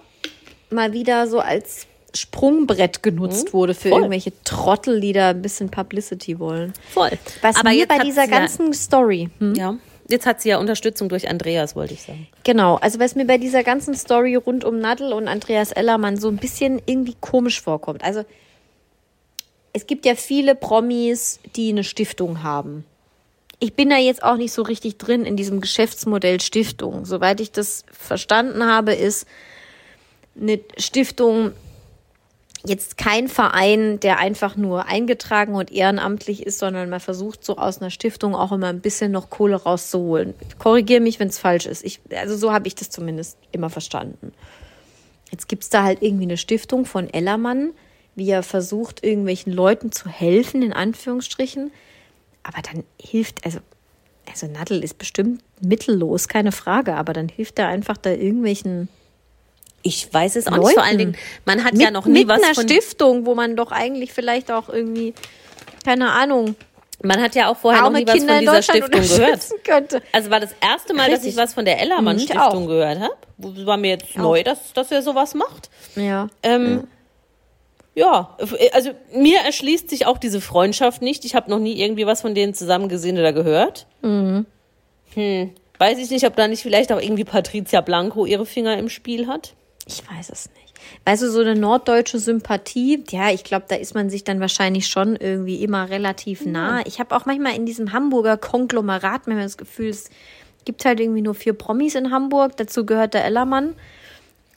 mal 0.69 0.93
wieder 0.93 1.27
so 1.27 1.39
als 1.39 1.87
Sprungbrett 2.13 3.01
genutzt 3.03 3.53
wurde 3.53 3.73
für 3.73 3.87
Mhm. 3.87 3.91
voll. 3.91 4.01
irgendwelche 4.01 4.31
Trottel, 4.43 4.99
die 4.99 5.13
da 5.13 5.29
ein 5.29 5.41
bisschen 5.41 5.69
Publicity 5.69 6.39
wollen. 6.39 6.73
Voll. 6.91 7.11
Was 7.41 7.55
Aber 7.57 7.69
mir 7.69 7.87
bei 7.87 7.99
dieser 7.99 8.25
sie 8.25 8.31
ja- 8.31 8.39
ganzen 8.39 8.73
Story, 8.73 9.29
hm? 9.39 9.53
Ja, 9.55 9.75
jetzt 10.09 10.25
hat 10.25 10.41
sie 10.41 10.49
ja 10.49 10.57
Unterstützung 10.59 11.09
durch 11.09 11.29
Andreas, 11.29 11.75
wollte 11.75 11.93
ich 11.93 12.01
sagen. 12.03 12.27
Genau, 12.43 12.75
also 12.77 12.99
was 12.99 13.15
mir 13.15 13.25
bei 13.25 13.37
dieser 13.37 13.63
ganzen 13.63 13.93
Story 13.95 14.35
rund 14.35 14.63
um 14.63 14.79
Nadel 14.79 15.13
und 15.13 15.27
Andreas 15.27 15.71
Ellermann 15.71 16.17
so 16.17 16.27
ein 16.29 16.37
bisschen 16.37 16.81
irgendwie 16.87 17.15
komisch 17.19 17.61
vorkommt. 17.61 18.03
Also 18.03 18.23
es 19.73 19.85
gibt 19.85 20.05
ja 20.05 20.15
viele 20.15 20.55
Promis, 20.55 21.39
die 21.55 21.69
eine 21.69 21.83
Stiftung 21.83 22.41
haben. 22.43 22.85
Ich 23.59 23.75
bin 23.75 23.89
da 23.89 23.97
jetzt 23.97 24.23
auch 24.23 24.37
nicht 24.37 24.53
so 24.53 24.61
richtig 24.61 24.97
drin 24.97 25.25
in 25.25 25.35
diesem 25.35 25.59
Geschäftsmodell 25.59 26.39
Stiftung. 26.39 27.05
Soweit 27.05 27.41
ich 27.41 27.51
das 27.51 27.83
verstanden 27.91 28.65
habe, 28.65 28.93
ist 28.93 29.27
eine 30.39 30.61
Stiftung 30.77 31.51
jetzt 32.65 32.97
kein 32.97 33.27
Verein, 33.27 33.99
der 33.99 34.19
einfach 34.19 34.55
nur 34.55 34.85
eingetragen 34.87 35.55
und 35.55 35.71
ehrenamtlich 35.71 36.45
ist, 36.45 36.59
sondern 36.59 36.89
man 36.89 36.99
versucht 36.99 37.43
so 37.43 37.57
aus 37.57 37.79
einer 37.79 37.89
Stiftung 37.89 38.35
auch 38.35 38.51
immer 38.51 38.67
ein 38.67 38.81
bisschen 38.81 39.11
noch 39.11 39.29
Kohle 39.29 39.55
rauszuholen. 39.55 40.33
Korrigiere 40.57 40.99
mich, 40.99 41.19
wenn 41.19 41.29
es 41.29 41.39
falsch 41.39 41.65
ist. 41.65 41.83
Ich, 41.85 42.01
also 42.15 42.35
so 42.35 42.51
habe 42.51 42.67
ich 42.67 42.75
das 42.75 42.89
zumindest 42.89 43.37
immer 43.51 43.69
verstanden. 43.69 44.33
Jetzt 45.31 45.47
gibt 45.47 45.63
es 45.63 45.69
da 45.69 45.83
halt 45.83 46.01
irgendwie 46.01 46.23
eine 46.23 46.37
Stiftung 46.37 46.85
von 46.85 47.09
Ellermann, 47.09 47.71
wie 48.15 48.29
er 48.29 48.43
versucht, 48.43 49.03
irgendwelchen 49.03 49.53
Leuten 49.53 49.91
zu 49.91 50.09
helfen, 50.09 50.61
in 50.61 50.73
Anführungsstrichen. 50.73 51.71
Aber 52.43 52.61
dann 52.61 52.83
hilft, 53.01 53.45
also, 53.45 53.59
also 54.29 54.47
Nadel 54.47 54.83
ist 54.83 54.97
bestimmt 54.97 55.41
mittellos, 55.61 56.27
keine 56.27 56.51
Frage, 56.51 56.95
aber 56.95 57.13
dann 57.13 57.29
hilft 57.29 57.59
er 57.59 57.67
einfach 57.67 57.97
da 57.97 58.11
irgendwelchen 58.11 58.87
Ich 59.83 60.11
weiß 60.13 60.35
es 60.35 60.47
auch 60.47 60.51
Leuten. 60.57 60.65
nicht. 60.67 60.73
Vor 60.75 60.83
allen 60.83 60.97
Dingen, 60.97 61.17
man 61.45 61.63
hat 61.63 61.73
mit, 61.73 61.81
ja 61.81 61.91
noch 61.91 62.05
nie 62.05 62.19
mit 62.19 62.27
was 62.27 62.41
einer 62.43 62.55
von 62.55 62.63
Stiftung, 62.63 63.25
wo 63.25 63.35
man 63.35 63.55
doch 63.55 63.71
eigentlich 63.71 64.13
vielleicht 64.13 64.51
auch 64.51 64.69
irgendwie, 64.69 65.13
keine 65.85 66.11
Ahnung, 66.11 66.55
Man 67.03 67.21
hat 67.21 67.33
ja 67.35 67.49
auch 67.49 67.57
vorher 67.57 67.83
noch 67.83 67.91
nie 67.91 68.05
was 68.05 68.13
Kinder 68.15 68.33
von 68.35 68.39
dieser 68.41 68.61
Stiftung 68.61 69.01
gehört. 69.01 69.41
könnte. 69.63 70.01
Also 70.11 70.29
war 70.29 70.39
das 70.41 70.53
erste 70.61 70.93
Mal, 70.93 71.09
dass 71.09 71.19
ich 71.21 71.27
Richtig. 71.27 71.37
was 71.37 71.53
von 71.53 71.63
der 71.65 71.79
Ellermann 71.81 72.17
Ich 72.17 72.23
Stiftung 72.23 72.63
auch. 72.63 72.67
gehört 72.67 72.99
habe. 72.99 73.15
War 73.37 73.77
mir 73.77 73.91
jetzt 73.91 74.17
neu, 74.17 74.43
dass, 74.43 74.73
dass 74.73 74.91
er 74.91 75.01
sowas 75.01 75.33
macht. 75.33 75.69
Ja. 75.95 76.27
Ähm, 76.43 76.81
Ja, 76.81 76.83
also 78.73 78.91
mir 79.13 79.39
erschließt 79.39 79.89
sich 79.89 80.05
auch 80.05 80.17
diese 80.17 80.41
Freundschaft 80.41 81.01
nicht. 81.01 81.25
Ich 81.25 81.35
habe 81.35 81.49
noch 81.49 81.59
nie 81.59 81.79
irgendwie 81.81 82.05
was 82.05 82.21
von 82.21 82.35
denen 82.35 82.53
zusammen 82.53 82.89
gesehen 82.89 83.17
oder 83.17 83.33
gehört. 83.33 83.87
Mhm. 84.01 84.45
Hm. 85.13 85.51
Weiß 85.79 85.97
ich 85.97 86.09
nicht, 86.09 86.25
ob 86.25 86.35
da 86.35 86.47
nicht 86.47 86.61
vielleicht 86.61 86.91
auch 86.91 87.01
irgendwie 87.01 87.23
Patricia 87.23 87.81
Blanco 87.81 88.25
ihre 88.25 88.45
Finger 88.45 88.77
im 88.77 88.89
Spiel 88.89 89.27
hat. 89.27 89.53
Ich 89.87 90.03
weiß 90.09 90.29
es 90.29 90.49
nicht. 90.49 90.73
Weißt 91.05 91.23
du, 91.23 91.31
so 91.31 91.39
eine 91.41 91.55
norddeutsche 91.55 92.19
Sympathie, 92.19 93.03
ja, 93.09 93.31
ich 93.31 93.43
glaube, 93.43 93.65
da 93.67 93.75
ist 93.75 93.95
man 93.95 94.09
sich 94.09 94.23
dann 94.23 94.39
wahrscheinlich 94.39 94.87
schon 94.87 95.15
irgendwie 95.15 95.63
immer 95.63 95.89
relativ 95.89 96.45
nah. 96.45 96.81
Ich 96.85 96.99
habe 96.99 97.15
auch 97.15 97.25
manchmal 97.25 97.55
in 97.55 97.65
diesem 97.65 97.93
Hamburger 97.93 98.37
Konglomerat 98.37 99.27
manchmal 99.27 99.45
das 99.45 99.57
Gefühl, 99.57 99.89
es 99.89 100.09
gibt 100.65 100.85
halt 100.85 100.99
irgendwie 100.99 101.21
nur 101.21 101.35
vier 101.35 101.53
Promis 101.53 101.95
in 101.95 102.11
Hamburg. 102.11 102.57
Dazu 102.57 102.85
gehört 102.85 103.13
der 103.13 103.25
Ellermann. 103.25 103.75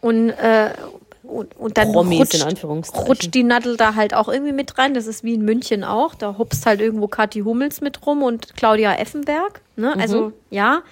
Und, 0.00 0.30
äh, 0.30 0.70
und, 1.22 1.56
und 1.56 1.78
dann 1.78 1.92
Promis 1.92 2.35
rutscht, 2.35 2.94
rutscht 3.08 3.35
die 3.35 3.44
Nadel 3.44 3.76
da 3.76 3.94
halt 3.94 4.14
auch 4.14 4.28
irgendwie 4.28 4.52
mit 4.52 4.76
rein. 4.78 4.94
Das 4.94 5.06
ist 5.06 5.22
wie 5.22 5.35
in 5.35 5.42
München 5.42 5.85
auch. 5.85 6.14
Da 6.14 6.37
hupst 6.38 6.66
halt 6.66 6.80
irgendwo 6.80 7.06
Kathi 7.06 7.40
Hummels 7.40 7.80
mit 7.80 8.04
rum 8.06 8.22
und 8.22 8.56
Claudia 8.56 8.94
Effenberg. 8.94 9.61
Ne? 9.76 9.94
Also 9.98 10.32
ja. 10.50 10.82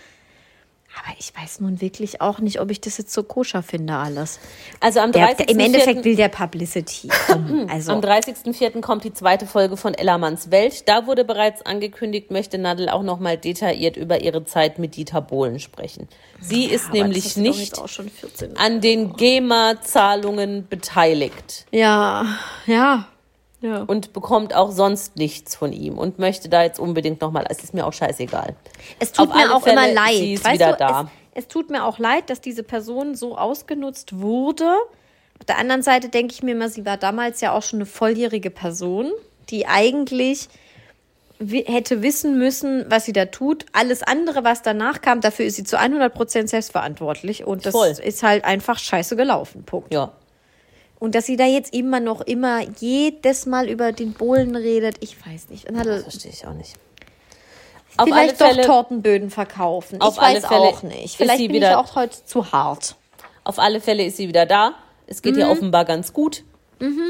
Aber 0.99 1.15
ich 1.19 1.33
weiß 1.35 1.61
nun 1.61 1.81
wirklich 1.81 2.21
auch 2.21 2.41
nicht, 2.41 2.61
ob 2.61 2.71
ich 2.71 2.81
das 2.81 2.99
jetzt 2.99 3.13
so 3.13 3.23
koscher 3.23 3.63
finde, 3.63 3.95
alles. 3.95 4.41
Also 4.81 5.01
am 5.01 5.13
Der, 5.13 5.27
30. 5.27 5.51
Im 5.51 5.61
Endeffekt 5.61 6.05
will 6.05 6.17
der 6.17 6.29
Publicity. 6.29 7.09
Komm, 7.27 7.69
also, 7.71 7.93
Am 7.93 8.01
30.04. 8.01 8.81
kommt 8.81 9.05
die 9.05 9.13
zweite 9.13 9.47
Folge 9.47 9.77
von 9.77 9.95
Ellermanns 9.95 10.51
Welt. 10.51 10.89
Da 10.89 11.07
wurde 11.07 11.25
bereits 11.25 11.65
angekündigt, 11.65 12.31
möchte 12.31 12.59
Nadel 12.59 12.89
auch 12.89 13.03
nochmal 13.03 13.39
detailliert 13.39 13.97
über 13.97 14.21
ihre 14.23 14.45
Zeit 14.45 14.79
mit 14.79 14.97
Dieter 14.97 15.21
Bohlen 15.21 15.61
sprechen. 15.61 16.09
Sie 16.41 16.65
ist 16.65 16.87
aber 16.87 16.95
das 16.95 17.03
nämlich 17.03 17.27
ist 17.27 17.37
nicht 17.37 17.61
jetzt 17.61 17.79
auch 17.79 17.89
schon 17.89 18.09
14. 18.09 18.57
an 18.57 18.81
den 18.81 19.15
GEMA-Zahlungen 19.15 20.67
beteiligt 20.69 21.67
Ja, 21.71 22.27
ja. 22.67 23.07
Ja. 23.63 23.83
und 23.83 24.13
bekommt 24.15 24.55
auch 24.55 24.71
sonst 24.71 25.17
nichts 25.17 25.55
von 25.55 25.73
ihm 25.73 25.99
und 25.99 26.19
möchte 26.19 26.49
da 26.49 26.63
jetzt 26.63 26.81
unbedingt 26.81 27.21
nochmal, 27.21 27.45
es 27.51 27.63
ist 27.63 27.75
mir 27.75 27.87
auch 27.87 27.93
scheißegal. 27.93 28.55
Es 28.99 29.13
tut 29.13 29.29
Auf 29.29 29.37
mir 29.37 29.55
auch 29.55 29.63
Fälle, 29.63 29.85
immer 29.87 29.93
leid. 29.95 30.15
sie 30.15 30.33
ist 30.35 30.45
weißt 30.45 30.55
wieder 30.55 30.73
du, 30.73 30.79
da. 30.79 31.11
Es, 31.35 31.45
es 31.45 31.49
tut 31.49 31.69
mir 31.71 31.85
auch 31.85 31.99
leid, 31.99 32.31
dass 32.31 32.41
diese 32.41 32.63
Person 32.63 33.15
so 33.15 33.37
ausgenutzt 33.37 34.19
wurde. 34.19 34.67
Auf 35.39 35.45
der 35.47 35.59
anderen 35.59 35.83
Seite 35.83 36.09
denke 36.09 36.33
ich 36.33 36.43
mir 36.43 36.53
immer, 36.53 36.69
sie 36.71 36.87
war 36.87 36.97
damals 36.97 37.41
ja 37.43 37.53
auch 37.53 37.63
schon 37.63 37.79
eine 37.79 37.87
volljährige 37.87 38.51
Person, 38.51 39.11
die 39.51 39.67
eigentlich 39.67 40.49
hätte 41.41 42.03
wissen 42.03 42.39
müssen, 42.39 42.85
was 42.89 43.07
sie 43.07 43.13
da 43.15 43.27
tut. 43.27 43.65
Alles 43.73 44.03
andere, 44.03 44.45
was 44.45 44.61
danach 44.63 45.01
kam, 45.01 45.21
dafür 45.23 45.47
ist 45.47 45.57
sie 45.57 45.65
zu 45.65 45.79
100% 45.79 46.49
selbstverantwortlich. 46.49 47.47
Und 47.47 47.65
das 47.65 47.73
Voll. 47.73 47.89
ist 47.89 48.23
halt 48.23 48.45
einfach 48.45 48.79
scheiße 48.79 49.17
gelaufen. 49.17 49.65
Punkt. 49.65 49.93
Ja. 49.93 50.13
Und 51.01 51.15
dass 51.17 51.27
sie 51.27 51.37
da 51.37 51.47
jetzt 51.47 51.75
immer 51.75 51.99
noch 51.99 52.21
immer 52.21 52.61
jedes 52.79 53.47
Mal 53.47 53.69
über 53.69 53.91
den 53.91 54.13
Bohlen 54.13 54.55
redet, 54.55 54.97
ich 55.01 55.17
weiß 55.27 55.49
nicht. 55.49 55.69
Und 55.69 55.77
hat 55.79 55.87
Verstehe 55.87 56.31
ich 56.31 56.47
auch 56.47 56.53
nicht. 56.55 56.75
Auf 57.97 58.07
Vielleicht 58.07 58.41
alle 58.41 58.51
doch 58.51 58.57
Fälle, 58.57 58.67
Tortenböden 58.67 59.31
verkaufen. 59.31 60.01
auf 60.01 60.15
ich 60.15 60.21
weiß 60.23 60.45
alle 60.45 60.55
Fälle 60.55 60.69
auch 60.77 60.83
nicht. 60.85 61.05
ist 61.07 61.17
Vielleicht 61.17 61.39
sie 61.39 61.49
bin 61.49 61.57
ich 61.57 61.63
wieder- 61.63 61.81
auch 61.81 61.97
heute 61.97 62.25
zu 62.25 62.53
hart. 62.53 62.95
Auf 63.43 63.59
alle 63.59 63.81
Fälle 63.81 64.05
ist 64.05 64.17
sie 64.19 64.29
wieder 64.29 64.47
da. 64.47 64.75
Es 65.09 65.23
geht 65.23 65.37
ihr 65.37 65.47
Mhm. 65.47 65.53
offenbar 65.53 65.85
ganz 65.85 66.13
gut. 66.13 66.45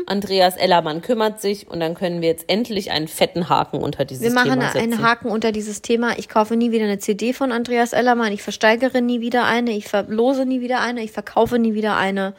Andreas 0.06 0.56
Ellermann 0.56 1.00
kümmert 1.00 1.40
sich 1.40 1.68
und 1.68 1.78
dann 1.78 1.94
können 1.94 2.22
wir 2.22 2.28
jetzt 2.28 2.46
endlich 2.48 2.90
einen 2.90 3.06
fetten 3.06 3.48
Haken 3.48 3.76
unter 3.80 4.04
dieses 4.04 4.24
Wir 4.24 4.32
machen 4.32 4.50
Thema 4.54 4.72
setzen. 4.72 4.78
einen 4.94 5.02
Haken 5.02 5.28
unter 5.30 5.52
dieses 5.52 5.80
Thema. 5.80 6.18
Ich 6.18 6.28
kaufe 6.28 6.56
nie 6.56 6.72
wieder 6.72 6.86
eine 6.86 6.98
CD 6.98 7.32
von 7.32 7.52
Andreas 7.52 7.92
Ellermann. 7.92 8.32
Ich 8.32 8.42
versteigere 8.42 9.00
nie 9.00 9.20
wieder 9.20 9.44
eine. 9.44 9.70
Ich 9.72 9.86
verlose 9.86 10.44
nie 10.44 10.60
wieder 10.60 10.80
eine. 10.80 11.04
Ich 11.04 11.12
verkaufe 11.12 11.60
nie 11.60 11.74
wieder 11.74 11.96
eine. 11.96 12.34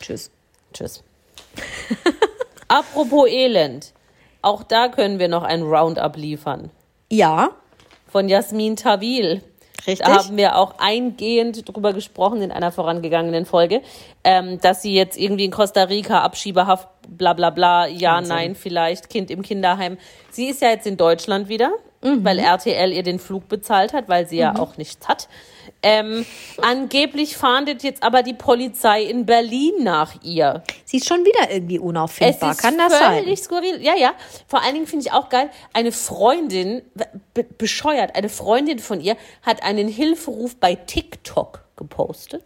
Tschüss. 0.00 0.30
Tschüss. 0.76 1.02
Apropos 2.68 3.28
Elend. 3.28 3.92
Auch 4.42 4.62
da 4.62 4.88
können 4.88 5.18
wir 5.18 5.28
noch 5.28 5.42
ein 5.42 5.62
Roundup 5.62 6.16
liefern. 6.16 6.70
Ja, 7.10 7.50
Von 8.08 8.28
Jasmin 8.28 8.76
Tawil. 8.76 9.42
Richtig. 9.86 10.06
Da 10.06 10.24
haben 10.24 10.36
wir 10.36 10.56
auch 10.56 10.74
eingehend 10.78 11.68
drüber 11.68 11.92
gesprochen 11.92 12.42
in 12.42 12.50
einer 12.50 12.72
vorangegangenen 12.72 13.46
Folge, 13.46 13.82
ähm, 14.24 14.60
dass 14.60 14.82
sie 14.82 14.94
jetzt 14.94 15.16
irgendwie 15.18 15.44
in 15.44 15.50
Costa 15.52 15.84
Rica 15.84 16.22
Abschiebehaft, 16.22 16.88
bla 17.08 17.34
bla 17.34 17.50
bla, 17.50 17.86
ja, 17.86 18.20
nein, 18.20 18.56
vielleicht, 18.56 19.10
Kind 19.10 19.30
im 19.30 19.42
Kinderheim. 19.42 19.96
Sie 20.30 20.46
ist 20.46 20.60
ja 20.62 20.70
jetzt 20.70 20.86
in 20.86 20.96
Deutschland 20.96 21.48
wieder, 21.48 21.70
Mhm. 22.02 22.24
weil 22.24 22.38
RTL 22.38 22.92
ihr 22.92 23.02
den 23.04 23.18
Flug 23.20 23.48
bezahlt 23.48 23.92
hat, 23.92 24.08
weil 24.08 24.26
sie 24.26 24.38
ja 24.38 24.56
auch 24.58 24.76
nichts 24.76 25.06
hat. 25.08 25.28
Ähm, 25.82 26.24
angeblich 26.62 27.36
fahndet 27.36 27.82
jetzt 27.82 28.02
aber 28.02 28.22
die 28.22 28.34
Polizei 28.34 29.02
in 29.02 29.26
Berlin 29.26 29.74
nach 29.82 30.14
ihr. 30.22 30.62
sie 30.84 30.98
ist 30.98 31.08
schon 31.08 31.24
wieder 31.24 31.50
irgendwie 31.50 31.78
unauffindbar. 31.78 32.50
Es 32.50 32.56
ist 32.56 32.62
Kann 32.62 32.78
das 32.78 32.92
sein? 32.92 33.22
völlig 33.22 33.40
skurril. 33.40 33.82
Ja, 33.82 33.94
ja. 33.96 34.12
Vor 34.46 34.62
allen 34.62 34.74
Dingen 34.74 34.86
finde 34.86 35.06
ich 35.06 35.12
auch 35.12 35.28
geil, 35.28 35.50
eine 35.72 35.92
Freundin, 35.92 36.82
be 37.34 37.44
bescheuert, 37.44 38.16
eine 38.16 38.28
Freundin 38.28 38.78
von 38.78 39.00
ihr 39.00 39.16
hat 39.42 39.62
einen 39.62 39.88
Hilferuf 39.88 40.56
bei 40.56 40.74
TikTok 40.74 41.60
gepostet. 41.76 42.42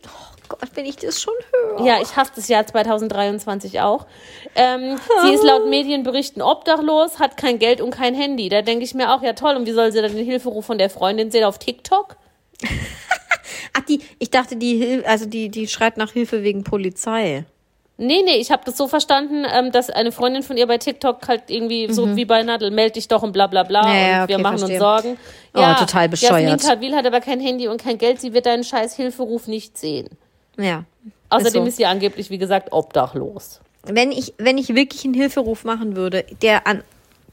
Gott, 0.50 0.70
wenn 0.74 0.84
ich 0.84 0.96
das 0.96 1.22
schon 1.22 1.34
höre. 1.52 1.86
Ja, 1.86 2.00
ich 2.02 2.16
hasse 2.16 2.32
das 2.34 2.48
Jahr 2.48 2.66
2023 2.66 3.80
auch. 3.80 4.06
Ähm, 4.56 4.98
sie 5.22 5.32
ist 5.32 5.44
laut 5.44 5.66
Medienberichten 5.70 6.42
obdachlos, 6.42 7.20
hat 7.20 7.36
kein 7.36 7.60
Geld 7.60 7.80
und 7.80 7.92
kein 7.92 8.14
Handy. 8.14 8.48
Da 8.48 8.60
denke 8.60 8.84
ich 8.84 8.92
mir 8.92 9.14
auch, 9.14 9.22
ja 9.22 9.32
toll, 9.34 9.54
und 9.54 9.66
wie 9.66 9.72
soll 9.72 9.92
sie 9.92 10.02
dann 10.02 10.14
den 10.14 10.24
Hilferuf 10.24 10.66
von 10.66 10.76
der 10.76 10.90
Freundin 10.90 11.30
sehen 11.30 11.44
auf 11.44 11.58
TikTok? 11.58 12.16
Ach, 13.72 13.80
die, 13.80 14.00
ich 14.18 14.30
dachte, 14.30 14.56
die, 14.56 15.02
also 15.06 15.26
die, 15.26 15.48
die 15.48 15.68
schreit 15.68 15.96
nach 15.96 16.12
Hilfe 16.12 16.42
wegen 16.42 16.64
Polizei. 16.64 17.44
Nee, 18.02 18.22
nee, 18.24 18.36
ich 18.36 18.50
habe 18.50 18.62
das 18.64 18.78
so 18.78 18.88
verstanden, 18.88 19.44
ähm, 19.52 19.72
dass 19.72 19.90
eine 19.90 20.10
Freundin 20.10 20.42
von 20.42 20.56
ihr 20.56 20.66
bei 20.66 20.78
TikTok 20.78 21.28
halt 21.28 21.42
irgendwie 21.48 21.92
so 21.92 22.16
wie 22.16 22.24
bei 22.24 22.42
Nadel, 22.42 22.70
meld 22.70 22.96
dich 22.96 23.08
doch 23.08 23.22
und 23.22 23.32
bla 23.32 23.46
bla 23.46 23.62
bla 23.62 23.82
Mhm. 23.82 23.88
Ja, 23.88 23.94
ja, 23.94 24.22
und 24.22 24.28
wir 24.28 24.36
okay, 24.36 24.42
machen 24.42 24.58
verstehe. 24.58 24.76
uns 24.76 24.82
Sorgen. 24.82 25.18
Oh, 25.54 25.74
total 25.78 26.08
bescheuert. 26.08 26.40
Jasmin 26.40 26.58
Tawil 26.58 26.96
hat 26.96 27.06
aber 27.06 27.20
kein 27.20 27.40
Handy 27.40 27.68
und 27.68 27.82
kein 27.82 27.98
Geld, 27.98 28.18
sie 28.18 28.32
wird 28.32 28.46
deinen 28.46 28.64
scheiß 28.64 28.96
Hilferuf 28.96 29.48
nicht 29.48 29.76
sehen. 29.76 30.08
Ja. 30.58 30.84
Außerdem 31.28 31.64
so. 31.64 31.68
ist 31.68 31.76
sie 31.76 31.84
angeblich, 31.84 32.30
wie 32.30 32.38
gesagt, 32.38 32.72
obdachlos. 32.72 33.60
wenn 33.84 34.12
ich, 34.12 34.32
wenn 34.38 34.56
ich 34.56 34.74
wirklich 34.74 35.04
einen 35.04 35.12
Hilferuf 35.12 35.64
machen 35.64 35.94
würde, 35.94 36.24
der 36.40 36.66
an 36.66 36.82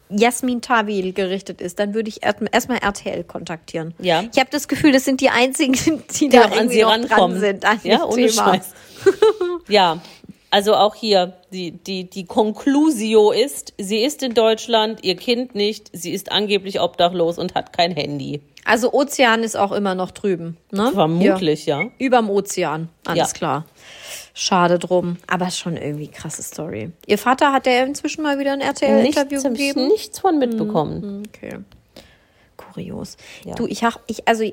Jasmin 0.09 0.61
Tawil 0.61 1.13
gerichtet 1.13 1.61
ist, 1.61 1.79
dann 1.79 1.93
würde 1.93 2.09
ich 2.09 2.23
erstmal 2.23 2.49
erst 2.53 2.69
mal 2.69 2.77
RTL 2.77 3.23
kontaktieren. 3.23 3.93
Ja. 3.99 4.23
Ich 4.31 4.39
habe 4.39 4.49
das 4.51 4.67
Gefühl, 4.67 4.91
das 4.91 5.05
sind 5.05 5.21
die 5.21 5.29
einzigen, 5.29 6.03
die, 6.19 6.29
da 6.29 6.43
an 6.43 6.69
sie 6.69 6.81
rankommen. 6.81 7.09
dran 7.09 7.39
sind. 7.39 7.65
An 7.65 7.79
ja, 7.83 8.03
ohne 8.03 8.27
Thema. 8.27 8.53
Scheiß. 8.55 8.73
ja, 9.67 10.01
also 10.49 10.75
auch 10.75 10.95
hier, 10.95 11.33
die, 11.51 11.71
die, 11.71 12.09
die 12.09 12.25
Conclusio 12.25 13.31
ist, 13.31 13.73
sie 13.77 13.99
ist 14.03 14.23
in 14.23 14.33
Deutschland, 14.33 15.03
ihr 15.03 15.15
Kind 15.15 15.55
nicht, 15.55 15.89
sie 15.93 16.11
ist 16.11 16.31
angeblich 16.31 16.79
obdachlos 16.79 17.37
und 17.37 17.53
hat 17.55 17.73
kein 17.73 17.91
Handy. 17.91 18.41
Also 18.63 18.91
Ozean 18.91 19.43
ist 19.43 19.55
auch 19.55 19.71
immer 19.71 19.95
noch 19.95 20.11
drüben. 20.11 20.57
Ne? 20.71 20.91
Vermutlich, 20.93 21.65
ja. 21.65 21.79
Hier. 21.79 21.91
Überm 21.99 22.29
Ozean. 22.29 22.89
Alles 23.05 23.29
Ja. 23.29 23.33
klar. 23.33 23.65
Schade 24.39 24.77
drum. 24.77 25.17
Aber 25.25 25.49
schon 25.49 25.77
irgendwie 25.77 26.09
krasse 26.09 26.43
Story. 26.43 26.91
Ihr 27.07 27.17
Vater 27.17 27.51
hat 27.51 27.65
ja 27.65 27.83
inzwischen 27.83 28.21
mal 28.21 28.37
wieder 28.37 28.53
ein 28.53 28.61
RTL-Interview 28.61 29.39
hab 29.43 29.53
ich 29.53 29.57
gegeben. 29.57 29.87
nichts 29.87 30.19
von 30.19 30.37
mitbekommen. 30.37 31.23
Okay. 31.27 31.57
Kurios. 32.55 33.17
Ja. 33.45 33.55
Du, 33.55 33.65
ich 33.65 33.83
hab, 33.83 33.99
ich, 34.05 34.27
also 34.27 34.43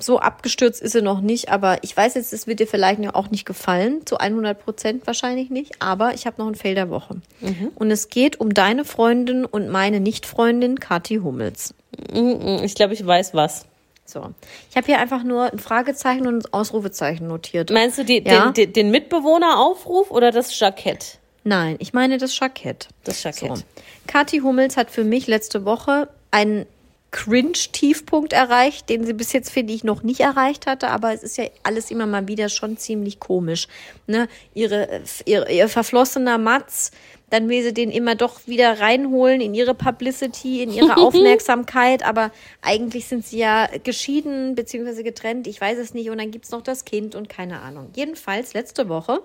so 0.00 0.18
abgestürzt 0.18 0.82
ist 0.82 0.92
sie 0.92 1.02
noch 1.02 1.20
nicht, 1.20 1.50
aber 1.50 1.82
ich 1.84 1.96
weiß 1.96 2.14
jetzt, 2.14 2.32
es 2.32 2.48
wird 2.48 2.58
dir 2.58 2.66
vielleicht 2.66 2.98
auch 3.14 3.30
nicht 3.30 3.44
gefallen, 3.44 4.04
zu 4.06 4.18
100 4.18 4.58
Prozent 4.58 5.06
wahrscheinlich 5.06 5.50
nicht, 5.50 5.80
aber 5.80 6.14
ich 6.14 6.26
habe 6.26 6.40
noch 6.42 6.48
ein 6.48 6.56
Fail 6.56 6.74
der 6.74 6.90
Woche. 6.90 7.20
Mhm. 7.40 7.70
Und 7.76 7.92
es 7.92 8.08
geht 8.08 8.40
um 8.40 8.52
deine 8.52 8.84
Freundin 8.84 9.44
und 9.44 9.68
meine 9.68 10.00
Nicht-Freundin 10.00 10.80
Kathi 10.80 11.16
Hummels. 11.22 11.74
Mhm, 12.12 12.60
Ich 12.64 12.74
glaube, 12.74 12.94
ich 12.94 13.06
weiß 13.06 13.34
was. 13.34 13.66
So. 14.08 14.32
Ich 14.70 14.76
habe 14.76 14.86
hier 14.86 14.98
einfach 15.00 15.22
nur 15.22 15.52
ein 15.52 15.58
Fragezeichen 15.58 16.26
und 16.26 16.46
ein 16.46 16.52
Ausrufezeichen 16.52 17.28
notiert. 17.28 17.70
Meinst 17.70 17.98
du 17.98 18.04
die, 18.04 18.22
Ja. 18.26 18.46
den, 18.46 18.54
den, 18.54 18.72
den 18.72 18.90
Mitbewohneraufruf 18.90 20.10
oder 20.10 20.30
das 20.30 20.58
Jackett? 20.58 21.18
Nein, 21.44 21.76
ich 21.78 21.92
meine 21.92 22.16
das 22.18 22.38
Jackett. 22.38 22.88
Das 23.04 23.22
Jackett. 23.22 23.56
So. 23.58 23.62
Kathi 24.06 24.38
Hummels 24.38 24.76
hat 24.78 24.90
für 24.90 25.04
mich 25.04 25.26
letzte 25.26 25.64
Woche 25.66 26.08
einen 26.30 26.64
Cringe-Tiefpunkt 27.10 28.34
erreicht, 28.34 28.90
den 28.90 29.04
sie 29.04 29.14
bis 29.14 29.32
jetzt, 29.32 29.50
finde 29.50 29.72
ich, 29.72 29.82
noch 29.82 30.02
nicht 30.02 30.20
erreicht 30.20 30.66
hatte. 30.66 30.88
Aber 30.88 31.12
es 31.14 31.22
ist 31.22 31.38
ja 31.38 31.44
alles 31.62 31.90
immer 31.90 32.06
mal 32.06 32.28
wieder 32.28 32.50
schon 32.50 32.76
ziemlich 32.76 33.18
komisch. 33.18 33.66
Ne? 34.06 34.28
Ihre, 34.52 35.02
ihre, 35.24 35.50
ihr 35.50 35.68
verflossener 35.68 36.36
Matz, 36.36 36.90
dann 37.30 37.48
will 37.48 37.62
sie 37.62 37.72
den 37.72 37.90
immer 37.90 38.14
doch 38.14 38.46
wieder 38.46 38.80
reinholen 38.80 39.40
in 39.40 39.54
ihre 39.54 39.74
Publicity, 39.74 40.62
in 40.62 40.70
ihre 40.70 40.96
Aufmerksamkeit. 40.98 42.04
Aber 42.04 42.30
eigentlich 42.60 43.06
sind 43.06 43.26
sie 43.26 43.38
ja 43.38 43.68
geschieden 43.84 44.54
bzw. 44.54 45.02
getrennt. 45.02 45.46
Ich 45.46 45.60
weiß 45.60 45.78
es 45.78 45.94
nicht. 45.94 46.10
Und 46.10 46.18
dann 46.18 46.30
gibt's 46.30 46.50
noch 46.50 46.62
das 46.62 46.84
Kind 46.84 47.14
und 47.14 47.30
keine 47.30 47.60
Ahnung. 47.60 47.88
Jedenfalls 47.94 48.52
letzte 48.52 48.90
Woche 48.90 49.22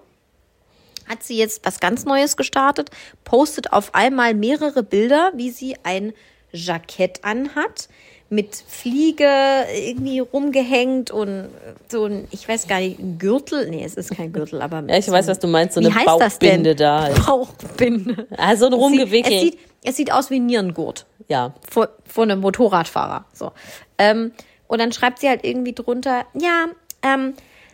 hat 1.07 1.21
sie 1.21 1.37
jetzt 1.37 1.65
was 1.65 1.81
ganz 1.81 2.05
Neues 2.05 2.37
gestartet, 2.37 2.89
postet 3.25 3.73
auf 3.73 3.93
einmal 3.93 4.33
mehrere 4.33 4.83
Bilder, 4.83 5.33
wie 5.35 5.49
sie 5.49 5.75
ein 5.83 6.13
Jackett 6.53 7.23
anhat, 7.23 7.89
mit 8.29 8.55
Fliege 8.67 9.27
irgendwie 9.75 10.19
rumgehängt 10.19 11.11
und 11.11 11.49
so 11.89 12.05
ein, 12.05 12.27
ich 12.31 12.47
weiß 12.47 12.67
gar 12.67 12.79
nicht, 12.79 12.97
ein 12.99 13.19
Gürtel. 13.19 13.69
Nee, 13.69 13.83
es 13.83 13.95
ist 13.95 14.15
kein 14.15 14.31
Gürtel, 14.33 14.61
aber. 14.61 14.83
Ja, 14.87 14.97
ich 14.97 15.09
weiß, 15.09 15.27
was 15.27 15.39
du 15.39 15.47
meinst, 15.47 15.75
so 15.75 15.79
eine 15.81 15.93
heißt 15.93 16.07
das 16.19 16.39
denn? 16.39 16.49
Bauchbinde 16.63 16.75
da. 16.75 17.01
halt. 17.03 17.25
Bauchbinde. 17.25 18.27
Also 18.37 18.65
ein 18.67 18.73
Es 18.73 18.79
rumgewickelt. 18.79 19.39
sieht, 19.41 19.59
es 19.83 19.97
sieht 19.97 20.11
aus 20.11 20.29
wie 20.31 20.37
ein 20.39 20.45
Nierengurt 20.47 21.05
Ja. 21.27 21.53
vor, 21.69 21.89
vor 22.07 22.23
einem 22.23 22.39
Motorradfahrer. 22.39 23.25
So. 23.33 23.51
Ähm, 23.99 24.31
und 24.67 24.79
dann 24.79 24.91
schreibt 24.91 25.19
sie 25.19 25.29
halt 25.29 25.43
irgendwie 25.43 25.73
drunter, 25.73 26.25
ja, 26.33 26.65
ähm, 27.03 27.33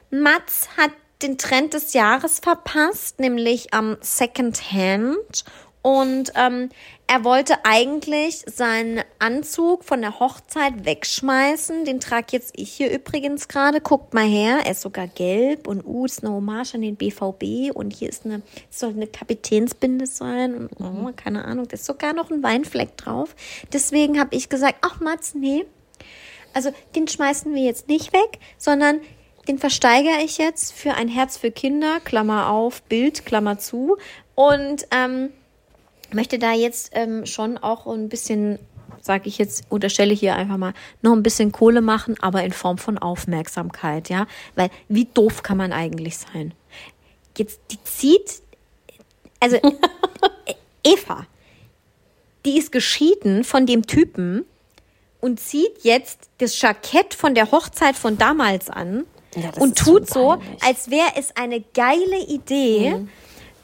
Mats 0.10 0.68
hat 0.76 0.92
den 1.22 1.38
Trend 1.38 1.74
des 1.74 1.94
Jahres 1.94 2.40
verpasst, 2.40 3.20
nämlich 3.20 3.74
am 3.74 3.96
Second 4.02 4.72
Hand. 4.74 5.46
Und 5.82 6.34
ähm, 6.36 6.70
er 7.08 7.24
wollte 7.24 7.64
eigentlich 7.64 8.44
seinen 8.46 9.02
Anzug 9.18 9.86
von 9.86 10.02
der 10.02 10.20
Hochzeit 10.20 10.86
wegschmeißen. 10.86 11.86
Den 11.86 12.02
trage 12.02 12.28
jetzt 12.32 12.52
ich 12.56 12.72
hier 12.74 12.92
übrigens 12.92 13.48
gerade. 13.48 13.80
Guckt 13.80 14.14
mal 14.14 14.28
her. 14.28 14.60
Er 14.66 14.72
ist 14.72 14.82
sogar 14.82 15.08
gelb 15.08 15.68
und 15.68 15.86
uh, 15.86 16.06
ist 16.06 16.24
eine 16.24 16.34
Hommage 16.34 16.76
an 16.76 16.82
den 16.82 16.98
BVB. 16.98 17.74
Und 17.74 17.92
hier 17.92 18.10
ist 18.10 18.26
eine, 18.26 18.42
soll 18.70 18.90
eine 18.90 19.08
Kapitänsbinde 19.08 20.06
sein. 20.06 20.56
Und 20.56 20.70
oh, 20.80 21.12
keine 21.16 21.46
Ahnung, 21.46 21.68
da 21.68 21.76
ist 21.76 21.86
sogar 21.86 22.14
noch 22.14 22.30
ein 22.30 22.44
Weinfleck 22.44 22.98
drauf. 22.98 23.34
Deswegen 23.72 24.20
habe 24.20 24.36
ich 24.36 24.50
gesagt, 24.50 24.76
ach 24.82 25.00
Mats, 25.00 25.34
nee. 25.34 25.66
Also 26.54 26.72
den 26.96 27.08
schmeißen 27.08 27.54
wir 27.56 27.64
jetzt 27.64 27.88
nicht 27.88 28.12
weg, 28.12 28.40
sondern 28.58 29.00
den 29.48 29.58
versteigere 29.58 30.22
ich 30.24 30.38
jetzt 30.38 30.74
für 30.74 30.96
ein 30.96 31.08
Herz 31.08 31.38
für 31.38 31.52
Kinder, 31.52 32.00
Klammer 32.02 32.50
auf, 32.50 32.82
Bild, 32.84 33.26
Klammer 33.26 33.58
zu. 33.58 33.98
Und 34.36 34.86
ähm, 34.92 35.30
möchte 36.14 36.40
da 36.40 36.54
jetzt 36.54 36.92
ähm, 36.94 37.26
schon 37.26 37.58
auch 37.58 37.86
ein 37.88 38.10
bisschen, 38.10 38.60
sage 39.02 39.28
ich 39.28 39.38
jetzt, 39.38 39.64
unterstelle 39.70 40.14
hier 40.14 40.36
einfach 40.36 40.58
mal, 40.58 40.74
noch 41.02 41.14
ein 41.14 41.24
bisschen 41.24 41.52
Kohle 41.52 41.82
machen, 41.82 42.16
aber 42.22 42.44
in 42.44 42.52
Form 42.52 42.78
von 42.78 42.98
Aufmerksamkeit, 42.98 44.10
ja. 44.10 44.28
Weil 44.56 44.70
wie 44.88 45.06
doof 45.06 45.44
kann 45.44 45.58
man 45.58 45.74
eigentlich 45.74 46.18
sein? 46.18 46.54
Jetzt, 47.38 47.60
die 47.72 47.82
zieht, 47.84 48.42
also 49.40 49.56
äh, 49.58 49.72
Eva, 50.84 51.26
die 52.46 52.58
ist 52.58 52.72
geschieden 52.72 53.44
von 53.44 53.66
dem 53.66 53.86
Typen 53.86 54.46
und 55.22 55.40
zieht 55.40 55.84
jetzt 55.84 56.30
das 56.38 56.60
Jackett 56.62 57.14
von 57.14 57.36
der 57.36 57.52
Hochzeit 57.52 57.96
von 57.96 58.18
damals 58.18 58.70
an 58.70 59.06
Ja, 59.36 59.52
und 59.60 59.78
tut 59.78 60.10
so 60.10 60.38
als 60.66 60.90
wäre 60.90 61.12
es 61.18 61.36
eine 61.36 61.62
geile 61.74 62.20
Idee, 62.28 62.96
Mhm. 62.96 63.10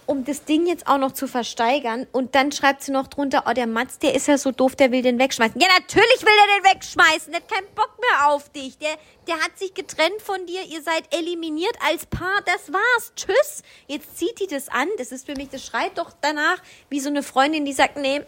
Um 0.05 0.23
das 0.23 0.45
Ding 0.45 0.67
jetzt 0.67 0.87
auch 0.87 0.97
noch 0.97 1.11
zu 1.11 1.27
versteigern. 1.27 2.07
Und 2.11 2.35
dann 2.35 2.51
schreibt 2.51 2.83
sie 2.83 2.91
noch 2.91 3.07
drunter, 3.07 3.43
oh, 3.47 3.53
der 3.53 3.67
Mats, 3.67 3.99
der 3.99 4.13
ist 4.13 4.27
ja 4.27 4.37
so 4.37 4.51
doof, 4.51 4.75
der 4.75 4.91
will 4.91 5.01
den 5.01 5.19
wegschmeißen. 5.19 5.59
Ja, 5.59 5.67
natürlich 5.67 6.21
will 6.21 6.33
er 6.33 6.59
den 6.59 6.75
wegschmeißen. 6.75 7.31
Der 7.31 7.41
hat 7.41 7.49
keinen 7.49 7.67
Bock 7.75 7.97
mehr 7.99 8.29
auf 8.29 8.49
dich. 8.49 8.77
Der, 8.77 8.95
der 9.27 9.35
hat 9.35 9.57
sich 9.57 9.73
getrennt 9.73 10.21
von 10.21 10.45
dir. 10.45 10.63
Ihr 10.63 10.81
seid 10.81 11.13
eliminiert 11.13 11.75
als 11.87 12.05
Paar. 12.05 12.41
Das 12.45 12.71
war's. 12.71 13.13
Tschüss. 13.15 13.63
Jetzt 13.87 14.17
zieht 14.17 14.39
die 14.39 14.47
das 14.47 14.69
an. 14.69 14.87
Das 14.97 15.11
ist 15.11 15.25
für 15.25 15.35
mich, 15.35 15.49
das 15.49 15.65
schreit 15.65 15.97
doch 15.97 16.11
danach 16.21 16.57
wie 16.89 16.99
so 16.99 17.09
eine 17.09 17.23
Freundin, 17.23 17.65
die 17.65 17.73
sagt, 17.73 17.97
nee, 17.97 18.21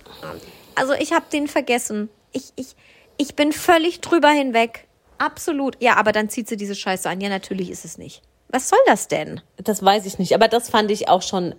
also 0.75 0.93
ich 0.93 1.13
habe 1.13 1.25
den 1.31 1.47
vergessen. 1.47 2.09
Ich, 2.31 2.53
ich, 2.55 2.75
ich 3.17 3.35
bin 3.35 3.51
völlig 3.51 4.01
drüber 4.01 4.29
hinweg. 4.29 4.87
Absolut. 5.17 5.81
Ja, 5.81 5.95
aber 5.97 6.11
dann 6.11 6.29
zieht 6.29 6.47
sie 6.47 6.57
diese 6.57 6.75
Scheiße 6.75 7.09
an. 7.09 7.21
Ja, 7.21 7.29
natürlich 7.29 7.69
ist 7.69 7.85
es 7.85 7.97
nicht. 7.97 8.21
Was 8.49 8.69
soll 8.69 8.79
das 8.85 9.07
denn? 9.07 9.41
Das 9.57 9.83
weiß 9.83 10.05
ich 10.05 10.19
nicht, 10.19 10.33
aber 10.33 10.47
das 10.47 10.69
fand 10.69 10.89
ich 10.91 11.09
auch 11.09 11.21
schon 11.21 11.55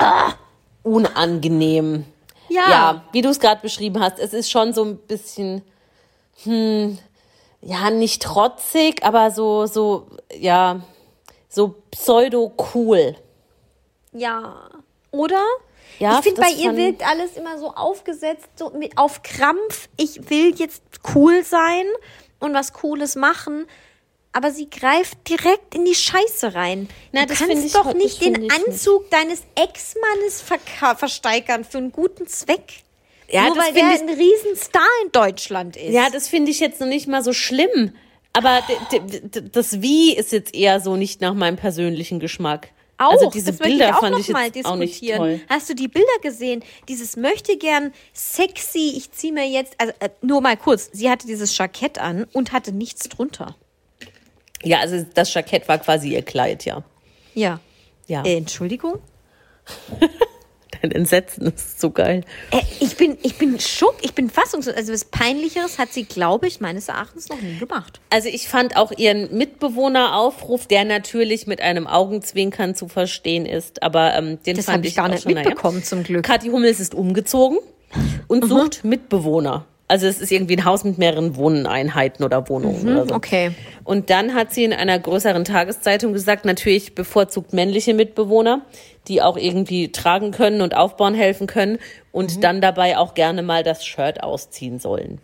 ah, 0.00 0.34
unangenehm. 0.82 2.04
Ja. 2.48 2.68
Ja, 2.68 3.04
wie 3.12 3.22
du 3.22 3.28
es 3.28 3.38
gerade 3.38 3.60
beschrieben 3.60 4.02
hast, 4.02 4.18
es 4.18 4.32
ist 4.32 4.50
schon 4.50 4.72
so 4.72 4.84
ein 4.84 4.96
bisschen, 4.96 5.62
hm, 6.42 6.98
ja, 7.60 7.90
nicht 7.90 8.22
trotzig, 8.22 9.04
aber 9.04 9.30
so, 9.30 9.66
so, 9.66 10.06
ja, 10.36 10.80
so 11.48 11.76
pseudo-cool. 11.90 13.16
Ja. 14.12 14.68
Oder? 15.12 15.44
Ja, 15.98 16.18
ich 16.18 16.24
finde, 16.24 16.40
bei 16.40 16.50
ihr 16.50 16.76
wirkt 16.76 17.06
alles 17.06 17.36
immer 17.36 17.58
so 17.58 17.74
aufgesetzt, 17.74 18.48
so 18.56 18.70
mit, 18.70 18.96
auf 18.96 19.22
Krampf. 19.22 19.88
Ich 19.96 20.30
will 20.30 20.54
jetzt 20.56 20.82
cool 21.14 21.44
sein 21.44 21.84
und 22.38 22.54
was 22.54 22.72
Cooles 22.72 23.16
machen. 23.16 23.66
Aber 24.32 24.52
sie 24.52 24.70
greift 24.70 25.28
direkt 25.28 25.74
in 25.74 25.84
die 25.84 25.94
Scheiße 25.94 26.54
rein. 26.54 26.88
Na, 27.12 27.26
du 27.26 27.34
kannst 27.34 27.64
ich- 27.64 27.72
doch 27.72 27.92
nicht 27.94 28.20
den 28.22 28.34
ich 28.34 28.40
nicht. 28.42 28.52
Anzug 28.66 29.10
deines 29.10 29.42
Ex-Mannes 29.56 30.42
versteigern 30.96 31.64
für 31.64 31.78
einen 31.78 31.90
guten 31.90 32.26
Zweck. 32.28 32.82
Ja, 33.28 33.46
Nur 33.46 33.56
weil 33.56 33.72
der 33.72 33.94
ich- 33.94 34.00
ein 34.00 34.08
Riesenstar 34.08 34.86
in 35.04 35.12
Deutschland 35.12 35.76
ist. 35.76 35.92
Ja, 35.92 36.10
das 36.10 36.28
finde 36.28 36.50
ich 36.52 36.60
jetzt 36.60 36.80
noch 36.80 36.86
nicht 36.86 37.08
mal 37.08 37.22
so 37.24 37.32
schlimm. 37.32 37.92
Aber 38.32 38.62
das 39.52 39.82
Wie 39.82 40.14
ist 40.14 40.30
jetzt 40.30 40.54
eher 40.54 40.80
so 40.80 40.94
nicht 40.96 41.20
nach 41.20 41.34
meinem 41.34 41.56
persönlichen 41.56 42.20
Geschmack. 42.20 42.68
Auch, 42.98 43.12
also 43.12 43.30
diese 43.30 43.46
das 43.52 43.58
möchte 43.60 43.68
Bilder 43.70 43.88
ich 43.88 43.94
auch 43.94 44.00
fand 44.00 44.12
noch 44.12 44.18
ich 44.20 44.28
mal 44.28 44.44
jetzt 44.54 44.66
auch 44.66 44.76
nicht 44.76 44.92
diskutieren. 44.94 45.18
toll. 45.18 45.40
Hast 45.48 45.68
du 45.70 45.74
die 45.74 45.88
Bilder 45.88 46.18
gesehen? 46.22 46.62
Dieses 46.88 47.16
möchte 47.16 47.56
gern 47.56 47.92
sexy, 48.12 48.92
ich 48.96 49.10
ziehe 49.10 49.32
mir 49.32 49.48
jetzt, 49.48 49.74
also 49.78 49.92
äh, 50.00 50.10
nur 50.20 50.40
mal 50.42 50.56
kurz, 50.56 50.90
sie 50.92 51.08
hatte 51.10 51.26
dieses 51.26 51.56
Jackett 51.56 51.98
an 51.98 52.26
und 52.32 52.52
hatte 52.52 52.72
nichts 52.72 53.08
drunter. 53.08 53.56
Ja, 54.62 54.80
also 54.80 55.04
das 55.14 55.32
Jackett 55.32 55.68
war 55.68 55.78
quasi 55.78 56.12
ihr 56.12 56.22
Kleid, 56.22 56.64
ja. 56.64 56.82
Ja. 57.34 57.60
Ja. 58.06 58.22
Äh, 58.24 58.36
Entschuldigung? 58.36 58.98
Dein 60.82 60.92
Entsetzen 60.92 61.48
ist 61.48 61.80
so 61.80 61.90
geil. 61.90 62.24
Äh, 62.50 62.60
ich 62.80 62.96
bin, 62.96 63.18
ich 63.22 63.36
bin 63.36 63.58
schock, 63.60 63.96
ich 64.02 64.14
bin 64.14 64.30
fassungslos. 64.30 64.74
Also 64.74 64.92
was 64.92 65.04
Peinlicheres 65.04 65.78
hat 65.78 65.92
sie, 65.92 66.04
glaube 66.04 66.46
ich, 66.46 66.60
meines 66.60 66.88
Erachtens 66.88 67.28
noch 67.28 67.40
nie 67.40 67.58
gemacht. 67.58 68.00
Also 68.08 68.28
ich 68.28 68.48
fand 68.48 68.76
auch 68.76 68.90
ihren 68.96 69.36
Mitbewohneraufruf, 69.36 70.66
der 70.66 70.84
natürlich 70.84 71.46
mit 71.46 71.60
einem 71.60 71.86
Augenzwinkern 71.86 72.74
zu 72.74 72.88
verstehen 72.88 73.46
ist, 73.46 73.82
aber 73.82 74.14
ähm, 74.14 74.42
den 74.42 74.56
Das 74.56 74.66
fand 74.66 74.84
ich 74.84 74.92
ich 74.92 74.96
gar 74.96 75.08
nicht 75.08 75.24
schon, 75.24 75.34
mitbekommen, 75.34 75.84
zum 75.84 76.02
Glück. 76.02 76.24
Kathi 76.24 76.48
Hummels 76.48 76.80
ist 76.80 76.94
umgezogen 76.94 77.58
und 78.28 78.48
sucht 78.48 78.84
Mitbewohner. 78.84 79.66
Also 79.90 80.06
es 80.06 80.20
ist 80.20 80.30
irgendwie 80.30 80.56
ein 80.56 80.64
Haus 80.64 80.84
mit 80.84 80.98
mehreren 80.98 81.34
Wohneinheiten 81.34 82.24
oder 82.24 82.48
Wohnungen 82.48 82.82
oder 82.88 83.00
so. 83.06 83.10
Mhm, 83.10 83.16
okay. 83.16 83.50
Und 83.82 84.08
dann 84.08 84.34
hat 84.34 84.52
sie 84.54 84.62
in 84.62 84.72
einer 84.72 84.96
größeren 85.00 85.44
Tageszeitung 85.44 86.12
gesagt, 86.12 86.44
natürlich 86.44 86.94
bevorzugt 86.94 87.52
männliche 87.52 87.92
Mitbewohner, 87.92 88.64
die 89.08 89.20
auch 89.20 89.36
irgendwie 89.36 89.90
tragen 89.90 90.30
können 90.30 90.60
und 90.60 90.76
aufbauen 90.76 91.14
helfen 91.14 91.48
können 91.48 91.78
und 92.12 92.36
Mhm. 92.36 92.40
dann 92.40 92.60
dabei 92.60 92.98
auch 92.98 93.14
gerne 93.14 93.42
mal 93.42 93.64
das 93.64 93.84
Shirt 93.84 94.22
ausziehen 94.22 94.78
sollen. 94.78 95.18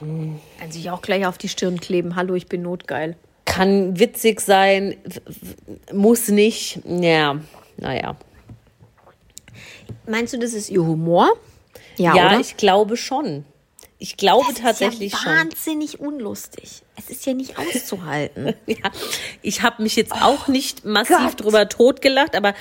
Kann 0.00 0.70
sich 0.70 0.90
auch 0.90 1.02
gleich 1.02 1.26
auf 1.26 1.38
die 1.38 1.48
Stirn 1.48 1.78
kleben. 1.78 2.16
Hallo, 2.16 2.34
ich 2.34 2.46
bin 2.48 2.62
notgeil. 2.62 3.14
Kann 3.44 3.98
witzig 4.00 4.40
sein, 4.40 4.96
muss 5.92 6.28
nicht. 6.28 6.80
Ja, 6.84 7.36
naja. 7.76 8.16
Meinst 10.08 10.32
du, 10.34 10.38
das 10.38 10.52
ist 10.52 10.68
ihr 10.68 10.84
Humor? 10.84 11.28
Ja, 11.96 12.12
oder? 12.12 12.40
ich 12.40 12.56
glaube 12.56 12.96
schon. 12.96 13.44
Ich 13.98 14.16
glaube 14.16 14.46
das 14.48 14.60
tatsächlich 14.60 15.12
ist 15.12 15.24
ja 15.24 15.30
schon. 15.30 15.50
wahnsinnig 15.50 16.00
unlustig. 16.00 16.82
Es 16.96 17.10
ist 17.10 17.26
ja 17.26 17.32
nicht 17.32 17.58
auszuhalten. 17.58 18.54
Ja, 18.66 18.90
ich 19.42 19.62
habe 19.62 19.82
mich 19.82 19.96
jetzt 19.96 20.12
auch 20.12 20.48
nicht 20.48 20.84
massiv 20.84 21.16
Gott. 21.16 21.40
drüber 21.40 21.68
totgelacht, 21.68 22.36
aber 22.36 22.54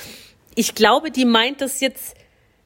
ich 0.55 0.75
glaube, 0.75 1.11
die 1.11 1.25
meint 1.25 1.61
das 1.61 1.79
jetzt 1.79 2.15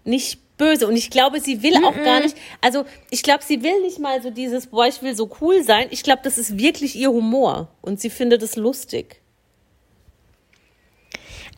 nicht 0.04 0.40
böse. 0.58 0.88
Und 0.88 0.96
ich 0.96 1.10
glaube, 1.10 1.40
sie 1.40 1.64
will 1.64 1.78
auch 1.86 1.96
gar 1.96 2.20
nicht, 2.20 2.36
also 2.62 2.86
ich 3.10 3.24
glaube, 3.24 3.44
sie 3.44 3.64
will 3.64 3.82
nicht 3.82 4.00
mal 4.00 4.22
so 4.22 4.30
dieses, 4.30 4.68
boah, 4.68 4.88
ich 4.88 5.02
will 5.02 5.16
so 5.16 5.30
cool 5.42 5.64
sein. 5.64 5.88
Ich 5.92 6.04
glaube, 6.04 6.22
das 6.24 6.38
ist 6.38 6.58
wirklich 6.58 6.96
ihr 6.96 7.12
Humor. 7.12 7.70
Und 7.82 8.02
sie 8.02 8.10
findet 8.10 8.42
es 8.44 8.56
lustig. 8.56 9.22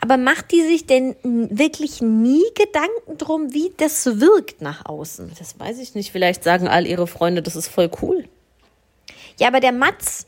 Aber 0.02 0.18
macht 0.18 0.52
die 0.52 0.62
sich 0.62 0.86
denn 0.86 1.16
wirklich 1.24 2.02
nie 2.02 2.44
Gedanken 2.56 3.18
drum, 3.18 3.54
wie 3.54 3.74
das 3.78 4.20
wirkt 4.20 4.62
nach 4.62 4.86
außen? 4.86 5.32
Das 5.38 5.60
weiß 5.60 5.80
ich 5.80 5.94
nicht. 5.94 6.12
Vielleicht 6.12 6.44
sagen 6.44 6.68
all 6.68 6.88
ihre 6.88 7.06
Freunde, 7.06 7.42
das 7.42 7.56
ist 7.56 7.68
voll 7.68 7.92
cool. 8.02 8.26
Ja, 9.38 9.48
aber 9.48 9.60
der 9.60 9.74
Mats, 9.74 10.26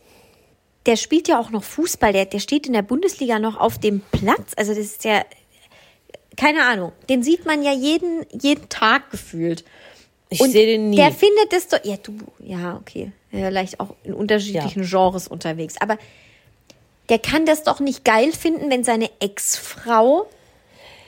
der 0.85 0.97
spielt 0.97 1.29
ja 1.29 1.39
auch 1.39 1.51
noch 1.51 1.63
Fußball. 1.63 2.11
Der, 2.11 2.25
der 2.25 2.39
steht 2.39 2.67
in 2.67 2.73
der 2.73 2.81
Bundesliga 2.81 3.39
noch 3.39 3.57
auf 3.57 3.77
dem 3.77 4.01
Platz. 4.11 4.53
Also 4.57 4.73
das 4.73 4.85
ist 4.85 5.03
ja, 5.05 5.23
keine 6.35 6.63
Ahnung. 6.65 6.91
Den 7.09 7.23
sieht 7.23 7.45
man 7.45 7.63
ja 7.63 7.71
jeden, 7.71 8.25
jeden 8.31 8.67
Tag 8.67 9.09
gefühlt. 9.09 9.63
Ich 10.29 10.39
sehe 10.39 10.65
den 10.65 10.89
nie. 10.89 10.95
Der 10.97 11.11
findet 11.11 11.51
das 11.51 11.67
doch, 11.67 11.83
ja, 11.83 11.97
du, 11.97 12.13
ja, 12.39 12.77
okay. 12.77 13.11
Ja, 13.31 13.47
Vielleicht 13.47 13.79
auch 13.79 13.95
in 14.03 14.13
unterschiedlichen 14.13 14.83
Genres 14.83 15.27
unterwegs. 15.27 15.75
Aber 15.79 15.97
der 17.11 17.19
kann 17.19 17.45
das 17.45 17.61
doch 17.63 17.79
nicht 17.79 18.03
geil 18.03 18.31
finden, 18.33 18.71
wenn 18.71 18.83
seine 18.83 19.11
Ex-Frau 19.19 20.27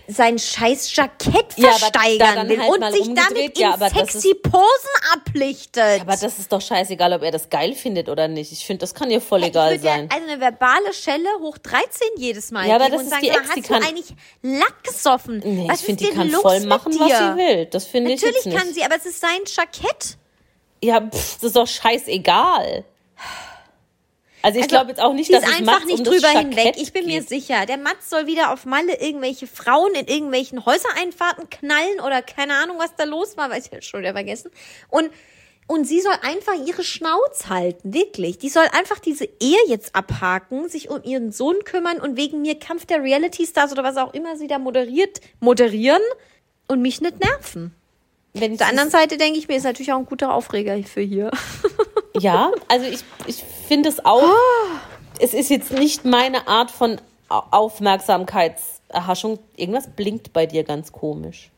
sein 0.06 0.38
scheiß 0.38 0.94
Jackett 0.98 1.46
Ja, 1.56 1.72
versteigern 1.72 2.36
da 2.36 2.50
will 2.50 2.60
halt 2.62 2.70
und 2.72 2.92
sich 2.92 3.14
damit 3.16 3.58
Ja, 3.58 3.76
in 3.76 3.90
sexy 3.96 4.34
Posen 4.36 4.60
ablichtet. 5.14 6.02
aber 6.02 6.18
das 6.18 6.40
ist 6.40 6.52
doch 6.52 6.60
scheißegal, 6.60 7.14
ob 7.14 7.24
er 7.24 7.32
das 7.32 7.50
geil 7.50 7.74
findet 7.74 8.10
oder 8.10 8.28
nicht. 8.28 8.52
Ich 8.52 8.66
finde, 8.66 8.82
das 8.82 8.94
kann 8.94 9.10
ihr 9.10 9.22
voll 9.22 9.44
Ich 9.44 9.48
egal 9.48 9.80
sein. 9.80 10.10
Ja, 10.12 10.18
also 10.18 10.30
eine 10.30 10.42
verbale 10.42 10.92
Schelle 10.94 11.30
hoch 11.40 11.58
13 11.58 12.06
jedes 12.18 12.52
Mal 12.52 12.68
Ja, 12.68 12.76
aber 12.76 12.90
das 12.90 13.04
ist 13.04 13.10
sagen, 13.12 13.22
die 13.24 13.30
Ex, 13.30 13.38
die 13.56 13.62
hast 13.62 13.70
kann- 13.70 13.82
du 13.82 13.88
eigentlich 13.88 14.14
Lack 14.42 14.84
gesoffen? 14.84 15.42
Nee, 15.46 15.68
was 15.70 15.80
ich 15.80 15.86
finde, 15.86 16.04
ist 16.04 16.12
die 16.12 16.18
kann 16.18 16.30
los 16.32 16.42
voll 16.42 16.60
machen, 16.66 17.00
was 17.00 17.08
sie 17.08 17.38
will. 17.38 17.66
Das 17.68 17.86
finde 17.86 18.12
ich 18.12 18.22
Natürlich 18.22 18.54
kann 18.62 18.74
sie, 18.74 18.84
aber 18.84 18.98
es 18.98 19.06
ist 19.06 19.22
sein 19.22 19.40
Jackett. 19.48 20.18
Ja, 20.84 21.00
pff, 21.00 21.36
das 21.36 21.44
ist 21.44 21.56
doch 21.56 21.66
scheißegal. 21.68 22.84
Also 24.44 24.58
ich 24.60 24.64
Also, 24.66 24.76
glaube 24.76 24.90
jetzt 24.90 25.02
auch 25.02 25.14
nicht, 25.14 25.34
dass 25.34 25.42
ist 25.42 25.50
es 25.50 25.56
einfach 25.56 25.80
Mats 25.80 25.86
nicht 25.86 26.00
um 26.00 26.04
drüber 26.04 26.28
hinweg. 26.28 26.74
Ich 26.76 26.92
bin 26.92 27.06
mir 27.06 27.22
geht. 27.22 27.30
sicher. 27.30 27.66
Der 27.66 27.78
Mats 27.78 28.10
soll 28.10 28.28
wieder 28.28 28.52
auf 28.52 28.66
Malle 28.66 29.00
irgendwelche 29.00 29.48
Frauen 29.48 29.94
in 29.96 30.06
irgendwelchen 30.06 30.66
Häusereinfahrten 30.66 31.50
knallen 31.50 32.02
oder 32.06 32.22
keine 32.22 32.56
Ahnung, 32.56 32.78
was 32.78 32.94
da 32.98 33.06
los 33.06 33.38
war, 33.38 33.50
weiß 33.50 33.68
ich 33.68 33.72
jetzt 33.72 33.88
schon 33.88 34.02
wieder 34.02 34.12
vergessen. 34.12 34.52
Und, 34.90 35.10
und 35.68 35.86
sie 35.86 36.02
soll 36.02 36.16
einfach 36.24 36.56
ihre 36.66 36.84
Schnauz 36.84 37.48
halten, 37.48 37.94
wirklich. 37.94 38.38
Die 38.38 38.50
soll 38.50 38.66
einfach 38.74 39.00
diese 39.00 39.24
Ehe 39.40 39.60
jetzt 39.68 39.96
abhaken, 39.96 40.68
sich 40.68 40.90
um 40.90 41.02
ihren 41.04 41.32
Sohn 41.32 41.64
kümmern 41.64 42.02
und 42.02 42.18
wegen 42.18 42.42
mir 42.42 42.60
Kampf 42.60 42.86
der 42.86 43.02
Reality 43.02 43.48
Stars 43.48 43.72
oder 43.72 43.86
was 43.86 43.96
auch 43.96 44.14
immer 44.14 44.36
sie 44.36 44.48
da 44.48 44.60
moderiert, 44.60 45.22
moderieren 45.40 46.02
und 46.68 46.82
mich 46.82 47.00
nicht 47.00 47.24
nerven. 47.24 47.74
Wenn 48.34 48.54
Auf 48.54 48.58
der 48.58 48.68
anderen 48.68 48.90
Seite 48.90 49.18
denke 49.18 49.40
ich 49.40 49.48
mir, 49.48 49.56
ist 49.56 49.64
natürlich 49.64 49.94
auch 49.94 50.00
ein 50.00 50.06
guter 50.06 50.34
Aufreger 50.34 50.78
für 50.84 51.02
hier. 51.02 51.32
Ja, 52.20 52.52
also 52.68 52.86
ich, 52.86 53.04
ich 53.28 53.44
finde 53.68 53.90
es 53.90 54.04
auch, 54.06 54.22
es 55.20 55.34
ist 55.34 55.50
jetzt 55.50 55.72
nicht 55.72 56.06
meine 56.06 56.48
Art 56.48 56.70
von 56.72 57.00
Au- 57.30 57.44
Aufmerksamkeitserhaschung. 57.52 59.40
Irgendwas 59.56 59.88
blinkt 59.88 60.34
bei 60.34 60.46
dir 60.46 60.64
ganz 60.64 60.92
komisch. 60.92 61.50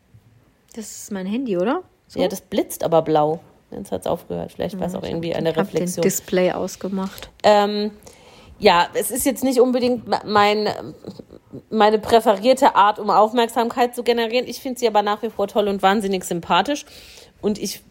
Das 0.75 0.85
ist 0.91 1.11
mein 1.11 1.25
Handy, 1.25 1.57
oder? 1.57 1.83
So? 2.07 2.19
Ja, 2.19 2.27
das 2.27 2.41
blitzt 2.41 2.83
aber 2.83 3.01
blau. 3.01 3.39
Jetzt 3.71 3.91
hat 3.91 4.01
es 4.01 4.07
aufgehört. 4.07 4.53
Vielleicht 4.53 4.79
war 4.79 4.87
es 4.87 4.95
auch 4.95 5.03
irgendwie 5.03 5.33
eine 5.35 5.49
ich 5.51 5.57
habe 5.57 5.67
Reflexion. 5.67 6.03
Display 6.03 6.51
ausgemacht. 6.51 7.29
Ähm, 7.43 7.91
ja, 8.59 8.87
es 8.93 9.11
ist 9.11 9.25
jetzt 9.25 9.43
nicht 9.43 9.59
unbedingt 9.59 10.07
mein, 10.25 10.69
meine 11.69 11.99
präferierte 11.99 12.75
Art, 12.75 12.99
um 12.99 13.09
Aufmerksamkeit 13.09 13.93
zu 13.95 14.03
generieren. 14.03 14.47
Ich 14.47 14.61
finde 14.61 14.79
sie 14.79 14.87
aber 14.87 15.01
nach 15.01 15.21
wie 15.23 15.29
vor 15.29 15.47
toll 15.47 15.67
und 15.67 15.81
wahnsinnig 15.81 16.23
sympathisch. 16.23 16.85
Und 17.41 17.57
ich 17.57 17.81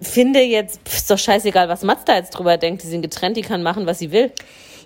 finde 0.00 0.40
jetzt, 0.40 0.80
pf, 0.86 0.96
ist 0.96 1.10
doch 1.10 1.18
scheißegal, 1.18 1.68
was 1.68 1.82
Mats 1.82 2.04
da 2.04 2.16
jetzt 2.16 2.30
drüber 2.30 2.56
denkt. 2.56 2.82
Die 2.82 2.88
sind 2.88 3.02
getrennt, 3.02 3.36
die 3.36 3.42
kann 3.42 3.62
machen, 3.62 3.86
was 3.86 3.98
sie 3.98 4.12
will. 4.12 4.32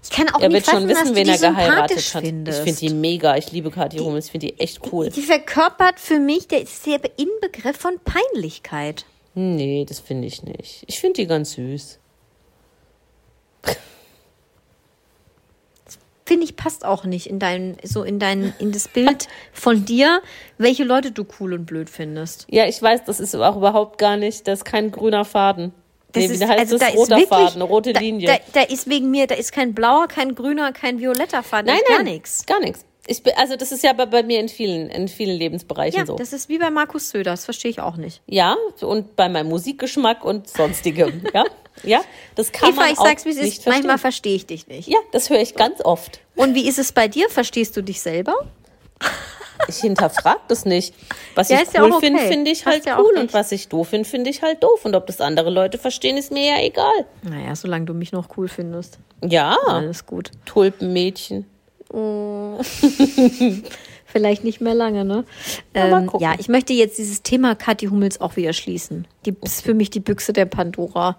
Ich 0.02 0.10
kann 0.10 0.28
auch 0.30 0.40
Er 0.40 0.48
nicht 0.48 0.66
wird 0.66 0.66
schon 0.66 0.88
fassen, 0.88 0.88
dass 0.88 1.02
wissen, 1.02 1.14
wen 1.16 1.28
er 1.28 1.38
geheiratet 1.38 2.14
hat. 2.14 2.22
Findest. 2.22 2.58
Ich 2.60 2.64
finde 2.64 2.80
die 2.80 2.94
mega. 2.94 3.36
Ich 3.36 3.52
liebe 3.52 3.70
Kathi 3.70 3.98
Hummels. 3.98 4.26
Ich 4.26 4.32
finde 4.32 4.46
die 4.46 4.58
echt 4.58 4.80
cool. 4.92 5.10
Die 5.10 5.22
verkörpert 5.22 6.00
für 6.00 6.18
mich, 6.18 6.48
der 6.48 6.62
ist 6.62 6.86
der 6.86 7.00
Inbegriff 7.18 7.76
von 7.76 7.98
Peinlichkeit. 8.02 9.04
Nee, 9.34 9.84
das 9.88 10.00
finde 10.00 10.26
ich 10.26 10.42
nicht. 10.42 10.84
Ich 10.86 11.00
finde 11.00 11.20
die 11.20 11.26
ganz 11.26 11.52
süß. 11.52 11.98
Finde 16.30 16.44
ich 16.44 16.54
passt 16.54 16.84
auch 16.84 17.02
nicht 17.02 17.26
in 17.26 17.40
dein, 17.40 17.76
so 17.82 18.04
in 18.04 18.20
dein, 18.20 18.54
in 18.60 18.70
das 18.70 18.86
Bild 18.86 19.26
von 19.52 19.84
dir, 19.84 20.22
welche 20.58 20.84
Leute 20.84 21.10
du 21.10 21.26
cool 21.40 21.54
und 21.54 21.66
blöd 21.66 21.90
findest. 21.90 22.46
Ja, 22.48 22.66
ich 22.66 22.80
weiß, 22.80 23.02
das 23.04 23.18
ist 23.18 23.34
auch 23.34 23.56
überhaupt 23.56 23.98
gar 23.98 24.16
nicht, 24.16 24.46
das 24.46 24.60
ist 24.60 24.64
kein 24.64 24.92
grüner 24.92 25.24
Faden. 25.24 25.72
Das 26.12 26.28
nee, 26.28 26.34
ist, 26.34 26.46
heißt 26.46 26.60
also 26.60 26.78
das? 26.78 26.86
da 26.86 26.94
ist 26.94 26.98
Roter 26.98 27.16
wirklich, 27.16 27.28
Faden, 27.28 27.54
eine 27.56 27.64
rote 27.64 27.92
da, 27.92 27.98
Linie. 27.98 28.28
Da, 28.28 28.60
da 28.60 28.62
ist 28.62 28.88
wegen 28.88 29.10
mir, 29.10 29.26
da 29.26 29.34
ist 29.34 29.50
kein 29.50 29.74
blauer, 29.74 30.06
kein 30.06 30.36
grüner, 30.36 30.70
kein 30.70 31.00
violetter 31.00 31.42
Faden, 31.42 31.66
nein, 31.66 31.80
nein, 31.88 31.96
gar 31.96 32.04
nichts. 32.04 32.46
Gar 32.46 32.60
nichts. 32.60 32.84
Ich 33.06 33.22
bin, 33.22 33.32
also 33.36 33.56
das 33.56 33.72
ist 33.72 33.82
ja 33.82 33.92
bei, 33.92 34.06
bei 34.06 34.22
mir 34.22 34.40
in 34.40 34.48
vielen, 34.48 34.88
in 34.90 35.08
vielen 35.08 35.36
Lebensbereichen 35.38 35.98
Ja, 35.98 36.06
so. 36.06 36.16
das 36.16 36.32
ist 36.32 36.48
wie 36.48 36.58
bei 36.58 36.70
Markus 36.70 37.10
Söder, 37.10 37.30
das 37.32 37.44
verstehe 37.44 37.70
ich 37.70 37.80
auch 37.80 37.96
nicht. 37.96 38.20
Ja, 38.26 38.56
und 38.82 39.16
bei 39.16 39.28
meinem 39.28 39.48
Musikgeschmack 39.48 40.24
und 40.24 40.48
sonstigem. 40.48 41.22
ja, 41.34 41.44
ja, 41.82 42.00
das 42.34 42.52
kann 42.52 42.70
Eva, 42.70 42.82
man 42.82 42.92
ich 42.92 42.98
auch 42.98 43.06
sag's 43.06 43.24
wie 43.24 43.30
es 43.30 43.36
nicht 43.36 43.46
ist, 43.46 43.54
verstehen. 43.62 43.72
manchmal 43.72 43.98
verstehe 43.98 44.36
ich 44.36 44.46
dich 44.46 44.68
nicht. 44.68 44.86
Ja, 44.88 44.98
das 45.12 45.30
höre 45.30 45.40
ich 45.40 45.54
ganz 45.54 45.80
oft. 45.84 46.20
Und 46.36 46.54
wie 46.54 46.68
ist 46.68 46.78
es 46.78 46.92
bei 46.92 47.08
dir? 47.08 47.28
Verstehst 47.30 47.76
du 47.76 47.82
dich 47.82 48.00
selber? 48.02 48.34
Ich 49.68 49.76
hinterfrage 49.76 50.40
das 50.48 50.64
nicht. 50.64 50.94
Was 51.34 51.48
Ja, 51.50 51.60
ich 51.62 51.72
ja 51.72 51.82
cool 51.82 51.92
auch 51.92 51.96
okay. 51.96 52.06
finde, 52.06 52.22
finde 52.26 52.50
ich 52.50 52.64
Hast 52.64 52.72
halt 52.74 52.86
ja 52.86 52.98
cool. 52.98 53.10
recht. 53.12 53.18
Und 53.20 53.34
was 53.34 53.52
ich 53.52 53.68
doof 53.68 53.88
finde, 53.88 54.08
finde 54.08 54.30
ich 54.30 54.42
halt 54.42 54.62
doof. 54.62 54.84
Und 54.84 54.94
ob 54.94 55.06
das 55.06 55.20
andere 55.20 55.50
Leute 55.50 55.76
verstehen, 55.78 56.16
ist 56.16 56.32
mir 56.32 56.44
ja 56.56 56.62
egal. 56.64 57.06
Naja, 57.22 57.54
solange 57.54 57.84
du 57.84 57.94
mich 57.94 58.12
noch 58.12 58.36
cool 58.36 58.48
findest. 58.48 58.98
Ja, 59.24 59.56
Alles 59.66 60.06
gut. 60.06 60.30
Tulpenmädchen. 60.46 61.46
Vielleicht 64.06 64.42
nicht 64.42 64.60
mehr 64.60 64.74
lange, 64.74 65.04
ne? 65.04 65.24
Ähm, 65.72 66.10
ja, 66.18 66.34
ich 66.38 66.48
möchte 66.48 66.72
jetzt 66.72 66.98
dieses 66.98 67.22
Thema 67.22 67.54
Kathi 67.54 67.86
Hummels 67.86 68.20
auch 68.20 68.34
wieder 68.34 68.52
schließen. 68.52 69.06
Die 69.24 69.34
ist 69.42 69.62
für 69.62 69.74
mich 69.74 69.90
die 69.90 70.00
Büchse 70.00 70.32
der 70.32 70.46
Pandora. 70.46 71.16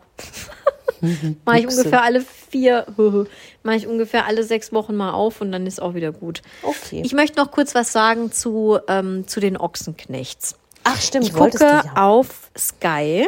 Mache 1.46 1.60
ich 1.60 1.68
ungefähr 1.68 2.04
alle 2.04 2.22
vier, 2.22 2.86
mache 3.64 3.76
ich 3.76 3.88
ungefähr 3.88 4.26
alle 4.26 4.44
sechs 4.44 4.72
Wochen 4.72 4.96
mal 4.96 5.12
auf 5.12 5.42
und 5.42 5.52
dann 5.52 5.66
ist 5.66 5.82
auch 5.82 5.96
wieder 5.96 6.12
gut. 6.12 6.42
Okay. 6.62 7.02
Ich 7.04 7.14
möchte 7.14 7.40
noch 7.40 7.52
kurz 7.52 7.74
was 7.74 7.92
sagen 7.92 8.32
zu, 8.32 8.78
ähm, 8.88 9.28
zu 9.28 9.40
den 9.40 9.58
Ochsenknechts. 9.58 10.56
Ach, 10.84 11.00
stimmt. 11.02 11.26
Ich 11.26 11.34
gucke 11.34 11.60
ja. 11.60 11.84
auf 11.96 12.52
Sky, 12.58 13.28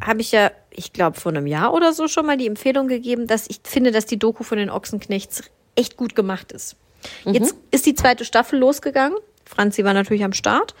habe 0.00 0.20
ich 0.20 0.32
ja, 0.32 0.50
ich 0.70 0.92
glaube, 0.92 1.20
vor 1.20 1.30
einem 1.30 1.46
Jahr 1.46 1.74
oder 1.74 1.92
so 1.92 2.08
schon 2.08 2.26
mal 2.26 2.36
die 2.36 2.46
Empfehlung 2.46 2.88
gegeben, 2.88 3.26
dass 3.26 3.48
ich 3.48 3.60
finde, 3.64 3.92
dass 3.92 4.06
die 4.06 4.18
Doku 4.18 4.42
von 4.42 4.58
den 4.58 4.70
Ochsenknechts 4.70 5.42
echt 5.74 5.96
gut 5.96 6.14
gemacht 6.14 6.52
ist. 6.52 6.76
Mhm. 7.24 7.34
Jetzt 7.34 7.54
ist 7.70 7.86
die 7.86 7.94
zweite 7.94 8.24
Staffel 8.24 8.58
losgegangen. 8.58 9.18
Franzi 9.44 9.84
war 9.84 9.94
natürlich 9.94 10.24
am 10.24 10.32
Start. 10.32 10.74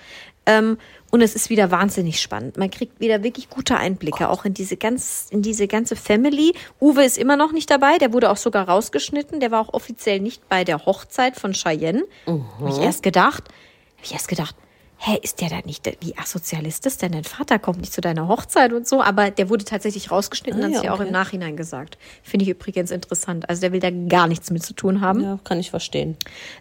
Ähm, 0.44 0.78
und 1.10 1.20
es 1.20 1.34
ist 1.36 1.50
wieder 1.50 1.70
wahnsinnig 1.70 2.20
spannend. 2.20 2.56
Man 2.56 2.70
kriegt 2.70 2.98
wieder 2.98 3.22
wirklich 3.22 3.50
gute 3.50 3.76
Einblicke, 3.76 4.28
auch 4.28 4.44
in 4.44 4.54
diese 4.54 4.76
ganz, 4.76 5.28
in 5.30 5.42
diese 5.42 5.68
ganze 5.68 5.94
Family. 5.94 6.54
Uwe 6.80 7.04
ist 7.04 7.18
immer 7.18 7.36
noch 7.36 7.52
nicht 7.52 7.70
dabei, 7.70 7.98
der 7.98 8.12
wurde 8.12 8.30
auch 8.30 8.38
sogar 8.38 8.68
rausgeschnitten. 8.68 9.38
Der 9.38 9.50
war 9.50 9.60
auch 9.60 9.74
offiziell 9.74 10.20
nicht 10.20 10.48
bei 10.48 10.64
der 10.64 10.86
Hochzeit 10.86 11.36
von 11.36 11.52
Cheyenne. 11.52 12.04
Habe 12.26 12.70
ich 12.70 12.78
erst 12.78 13.02
gedacht, 13.02 13.44
habe 13.44 14.04
ich 14.04 14.12
erst 14.14 14.28
gedacht, 14.28 14.56
hä, 15.04 15.18
ist 15.20 15.40
der 15.40 15.48
da 15.48 15.58
nicht, 15.64 15.84
wie 16.00 16.16
asozial 16.16 16.64
ist 16.64 16.86
das 16.86 16.96
denn? 16.96 17.10
Dein 17.10 17.24
Vater 17.24 17.58
kommt 17.58 17.80
nicht 17.80 17.92
zu 17.92 18.00
deiner 18.00 18.28
Hochzeit 18.28 18.72
und 18.72 18.86
so, 18.86 19.02
aber 19.02 19.32
der 19.32 19.50
wurde 19.50 19.64
tatsächlich 19.64 20.12
rausgeschnitten, 20.12 20.62
Ah, 20.62 20.66
hat 20.66 20.72
ja, 20.72 20.80
sich 20.80 20.90
auch 20.90 21.00
okay. 21.00 21.08
im 21.08 21.12
Nachhinein 21.12 21.56
gesagt. 21.56 21.98
Finde 22.22 22.44
ich 22.44 22.50
übrigens 22.50 22.92
interessant. 22.92 23.48
Also 23.48 23.62
der 23.62 23.72
will 23.72 23.80
da 23.80 23.90
gar 23.90 24.28
nichts 24.28 24.52
mit 24.52 24.62
zu 24.62 24.74
tun 24.74 25.00
haben. 25.00 25.20
Ja, 25.20 25.40
kann 25.42 25.58
ich 25.58 25.70
verstehen. 25.70 26.16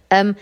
Ähm, 0.09 0.35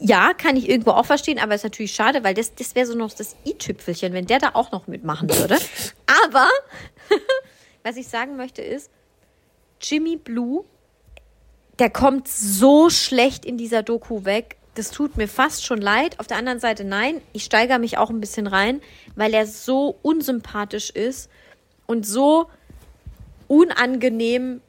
ja, 0.00 0.32
kann 0.34 0.56
ich 0.56 0.68
irgendwo 0.68 0.90
auch 0.90 1.06
verstehen, 1.06 1.38
aber 1.38 1.54
ist 1.54 1.62
natürlich 1.62 1.92
schade, 1.92 2.24
weil 2.24 2.34
das, 2.34 2.54
das 2.56 2.74
wäre 2.74 2.86
so 2.86 2.96
noch 2.96 3.12
das 3.12 3.36
i-Tüpfelchen, 3.46 4.12
wenn 4.12 4.26
der 4.26 4.40
da 4.40 4.50
auch 4.54 4.72
noch 4.72 4.88
mitmachen 4.88 5.28
würde. 5.30 5.56
Aber 6.26 6.48
was 7.84 7.96
ich 7.96 8.08
sagen 8.08 8.36
möchte 8.36 8.62
ist, 8.62 8.90
Jimmy 9.80 10.16
Blue, 10.16 10.64
der 11.78 11.90
kommt 11.90 12.26
so 12.28 12.90
schlecht 12.90 13.44
in 13.44 13.56
dieser 13.58 13.82
Doku 13.82 14.24
weg. 14.24 14.56
Das 14.74 14.90
tut 14.90 15.16
mir 15.16 15.28
fast 15.28 15.64
schon 15.64 15.80
leid. 15.80 16.18
Auf 16.18 16.26
der 16.26 16.36
anderen 16.36 16.60
Seite 16.60 16.84
nein, 16.84 17.20
ich 17.32 17.44
steigere 17.44 17.78
mich 17.78 17.98
auch 17.98 18.10
ein 18.10 18.20
bisschen 18.20 18.46
rein, 18.46 18.80
weil 19.14 19.32
er 19.34 19.46
so 19.46 19.96
unsympathisch 20.02 20.90
ist 20.90 21.30
und 21.86 22.06
so 22.06 22.48
unangenehm 23.48 24.60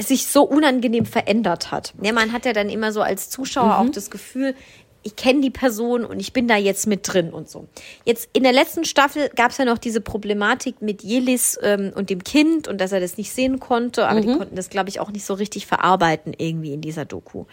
sich 0.00 0.26
so 0.28 0.44
unangenehm 0.44 1.04
verändert 1.04 1.70
hat. 1.70 1.92
Ja, 2.00 2.12
man 2.12 2.32
hat 2.32 2.46
ja 2.46 2.54
dann 2.54 2.70
immer 2.70 2.90
so 2.90 3.02
als 3.02 3.28
Zuschauer 3.28 3.78
auch 3.78 3.90
das 3.90 4.10
Gefühl, 4.10 4.54
ich 5.02 5.16
kenne 5.16 5.40
die 5.40 5.50
Person 5.50 6.04
und 6.04 6.20
ich 6.20 6.32
bin 6.32 6.46
da 6.46 6.56
jetzt 6.56 6.86
mit 6.86 7.12
drin 7.12 7.32
und 7.32 7.48
so. 7.48 7.66
Jetzt 8.04 8.28
in 8.32 8.44
der 8.44 8.52
letzten 8.52 8.84
Staffel 8.84 9.30
gab 9.34 9.50
es 9.50 9.58
ja 9.58 9.64
noch 9.64 9.78
diese 9.78 10.00
Problematik 10.00 10.80
mit 10.80 11.02
Jelis 11.02 11.58
ähm, 11.62 11.92
und 11.94 12.08
dem 12.08 12.22
Kind 12.22 12.68
und 12.68 12.80
dass 12.80 12.92
er 12.92 13.00
das 13.00 13.16
nicht 13.16 13.32
sehen 13.32 13.58
konnte, 13.58 14.06
aber 14.06 14.20
die 14.20 14.36
konnten 14.36 14.54
das, 14.54 14.70
glaube 14.70 14.88
ich, 14.88 15.00
auch 15.00 15.10
nicht 15.10 15.24
so 15.24 15.34
richtig 15.34 15.66
verarbeiten 15.66 16.34
irgendwie 16.36 16.72
in 16.72 16.80
dieser 16.80 17.04
Doku. 17.04 17.46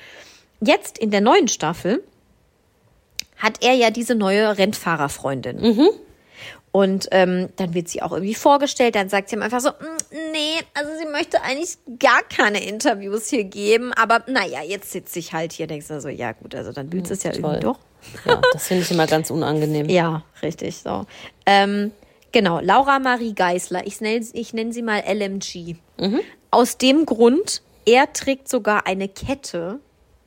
Jetzt 0.62 0.98
in 0.98 1.12
der 1.12 1.22
neuen 1.22 1.48
Staffel 1.48 2.04
hat 3.38 3.64
er 3.64 3.74
ja 3.74 3.90
diese 3.90 4.16
neue 4.16 4.58
Rennfahrerfreundin. 4.58 5.60
Und 6.72 7.08
ähm, 7.12 7.50
dann 7.56 7.74
wird 7.74 7.88
sie 7.90 8.02
auch 8.04 8.12
irgendwie 8.12 8.36
vorgestellt. 8.36 8.94
Dann 8.96 9.10
sagt 9.10 9.30
sie 9.30 9.36
ihm 9.38 9.42
einfach 9.42 9.60
so, 9.62 9.70
"Mm, 9.70 10.32
nee, 10.32 10.60
also 10.76 10.92
sie 11.00 11.08
möchte 11.10 11.42
eigentlich 11.42 11.78
gar 11.98 12.22
keine 12.24 12.64
Interviews 12.64 13.28
hier 13.30 13.44
geben. 13.46 13.92
Aber 13.94 14.24
naja, 14.28 14.62
jetzt 14.62 14.92
sitze 14.92 15.18
ich 15.18 15.34
halt 15.34 15.52
hier. 15.52 15.66
Denkst 15.66 15.88
du 15.88 16.00
so, 16.00 16.10
ja 16.10 16.34
gut, 16.34 16.54
also 16.54 16.72
dann 16.72 16.92
willst 16.94 17.10
du 17.10 17.16
es 17.16 17.24
ja 17.24 17.34
irgendwie 17.34 17.60
doch. 17.62 17.80
Ja, 18.26 18.40
das 18.54 18.68
finde 18.68 18.84
ich 18.84 18.92
immer 18.92 19.08
ganz 19.08 19.32
unangenehm. 19.32 19.90
Ja, 19.90 20.24
richtig 20.44 20.78
so. 20.78 21.06
Ähm, 21.48 21.92
genau, 22.32 22.60
Laura 22.60 23.00
Marie 23.00 23.34
Geisler. 23.34 23.88
Ich 23.88 24.00
nenne, 24.00 24.24
ich 24.34 24.54
nenne 24.54 24.72
sie 24.72 24.84
mal 24.84 25.00
LMG. 25.08 25.76
Aus 26.52 26.78
dem 26.78 27.06
Grund, 27.08 27.62
er 27.86 28.14
trägt 28.14 28.48
sogar 28.48 28.86
eine 28.86 29.08
Kette 29.10 29.80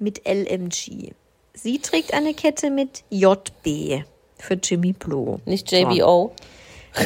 mit 0.03 0.27
LMG. 0.27 1.13
Sie 1.55 1.79
trägt 1.79 2.13
eine 2.15 2.35
Kette 2.35 2.71
mit 2.71 3.05
JB 3.11 4.05
für 4.39 4.55
Jimmy 4.63 4.93
Blue. 4.93 5.41
Nicht 5.47 5.71
JBO. 5.71 6.33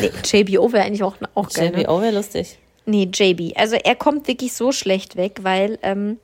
Nee, 0.01 0.11
JBO 0.25 0.73
wäre 0.73 0.85
eigentlich 0.85 1.03
auch, 1.03 1.17
auch 1.35 1.49
geil. 1.51 1.71
Ne? 1.71 1.83
JBO 1.83 2.01
wäre 2.01 2.15
lustig. 2.15 2.59
Nee, 2.87 3.09
JB. 3.13 3.57
Also 3.57 3.77
er 3.77 3.95
kommt 3.95 4.29
wirklich 4.29 4.53
so 4.53 4.73
schlecht 4.73 5.17
weg, 5.17 5.41
weil 5.43 5.79
ähm, 5.83 6.19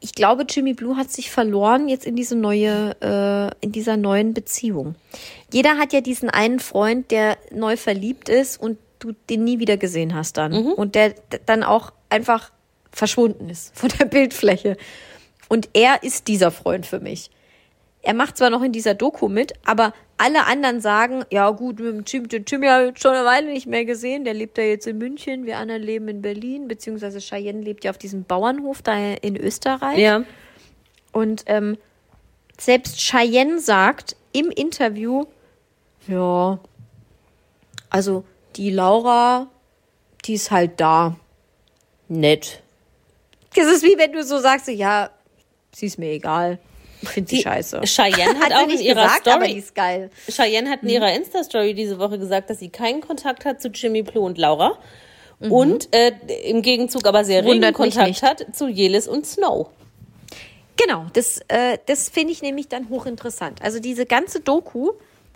ich 0.00 0.14
glaube, 0.14 0.44
Jimmy 0.48 0.74
Blue 0.74 0.96
hat 0.96 1.10
sich 1.10 1.30
verloren 1.30 1.88
jetzt 1.88 2.06
in 2.06 2.16
diese 2.16 2.36
neue, 2.36 2.96
äh, 3.00 3.64
in 3.64 3.72
dieser 3.72 3.96
neuen 3.96 4.34
Beziehung. 4.34 4.94
Jeder 5.52 5.78
hat 5.78 5.92
ja 5.92 6.00
diesen 6.00 6.30
einen 6.30 6.60
Freund, 6.60 7.10
der 7.10 7.36
neu 7.52 7.76
verliebt 7.76 8.28
ist 8.28 8.60
und 8.60 8.78
du 8.98 9.12
den 9.28 9.44
nie 9.44 9.58
wieder 9.58 9.76
gesehen 9.76 10.14
hast 10.14 10.36
dann. 10.36 10.52
Und 10.74 10.94
der 10.94 11.14
dann 11.46 11.62
auch 11.62 11.92
einfach 12.08 12.52
verschwunden 12.92 13.50
ist 13.50 13.76
von 13.76 13.90
der 13.98 14.06
Bildfläche. 14.06 14.76
Und 15.48 15.68
er 15.74 16.02
ist 16.02 16.28
dieser 16.28 16.50
Freund 16.50 16.86
für 16.86 17.00
mich. 17.00 17.30
er 18.06 18.14
macht 18.14 18.36
zwar 18.36 18.50
noch 18.50 18.62
in 18.62 18.70
dieser 18.70 18.94
Doku 18.94 19.28
mit, 19.28 19.52
aber 19.64 19.92
alle 20.16 20.46
anderen 20.46 20.80
sagen, 20.80 21.24
ja 21.30 21.50
gut, 21.50 21.80
mit 21.80 21.92
dem 21.92 22.04
Jim, 22.06 22.28
den 22.28 22.70
habe 22.70 22.92
ich 22.94 23.00
schon 23.00 23.10
eine 23.10 23.24
Weile 23.24 23.52
nicht 23.52 23.66
mehr 23.66 23.84
gesehen, 23.84 24.24
der 24.24 24.32
lebt 24.32 24.56
ja 24.58 24.64
jetzt 24.64 24.86
in 24.86 24.96
München, 24.96 25.44
wir 25.44 25.58
anderen 25.58 25.82
leben 25.82 26.06
in 26.06 26.22
Berlin, 26.22 26.68
beziehungsweise 26.68 27.18
Cheyenne 27.18 27.62
lebt 27.62 27.84
ja 27.84 27.90
auf 27.90 27.98
diesem 27.98 28.22
Bauernhof 28.22 28.80
da 28.80 28.96
in 28.96 29.36
Österreich. 29.36 29.98
Ja. 29.98 30.22
Und 31.12 31.42
ähm, 31.46 31.76
selbst 32.58 32.98
Cheyenne 32.98 33.58
sagt 33.58 34.14
im 34.32 34.50
Interview, 34.50 35.24
ja, 36.06 36.60
also 37.90 38.24
die 38.54 38.70
Laura, 38.70 39.48
die 40.24 40.34
ist 40.34 40.52
halt 40.52 40.80
da. 40.80 41.16
Nett. 42.08 42.62
Das 43.56 43.66
ist 43.66 43.82
wie 43.82 43.98
wenn 43.98 44.12
du 44.12 44.22
so 44.22 44.38
sagst, 44.38 44.68
ja, 44.68 45.10
sie 45.76 45.86
ist 45.86 45.98
mir 45.98 46.10
egal. 46.12 46.58
Ich 47.02 47.08
finde 47.10 47.28
sie 47.30 47.42
scheiße. 47.42 47.82
Cheyenne 47.84 48.38
hat, 48.40 48.52
Hat 48.52 48.64
auch 48.64 48.68
in 48.68 48.80
ihrer 48.80 49.02
gesagt, 49.04 49.28
aber 49.28 49.44
die 49.44 49.50
Story. 49.50 49.58
ist 49.60 49.74
geil. 49.74 50.10
Cheyenne 50.30 50.70
hat 50.70 50.82
in 50.82 50.88
ihrer 50.88 51.12
Insta-Story 51.14 51.74
diese 51.74 51.98
Woche 51.98 52.18
gesagt, 52.18 52.48
dass 52.50 52.58
sie 52.58 52.70
keinen 52.70 53.02
Kontakt 53.02 53.44
hat 53.44 53.60
zu 53.60 53.68
Jimmy 53.68 54.02
Plo 54.02 54.24
und 54.24 54.38
Laura. 54.38 54.78
Und 55.38 55.94
äh, 55.94 56.12
im 56.46 56.62
Gegenzug 56.62 57.06
aber 57.06 57.22
sehr 57.24 57.44
regen 57.44 57.60
Mhm. 57.60 57.74
Kontakt 57.74 58.22
hat 58.22 58.46
zu 58.56 58.68
Jelis 58.68 59.06
und 59.06 59.26
Snow. 59.26 59.68
Genau, 60.78 61.06
das, 61.12 61.40
äh, 61.48 61.76
das 61.84 62.08
finde 62.08 62.32
ich 62.32 62.40
nämlich 62.40 62.68
dann 62.68 62.88
hochinteressant. 62.88 63.60
Also 63.62 63.78
diese 63.78 64.06
ganze 64.06 64.40
Doku, 64.40 64.92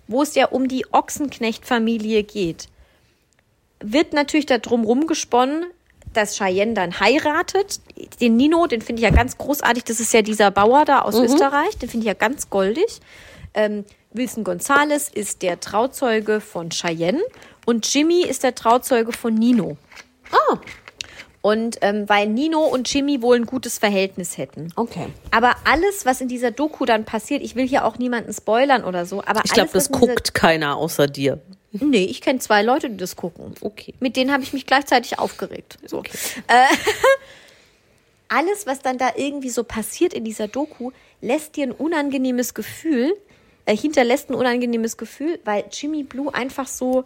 wo 0.09 0.23
es 0.23 0.35
ja 0.35 0.47
um 0.47 0.69
die 0.69 0.87
Ochsenknecht-Familie 0.93 2.23
geht, 2.23 2.69
wird 3.81 4.15
natürlich 4.15 4.47
darum 4.47 4.85
rumgesponnen, 4.85 5.67
dass 6.13 6.37
Cheyenne 6.37 6.75
dann 6.75 6.99
heiratet. 7.01 7.81
Den 8.21 8.37
Nino, 8.37 8.67
den 8.67 8.83
finde 8.83 9.01
ich 9.03 9.09
ja 9.09 9.15
ganz 9.15 9.39
großartig. 9.39 9.85
Das 9.85 10.01
ist 10.01 10.13
ja 10.13 10.23
dieser 10.23 10.51
Bauer 10.51 10.85
da 10.85 11.03
aus 11.03 11.15
Österreich. 11.17 11.77
Den 11.79 11.89
finde 11.89 12.05
ich 12.05 12.09
ja 12.09 12.15
ganz 12.15 12.51
goldig. 12.51 13.01
Ähm, 13.55 13.85
Wilson 14.13 14.43
Gonzales 14.45 15.09
ist 15.09 15.43
der 15.43 15.61
Trauzeuge 15.61 16.41
von 16.41 16.71
Cheyenne 16.71 17.21
und 17.65 17.93
Jimmy 17.93 18.23
ist 18.23 18.43
der 18.43 18.55
Trauzeuge 18.55 19.13
von 19.13 19.35
Nino. 19.35 19.77
Ah, 20.33 20.59
Und 21.43 21.79
ähm, 21.81 22.09
weil 22.09 22.27
Nino 22.29 22.61
und 22.61 22.93
Jimmy 22.93 23.23
wohl 23.23 23.37
ein 23.37 23.47
gutes 23.47 23.79
Verhältnis 23.79 24.37
hätten. 24.37 24.73
okay. 24.77 25.07
Aber 25.31 25.55
alles, 25.65 26.05
was 26.07 26.21
in 26.21 26.29
dieser 26.29 26.51
Doku 26.51 26.85
dann 26.85 27.05
passiert, 27.05 27.43
ich 27.43 27.55
will 27.57 27.67
hier 27.67 27.85
auch 27.85 27.99
niemanden 27.99 28.33
spoilern 28.33 28.85
oder 28.85 29.07
so, 29.07 29.23
aber 29.25 29.43
Ich 29.45 29.53
glaube, 29.53 29.71
das 29.73 29.91
guckt 29.91 30.35
keiner 30.35 30.77
außer 30.77 31.07
dir. 31.07 31.41
Nee, 31.73 32.05
ich 32.05 32.21
kenne 32.21 32.41
zwei 32.41 32.63
Leute, 32.63 32.91
die 32.91 32.97
das 32.97 33.17
gucken. 33.17 33.55
Okay. 33.61 33.95
Mit 34.01 34.17
denen 34.17 34.33
habe 34.33 34.43
ich 34.43 34.53
mich 34.53 34.67
gleichzeitig 34.67 35.19
aufgeregt. 35.19 35.79
So. 35.87 36.03
Äh, 36.49 36.67
alles, 38.29 38.67
was 38.67 38.81
dann 38.81 38.99
da 38.99 39.13
irgendwie 39.17 39.51
so 39.51 39.63
passiert 39.63 40.13
in 40.13 40.25
dieser 40.25 40.49
Doku, 40.49 40.91
lässt 41.21 41.57
dir 41.57 41.65
ein 41.65 41.73
unangenehmes 41.73 42.55
Gefühl, 42.55 43.17
äh, 43.67 43.77
hinterlässt 43.77 44.31
ein 44.31 44.35
unangenehmes 44.35 44.97
Gefühl, 44.97 45.39
weil 45.45 45.65
Jimmy 45.71 46.03
Blue 46.03 46.35
einfach 46.35 46.67
so 46.67 47.05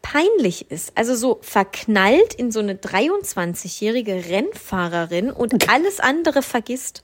peinlich 0.00 0.70
ist. 0.70 0.92
Also 0.94 1.14
so 1.14 1.38
verknallt 1.42 2.34
in 2.34 2.50
so 2.50 2.60
eine 2.60 2.74
23-jährige 2.74 4.26
Rennfahrerin 4.28 5.30
und 5.30 5.68
alles 5.70 6.00
andere 6.00 6.42
vergisst. 6.42 7.02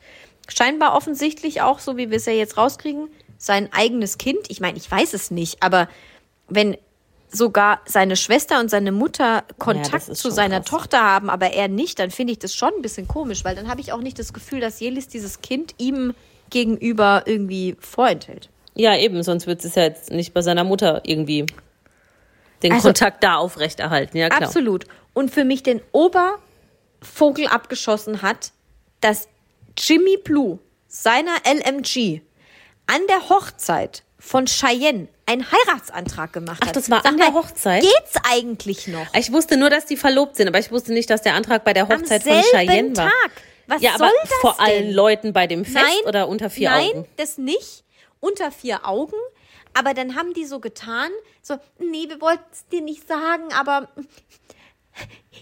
Scheinbar 0.48 0.94
offensichtlich 0.94 1.60
auch, 1.60 1.80
so 1.80 1.96
wie 1.96 2.10
wir 2.10 2.16
es 2.16 2.26
ja 2.26 2.32
jetzt 2.32 2.56
rauskriegen, 2.56 3.08
sein 3.38 3.72
eigenes 3.72 4.18
Kind. 4.18 4.38
Ich 4.48 4.60
meine, 4.60 4.78
ich 4.78 4.90
weiß 4.90 5.14
es 5.14 5.30
nicht, 5.30 5.62
aber 5.62 5.88
wenn 6.48 6.76
sogar 7.28 7.80
seine 7.86 8.16
Schwester 8.16 8.60
und 8.60 8.70
seine 8.70 8.92
Mutter 8.92 9.44
Kontakt 9.58 10.08
ist 10.08 10.20
zu 10.20 10.30
seiner 10.30 10.60
krass. 10.60 10.70
Tochter 10.70 11.00
haben, 11.02 11.28
aber 11.28 11.52
er 11.52 11.68
nicht, 11.68 11.98
dann 11.98 12.10
finde 12.10 12.32
ich 12.32 12.38
das 12.38 12.54
schon 12.54 12.72
ein 12.74 12.82
bisschen 12.82 13.08
komisch, 13.08 13.44
weil 13.44 13.54
dann 13.56 13.68
habe 13.68 13.80
ich 13.80 13.92
auch 13.92 14.00
nicht 14.00 14.18
das 14.18 14.32
Gefühl, 14.32 14.60
dass 14.60 14.78
Jelis 14.80 15.08
dieses 15.08 15.40
Kind 15.42 15.74
ihm 15.78 16.14
gegenüber 16.50 17.24
irgendwie 17.26 17.76
vorenthält. 17.80 18.48
Ja, 18.74 18.96
eben, 18.96 19.22
sonst 19.22 19.46
wird 19.46 19.64
es 19.64 19.74
ja 19.74 19.82
jetzt 19.82 20.10
nicht 20.10 20.34
bei 20.34 20.42
seiner 20.42 20.62
Mutter 20.64 21.00
irgendwie 21.04 21.46
den 22.62 22.72
Also- 22.72 22.88
Kontakt 22.88 23.24
da 23.24 23.36
aufrechterhalten. 23.36 24.16
Ja, 24.16 24.28
klar. 24.28 24.42
Absolut. 24.42 24.86
Und 25.12 25.30
für 25.30 25.44
mich 25.44 25.62
den 25.62 25.80
Obervogel 25.92 27.46
abgeschossen 27.48 28.22
hat, 28.22 28.52
dass 29.00 29.28
Jimmy 29.78 30.16
Blue 30.22 30.58
seiner 30.88 31.34
LMG 31.44 32.22
an 32.86 33.00
der 33.08 33.28
Hochzeit 33.28 34.02
von 34.18 34.46
Cheyenne 34.46 35.08
einen 35.26 35.44
Heiratsantrag 35.50 36.32
gemacht 36.32 36.60
Ach, 36.62 36.68
hat. 36.68 36.76
das 36.76 36.90
war 36.90 37.02
Sag 37.02 37.12
an 37.12 37.18
der 37.18 37.30
mal, 37.30 37.42
Hochzeit? 37.42 37.82
Geht's 37.82 38.14
eigentlich 38.28 38.86
noch? 38.88 39.06
Ich 39.14 39.32
wusste 39.32 39.56
nur, 39.56 39.70
dass 39.70 39.86
die 39.86 39.96
verlobt 39.96 40.36
sind, 40.36 40.48
aber 40.48 40.58
ich 40.58 40.70
wusste 40.70 40.92
nicht, 40.92 41.10
dass 41.10 41.22
der 41.22 41.34
Antrag 41.34 41.64
bei 41.64 41.72
der 41.72 41.88
Hochzeit 41.88 42.22
von 42.22 42.40
Cheyenne 42.42 42.96
war. 42.96 43.10
Tag. 43.10 43.30
Was 43.66 43.82
ja, 43.82 43.98
soll 43.98 44.06
aber 44.06 44.16
das 44.22 44.32
vor 44.40 44.60
allen 44.60 44.84
denn? 44.84 44.92
Leuten 44.92 45.32
bei 45.32 45.46
dem 45.46 45.64
Fest 45.64 45.84
Nein, 45.84 46.08
oder 46.08 46.28
unter 46.28 46.50
vier 46.50 46.70
nein, 46.70 46.90
Augen? 46.90 47.08
das 47.16 47.38
nicht. 47.38 47.84
Unter 48.20 48.50
vier 48.52 48.86
Augen. 48.86 49.16
Aber 49.74 49.92
dann 49.92 50.14
haben 50.14 50.32
die 50.32 50.44
so 50.44 50.60
getan, 50.60 51.10
so, 51.42 51.58
nee, 51.78 52.08
wir 52.08 52.20
wollten 52.20 52.44
es 52.52 52.66
dir 52.68 52.80
nicht 52.80 53.06
sagen, 53.06 53.52
aber 53.52 53.88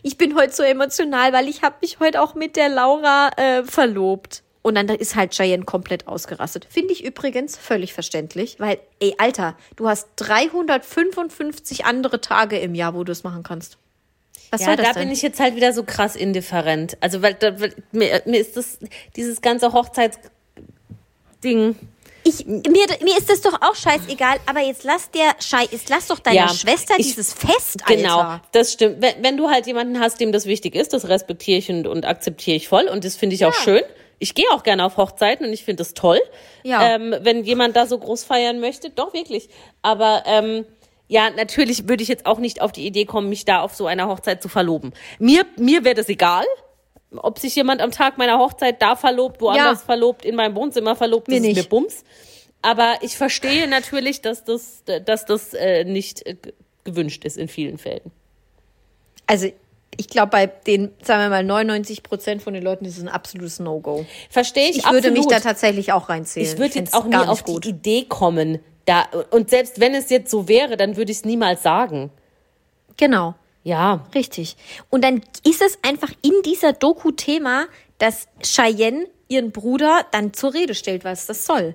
ich 0.03 0.19
bin 0.19 0.35
heute 0.35 0.53
so 0.53 0.63
emotional, 0.63 1.33
weil 1.33 1.49
ich 1.49 1.63
habe 1.63 1.77
mich 1.83 2.01
heute 2.01 2.21
auch 2.21 2.35
mit 2.35 2.57
der 2.57 2.69
Laura 2.69 3.31
äh, 3.37 3.65
verlobt. 3.65 4.43
Und 4.67 4.77
dann 4.77 4.89
ist 4.89 5.15
halt 5.15 5.33
Cheyenne 5.35 5.67
komplett 5.67 6.09
ausgerastet. 6.09 6.67
Finde 6.71 6.95
ich 6.95 7.05
übrigens 7.05 7.55
völlig 7.55 7.93
verständlich, 7.93 8.59
weil, 8.61 8.79
ey, 8.99 9.15
Alter, 9.19 9.59
du 9.77 9.91
hast 9.91 10.09
355 10.17 11.85
andere 11.85 12.23
Tage 12.23 12.59
im 12.59 12.75
Jahr, 12.75 12.95
wo 12.95 13.05
du 13.05 13.13
es 13.13 13.25
machen 13.25 13.43
kannst. 13.43 13.77
Was 14.51 14.63
Ja, 14.63 14.75
da 14.75 14.85
denn? 14.95 15.03
bin 15.03 15.11
ich 15.13 15.21
jetzt 15.21 15.39
halt 15.39 15.55
wieder 15.55 15.75
so 15.75 15.83
krass 15.85 16.17
indifferent. 16.17 16.97
Also, 17.03 17.21
weil, 17.21 17.35
da, 17.35 17.61
weil 17.61 17.75
mir, 17.93 18.23
mir 18.25 18.41
ist 18.41 18.57
das, 18.57 18.79
dieses 19.17 19.43
ganze 19.43 19.75
Hochzeitsding. 19.75 21.77
Ich, 22.27 22.47
mir, 22.47 22.63
mir 23.03 23.19
ist 23.19 23.29
das 23.29 23.43
doch 23.43 23.61
auch 23.61 23.75
scheißegal, 23.75 24.39
aber 24.47 24.61
jetzt 24.61 24.83
lass 24.85 25.11
der 25.11 25.35
Schei, 25.41 25.65
jetzt 25.71 25.91
lass 25.91 26.07
doch 26.07 26.21
deiner 26.21 26.37
Ja, 26.37 26.49
Schwester 26.49 26.95
ich- 26.97 27.09
dieses 27.09 27.35
Fest, 27.35 27.83
Alter. 27.85 27.97
Genau, 28.01 28.41
das 28.53 28.73
stimmt. 28.73 29.03
Wenn, 29.03 29.23
wenn 29.23 29.37
du 29.37 29.51
halt 29.51 29.67
jemanden 29.67 30.01
hast, 30.01 30.21
dem 30.21 30.33
das 30.33 30.47
wichtig 30.47 30.75
ist, 30.75 30.95
das 30.95 31.07
respektiere 31.09 31.59
ich 31.59 31.69
und, 31.71 31.87
und 31.87 32.07
akzeptiere 32.07 32.57
ich 32.57 32.69
voll 32.69 32.89
und 32.89 33.05
das 33.05 33.17
finde 33.17 33.35
ich 33.37 33.45
auch 33.45 33.53
schön. 33.53 33.83
Ich 34.19 34.35
gehe 34.35 34.47
auch 34.53 34.63
gerne 34.63 34.85
auf 34.85 34.97
Hochzeiten 34.97 35.47
und 35.47 35.53
ich 35.53 35.65
finde 35.65 35.83
das 35.83 35.95
toll. 35.95 36.21
Ja. 36.63 36.95
Ähm, 36.95 37.15
wenn 37.21 37.45
jemand 37.45 37.77
da 37.77 37.87
so 37.87 37.99
groß 37.99 38.25
feiern 38.25 38.61
möchte, 38.61 38.91
doch 38.91 39.13
wirklich. 39.15 39.49
Aber 39.83 40.23
ähm, 40.27 40.65
ja, 41.09 41.31
natürlich 41.31 41.89
würde 41.89 42.03
ich 42.03 42.09
jetzt 42.09 42.27
auch 42.27 42.39
nicht 42.39 42.61
auf 42.63 42.73
die 42.73 42.87
Idee 42.87 43.05
kommen, 43.05 43.29
mich 43.29 43.45
da 43.45 43.61
auf 43.61 43.75
so 43.75 43.87
einer 43.87 44.09
Hochzeit 44.09 44.43
zu 44.43 44.49
verloben. 44.49 44.93
Mir, 45.19 45.45
mir 45.59 45.85
wäre 45.85 45.95
das 45.95 46.09
egal. 46.09 46.45
Ob 47.17 47.39
sich 47.39 47.55
jemand 47.55 47.81
am 47.81 47.91
Tag 47.93 48.19
meiner 48.19 48.39
Hochzeit 48.39 48.83
da 48.83 48.97
verlobt, 48.97 49.41
woanders 49.41 49.81
Ja. 49.81 49.85
verlobt, 49.87 50.25
in 50.25 50.35
meinem 50.35 50.55
Wohnzimmer 50.57 50.97
verlobt, 50.97 51.29
Mir 51.29 51.35
das 51.37 51.43
ist 51.43 51.47
nicht. 51.57 51.63
mir 51.65 51.69
Bums. 51.69 52.05
Aber 52.63 52.95
ich 53.03 53.17
verstehe 53.17 53.69
natürlich, 53.69 54.23
dass 54.23 54.43
das, 54.43 54.83
dass 55.05 55.25
das 55.27 55.55
äh, 55.55 55.85
nicht 55.85 56.27
äh, 56.27 56.37
gewünscht 56.83 57.25
ist 57.25 57.37
in 57.37 57.47
vielen 57.49 57.79
Fällen. 57.79 58.11
Also, 59.27 59.49
ich 59.97 60.09
glaube, 60.09 60.31
bei 60.31 60.47
den, 60.47 60.91
sagen 61.03 61.23
wir 61.23 61.29
mal, 61.29 61.45
99 61.45 62.03
Prozent 62.03 62.43
von 62.43 62.55
den 62.55 62.63
Leuten 62.63 62.85
ist 62.85 62.97
es 62.97 63.03
ein 63.03 63.09
absolutes 63.09 63.61
No-Go. 63.61 64.07
Verstehe 64.31 64.71
ich, 64.71 64.79
Ich 64.79 64.85
würde 64.91 65.11
mich 65.11 65.21
absolut. 65.21 65.33
da 65.33 65.41
tatsächlich 65.41 65.93
auch 65.93 66.09
reinzählen. 66.09 66.49
Ich 66.49 66.59
würde 66.59 66.75
jetzt 66.75 66.95
auch 66.95 67.05
nie 67.05 67.17
auf 67.17 67.47
nicht 67.47 67.65
die 67.65 67.69
Idee 67.71 68.05
kommen. 68.09 68.61
Da, 68.87 69.07
und 69.31 69.51
selbst 69.51 69.81
wenn 69.81 69.95
es 69.95 70.11
jetzt 70.11 70.31
so 70.31 70.49
wäre, 70.49 70.77
dann 70.77 70.97
würde 70.97 71.11
ich 71.11 71.19
es 71.19 71.25
niemals 71.25 71.63
sagen. 71.63 72.11
Genau. 72.97 73.35
Ja. 73.63 74.05
Richtig. 74.15 74.57
Und 74.91 75.03
dann 75.03 75.23
ist 75.45 75.63
es 75.63 75.79
einfach 75.83 76.11
in 76.23 76.33
dieser 76.45 76.75
Doku 76.75 77.11
Thema, 77.13 77.67
dass 77.99 78.29
Cheyenne 78.43 79.07
ihren 79.29 79.53
Bruder 79.53 80.05
dann 80.13 80.35
zur 80.35 80.53
Rede 80.53 80.75
stellt, 80.75 81.05
was 81.05 81.27
das 81.27 81.47
soll. 81.47 81.75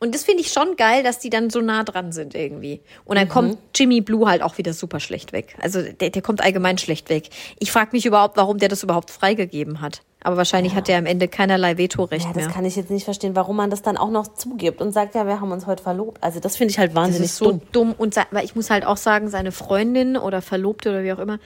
Und 0.00 0.14
das 0.14 0.22
finde 0.24 0.42
ich 0.42 0.52
schon 0.52 0.76
geil, 0.76 1.02
dass 1.02 1.18
die 1.18 1.28
dann 1.30 1.50
so 1.50 1.60
nah 1.60 1.82
dran 1.82 2.12
sind 2.12 2.34
irgendwie. 2.34 2.80
Und 3.04 3.16
dann 3.16 3.28
kommt 3.28 3.58
Jimmy 3.74 4.00
Blue 4.00 4.28
halt 4.28 4.42
auch 4.42 4.56
wieder 4.56 4.72
super 4.72 5.00
schlecht 5.00 5.32
weg. 5.32 5.56
Also 5.60 5.82
der, 5.82 6.10
der 6.10 6.22
kommt 6.22 6.40
allgemein 6.42 6.78
schlecht 6.78 7.08
weg. 7.10 7.30
Ich 7.58 7.72
frage 7.72 7.90
mich 7.92 8.06
überhaupt, 8.06 8.36
warum 8.36 8.58
der 8.58 8.68
das 8.68 8.82
überhaupt 8.84 9.10
freigegeben 9.10 9.80
hat. 9.80 10.02
Aber 10.20 10.36
wahrscheinlich 10.36 10.74
hat 10.74 10.88
er 10.88 10.98
am 10.98 11.06
Ende 11.06 11.28
keinerlei 11.28 11.78
Vetorecht 11.78 12.24
Ja, 12.26 12.32
das 12.32 12.44
mehr. 12.44 12.52
kann 12.52 12.64
ich 12.64 12.74
jetzt 12.76 12.90
nicht 12.90 13.04
verstehen, 13.04 13.36
warum 13.36 13.56
man 13.56 13.70
das 13.70 13.82
dann 13.82 13.96
auch 13.96 14.10
noch 14.10 14.34
zugibt 14.34 14.80
und 14.80 14.92
sagt, 14.92 15.14
ja, 15.14 15.26
wir 15.26 15.40
haben 15.40 15.52
uns 15.52 15.66
heute 15.66 15.82
verlobt. 15.82 16.22
Also 16.22 16.40
das 16.40 16.56
finde 16.56 16.72
ich 16.72 16.78
halt 16.78 16.90
Das 16.90 16.96
wahnsinnig 16.96 17.26
ist 17.30 17.36
so 17.36 17.46
dumm. 17.52 17.60
dumm. 17.72 17.94
Und 17.96 18.16
weil 18.32 18.44
ich 18.44 18.56
muss 18.56 18.68
halt 18.70 18.84
auch 18.84 18.96
sagen, 18.96 19.28
seine 19.28 19.52
Freundin 19.52 20.16
oder 20.16 20.42
Verlobte 20.42 20.90
oder 20.90 21.04
wie 21.04 21.12
auch 21.12 21.18
immer, 21.20 21.38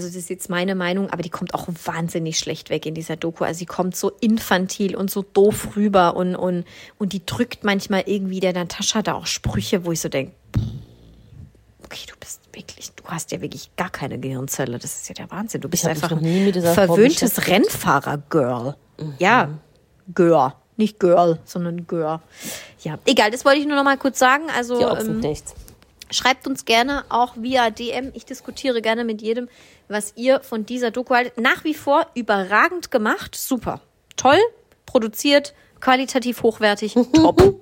also 0.00 0.08
das 0.08 0.16
ist 0.16 0.30
jetzt 0.30 0.48
meine 0.48 0.74
Meinung, 0.74 1.10
aber 1.10 1.22
die 1.22 1.28
kommt 1.28 1.52
auch 1.52 1.68
wahnsinnig 1.84 2.38
schlecht 2.38 2.70
weg 2.70 2.86
in 2.86 2.94
dieser 2.94 3.16
Doku. 3.16 3.44
Also 3.44 3.58
sie 3.58 3.66
kommt 3.66 3.94
so 3.94 4.10
infantil 4.20 4.96
und 4.96 5.10
so 5.10 5.22
doof 5.22 5.76
rüber 5.76 6.16
und, 6.16 6.34
und, 6.34 6.64
und 6.98 7.12
die 7.12 7.24
drückt 7.26 7.64
manchmal 7.64 8.04
irgendwie 8.06 8.40
der 8.40 8.54
Natascha 8.54 9.02
da 9.02 9.14
auch 9.14 9.26
Sprüche, 9.26 9.84
wo 9.84 9.92
ich 9.92 10.00
so 10.00 10.08
denke, 10.08 10.32
okay, 11.84 12.06
du 12.08 12.14
bist 12.18 12.40
wirklich, 12.54 12.92
du 12.92 13.04
hast 13.04 13.30
ja 13.30 13.42
wirklich 13.42 13.76
gar 13.76 13.90
keine 13.90 14.18
Gehirnzelle. 14.18 14.78
Das 14.78 14.96
ist 14.96 15.08
ja 15.08 15.14
der 15.14 15.30
Wahnsinn. 15.30 15.60
Du 15.60 15.68
bist 15.68 15.86
einfach 15.86 16.12
ein 16.12 16.52
verwöhntes. 16.52 17.46
Rennfahrer-Girl. 17.46 18.76
Ja, 19.18 19.50
Girl. 20.14 20.54
Nicht 20.76 20.98
Girl, 20.98 21.38
sondern 21.44 21.86
Girl. 21.86 22.20
Ja, 22.82 22.98
egal, 23.04 23.30
das 23.30 23.44
wollte 23.44 23.60
ich 23.60 23.66
nur 23.66 23.76
noch 23.76 23.84
mal 23.84 23.98
kurz 23.98 24.18
sagen. 24.18 24.44
Also, 24.56 24.80
ähm, 24.80 24.86
Ochsenknechts. 24.86 25.54
Schreibt 26.10 26.46
uns 26.46 26.64
gerne 26.64 27.04
auch 27.08 27.34
via 27.36 27.70
DM. 27.70 28.10
Ich 28.14 28.24
diskutiere 28.24 28.82
gerne 28.82 29.04
mit 29.04 29.22
jedem, 29.22 29.48
was 29.90 30.12
ihr 30.16 30.40
von 30.40 30.64
dieser 30.64 30.90
Doku 30.90 31.14
haltet. 31.14 31.38
Nach 31.38 31.64
wie 31.64 31.74
vor 31.74 32.06
überragend 32.14 32.90
gemacht. 32.90 33.34
Super. 33.34 33.80
Toll, 34.16 34.38
produziert, 34.86 35.54
qualitativ 35.80 36.42
hochwertig, 36.42 36.94
top. 37.12 37.60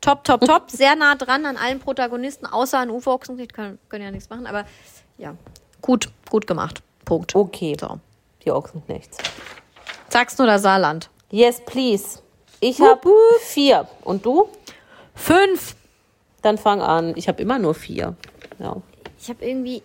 top, 0.00 0.24
top, 0.24 0.40
top. 0.40 0.70
Sehr 0.70 0.96
nah 0.96 1.14
dran 1.14 1.46
an 1.46 1.56
allen 1.56 1.80
Protagonisten, 1.80 2.46
außer 2.46 2.78
an 2.78 2.90
Uwe 2.90 3.10
Ochsenknecht, 3.10 3.54
können, 3.54 3.78
können 3.88 4.04
ja 4.04 4.10
nichts 4.10 4.28
machen, 4.28 4.46
aber 4.46 4.64
ja, 5.16 5.34
gut, 5.80 6.10
gut 6.30 6.46
gemacht. 6.46 6.82
Punkt. 7.04 7.34
Okay. 7.34 7.76
So. 7.80 7.98
Die 8.44 8.50
Ochsenknechts. 8.50 9.18
Sachsen 10.08 10.42
oder 10.42 10.58
Saarland? 10.58 11.10
Yes, 11.30 11.62
please. 11.64 12.20
Ich 12.60 12.80
habe 12.80 13.10
vier. 13.40 13.86
Und 14.02 14.24
du? 14.26 14.48
Fünf. 15.14 15.76
Dann 16.42 16.58
fang 16.58 16.80
an. 16.80 17.14
Ich 17.16 17.28
habe 17.28 17.42
immer 17.42 17.58
nur 17.58 17.74
vier. 17.74 18.16
Ja. 18.58 18.76
Ich 19.20 19.28
habe 19.28 19.44
irgendwie, 19.44 19.82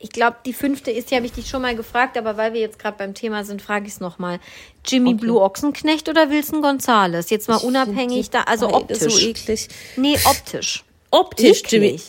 ich 0.00 0.10
glaube, 0.10 0.36
die 0.46 0.52
fünfte 0.52 0.90
ist, 0.90 1.10
die 1.10 1.16
habe 1.16 1.26
ich 1.26 1.32
dich 1.32 1.48
schon 1.48 1.62
mal 1.62 1.74
gefragt, 1.74 2.16
aber 2.16 2.36
weil 2.36 2.52
wir 2.52 2.60
jetzt 2.60 2.78
gerade 2.78 2.96
beim 2.96 3.14
Thema 3.14 3.44
sind, 3.44 3.60
frage 3.60 3.86
ich 3.86 3.94
es 3.94 4.00
nochmal. 4.00 4.38
Jimmy 4.86 5.14
Blue 5.14 5.40
Ochsenknecht 5.40 6.08
oder 6.08 6.30
Wilson 6.30 6.62
Gonzales? 6.62 7.30
Jetzt 7.30 7.48
mal 7.48 7.56
unabhängig 7.56 8.30
da, 8.30 8.42
also 8.42 8.72
optisch. 8.72 8.98
So 9.14 9.28
eklig. 9.28 9.68
nee, 9.96 10.16
optisch. 10.24 10.84
Optisch, 11.10 11.60
Eklig. 11.64 11.72
Jimmy. 11.72 12.00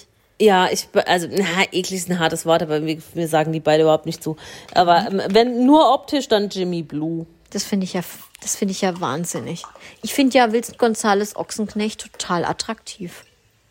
Ja, 0.42 0.70
ich, 0.72 0.88
also, 1.06 1.28
na, 1.32 1.64
eklig 1.72 1.94
ist 2.00 2.10
ein 2.10 2.20
hartes 2.20 2.46
Wort, 2.46 2.62
aber 2.62 2.86
wir, 2.86 2.98
wir 3.14 3.28
sagen 3.28 3.52
die 3.52 3.60
beide 3.60 3.84
überhaupt 3.84 4.06
nicht 4.06 4.24
zu. 4.24 4.38
Aber 4.74 5.08
ähm, 5.10 5.22
wenn 5.30 5.66
nur 5.66 5.94
optisch, 5.94 6.28
dann 6.28 6.50
Jimmy 6.50 6.84
Blue. 6.84 7.26
Das 7.50 7.64
finde 7.64 7.86
ich 7.86 7.94
ja, 7.94 8.02
das 8.42 8.56
finde 8.56 8.72
ich 8.74 8.82
ja 8.82 9.02
wahnsinnig. 9.02 9.64
Ich 10.04 10.14
finde 10.14 10.38
ja 10.38 10.52
Wilson 10.54 10.76
Gonzales 10.78 11.36
Ochsenknecht 11.36 12.02
total 12.14 12.46
attraktiv. 12.46 13.26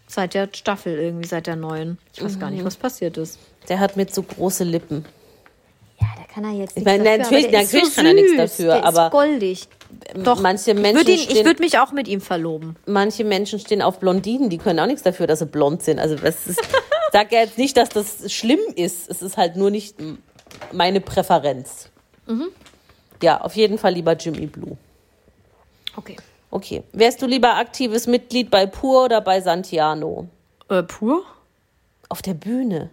Seit 0.08 0.34
der 0.34 0.48
Staffel 0.52 0.98
irgendwie, 0.98 1.26
seit 1.28 1.46
der 1.46 1.56
neuen. 1.56 1.98
Ich 2.14 2.22
weiß 2.24 2.36
Mhm. 2.36 2.40
gar 2.40 2.50
nicht, 2.50 2.64
was 2.64 2.76
passiert 2.76 3.16
ist. 3.16 3.38
Der 3.68 3.78
hat 3.80 3.96
mir 3.96 4.06
zu 4.06 4.22
große 4.22 4.64
Lippen. 4.64 5.04
Ja, 6.00 6.06
da 6.16 6.32
kann 6.32 6.44
er 6.44 6.52
jetzt 6.52 6.76
Ich 6.76 6.84
nichts 6.84 6.86
meine, 6.86 7.04
dafür, 7.04 7.18
natürlich- 7.18 7.44
aber 7.46 7.50
der 7.52 7.62
ist 7.62 7.72
natürlich 7.72 7.88
so 7.90 7.94
kann 7.96 8.06
er 8.06 8.14
nichts 8.14 8.36
dafür, 8.36 8.74
der 8.74 8.84
aber- 8.84 9.06
ist 9.06 9.12
goldig. 9.12 9.68
Doch, 10.14 10.40
manche 10.40 10.70
ich 10.72 10.76
Menschen 10.78 11.08
ich 11.08 11.44
würde 11.44 11.62
mich 11.62 11.78
auch 11.78 11.92
mit 11.92 12.08
ihm 12.08 12.20
verloben. 12.20 12.76
Manche 12.86 13.24
Menschen 13.24 13.58
stehen 13.58 13.80
auf 13.82 13.98
Blondinen, 13.98 14.50
die 14.50 14.58
können 14.58 14.78
auch 14.80 14.86
nichts 14.86 15.02
dafür, 15.02 15.26
dass 15.26 15.38
sie 15.40 15.46
blond 15.46 15.82
sind. 15.82 15.98
Also 15.98 16.14
das 16.14 16.46
ist, 16.46 16.60
sag 17.12 17.32
ja 17.32 17.40
jetzt 17.40 17.56
nicht, 17.58 17.76
dass 17.76 17.88
das 17.88 18.30
schlimm 18.32 18.60
ist. 18.76 19.08
Es 19.10 19.22
ist 19.22 19.36
halt 19.38 19.56
nur 19.56 19.70
nicht 19.70 19.96
meine 20.72 21.00
Präferenz. 21.00 21.88
Ja, 23.22 23.40
auf 23.40 23.56
jeden 23.56 23.78
Fall 23.78 23.94
lieber 23.94 24.12
Jimmy 24.12 24.46
Blue. 24.46 24.76
Okay. 25.96 26.16
Okay. 26.50 26.82
Wärst 26.92 27.20
du 27.22 27.26
lieber 27.26 27.56
aktives 27.56 28.06
Mitglied 28.06 28.50
bei 28.50 28.66
Pur 28.66 29.06
oder 29.06 29.20
bei 29.22 29.40
Santiano? 29.40 30.28
Äh, 30.68 30.82
pur? 30.82 31.24
Auf 32.10 32.22
der 32.22 32.34
Bühne. 32.34 32.90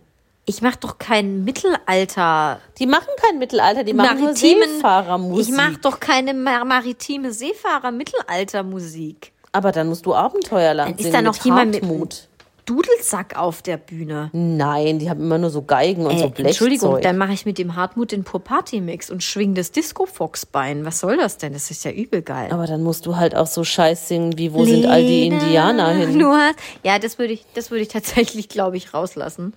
Ich 0.48 0.62
mache 0.62 0.78
doch 0.80 1.00
kein 1.00 1.44
Mittelalter. 1.44 2.60
Die 2.78 2.86
machen 2.86 3.08
kein 3.20 3.40
Mittelalter, 3.40 3.84
die 3.84 3.94
machen 3.94 4.26
maritimen- 4.26 4.70
Seefahrermusik. 4.76 5.50
Ich 5.50 5.56
mache 5.58 5.78
doch 5.82 6.00
keine 6.00 6.36
mar 6.36 6.64
maritime 6.66 7.32
Seefahrer-Mittelalter-Musik. 7.32 9.32
Aber 9.52 9.72
dann 9.72 9.88
musst 9.88 10.06
du 10.06 10.14
Abenteuerland 10.14 11.00
Dann 11.00 11.06
ist 11.06 11.14
da 11.14 11.22
noch 11.22 11.34
mit 11.36 11.46
jemand 11.46 11.72
mit- 11.72 11.82
Hartmut. 11.84 12.28
Dudelsack 12.68 13.38
auf 13.38 13.62
der 13.62 13.78
Bühne. 13.78 14.32
Nein, 14.34 14.98
die 14.98 15.08
haben 15.08 15.22
immer 15.22 15.38
nur 15.38 15.52
so 15.52 15.62
Geigen 15.62 16.08
und 16.08 16.16
Äh, 16.16 16.18
so 16.18 16.30
Blechzeug. 16.30 16.48
Entschuldigung, 16.48 17.00
dann 17.02 17.16
mache 17.18 17.32
ich 17.34 17.46
mit 17.46 17.60
dem 17.60 17.76
Hartmut 17.76 18.12
den 18.12 18.24
Pur-Party-Mix 18.24 19.12
und 19.12 19.22
schwing 19.24 19.54
das 19.54 19.72
Disco-Fox-Bein. 19.72 20.84
Was 20.84 21.00
soll 21.00 21.16
das 21.18 21.38
denn? 21.38 21.54
Das 21.54 21.70
ist 21.70 21.86
ja 21.86 21.92
übel 21.92 22.24
geil. 22.24 22.50
Aber 22.52 22.66
dann 22.66 22.82
musst 22.82 23.06
du 23.06 23.18
halt 23.18 23.36
auch 23.36 23.46
so 23.46 23.64
Scheiß 23.64 24.08
singen, 24.08 24.40
wie 24.40 24.52
wo 24.52 24.66
sind 24.66 24.88
all 24.88 25.04
die 25.04 25.30
Lena 25.30 25.44
Indianer 25.44 25.90
hin? 25.92 26.18
Nur, 26.18 26.40
ja, 26.84 26.98
das 26.98 27.20
würde 27.20 27.34
ich, 27.34 27.46
das 27.54 27.70
würde 27.70 27.84
ich 27.84 27.90
tatsächlich, 27.90 28.50
glaube 28.50 28.78
ich, 28.78 28.96
rauslassen. 28.96 29.54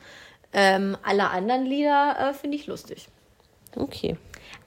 Ähm, 0.53 0.96
alle 1.03 1.30
anderen 1.30 1.64
Lieder 1.66 2.16
äh, 2.30 2.34
finde 2.34 2.57
ich 2.57 2.66
lustig. 2.66 3.09
Okay. 3.76 4.16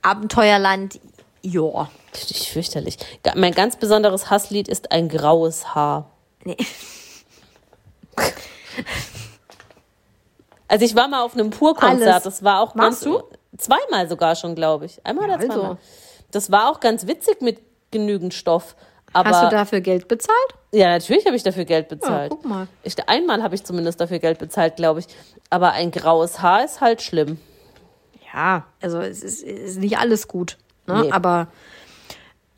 Abenteuerland, 0.01 0.99
ja. 1.41 1.89
Fürchterlich. 2.13 2.97
Mein 3.36 3.53
ganz 3.53 3.75
besonderes 3.77 4.29
Hasslied 4.29 4.67
ist 4.67 4.91
ein 4.91 5.09
graues 5.09 5.73
Haar. 5.73 6.09
Nee. 6.43 6.57
Also 10.67 10.86
ich 10.86 10.95
war 10.95 11.09
mal 11.09 11.23
auf 11.23 11.34
einem 11.34 11.49
Pur-Konzert, 11.49 12.25
das 12.25 12.43
war 12.45 12.61
auch 12.61 12.75
Warst 12.77 13.03
ganz, 13.03 13.17
du? 13.21 13.21
zweimal 13.57 14.07
sogar 14.07 14.38
schon, 14.38 14.55
glaube 14.55 14.86
ich. 14.86 15.05
Einmal 15.05 15.27
Ja, 15.27 15.36
oder 15.36 15.45
zweimal. 15.45 15.65
also. 15.71 15.77
Das 16.32 16.49
war 16.49 16.71
auch 16.71 16.79
ganz 16.79 17.07
witzig 17.07 17.41
mit 17.41 17.59
genügend 17.91 18.34
Stoff. 18.34 18.77
Aber 19.14 19.30
Hast 19.30 19.43
du 19.43 19.49
dafür 19.49 19.82
Geld 19.82 20.07
bezahlt? 20.07 20.38
ja, 20.72 20.88
natürlich 20.89 21.26
habe 21.26 21.36
ich 21.36 21.43
dafür 21.43 21.66
Geld 21.66 21.89
bezahlt. 21.89 22.32
Ja, 22.32 22.38
guck 22.38 22.45
mal. 22.45 22.68
Ich, 22.84 22.95
einmal 23.09 23.43
habe 23.43 23.55
ich 23.55 23.64
zumindest 23.64 23.99
dafür 23.99 24.20
Geld 24.20 24.39
bezahlt, 24.39 24.78
glaube 24.78 25.01
ich. 25.01 25.07
Aber 25.49 25.74
ein 25.74 25.91
graues 25.91 26.41
Haar 26.41 26.64
ist 26.64 26.80
halt 26.80 27.01
schlimm. 27.01 27.39
Ja, 28.34 28.66
also 28.82 28.99
es 29.01 29.22
ist, 29.22 29.43
ist 29.43 29.80
nicht 29.80 29.97
alles 29.97 30.28
gut. 30.30 30.57
Ne? 30.88 31.01
Nee. 31.03 31.12
Aber, 31.12 31.47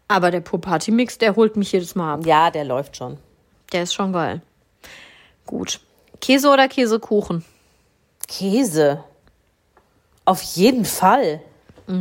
aber 0.07 0.29
der 0.29 0.41
Pur-Party-Mix, 0.41 1.17
der 1.17 1.35
holt 1.35 1.55
mich 1.55 1.71
jedes 1.71 1.95
Mal 1.95 2.13
ab. 2.13 2.25
Ja, 2.25 2.51
der 2.51 2.65
läuft 2.65 2.97
schon. 2.97 3.17
Der 3.71 3.83
ist 3.83 3.93
schon 3.95 4.13
geil. 4.13 4.41
Gut. 5.47 5.79
Käse 6.21 6.49
oder 6.49 6.67
Käsekuchen? 6.67 7.43
Käse. 8.27 9.03
Auf 10.25 10.41
jeden 10.43 10.85
Fall. 10.85 11.41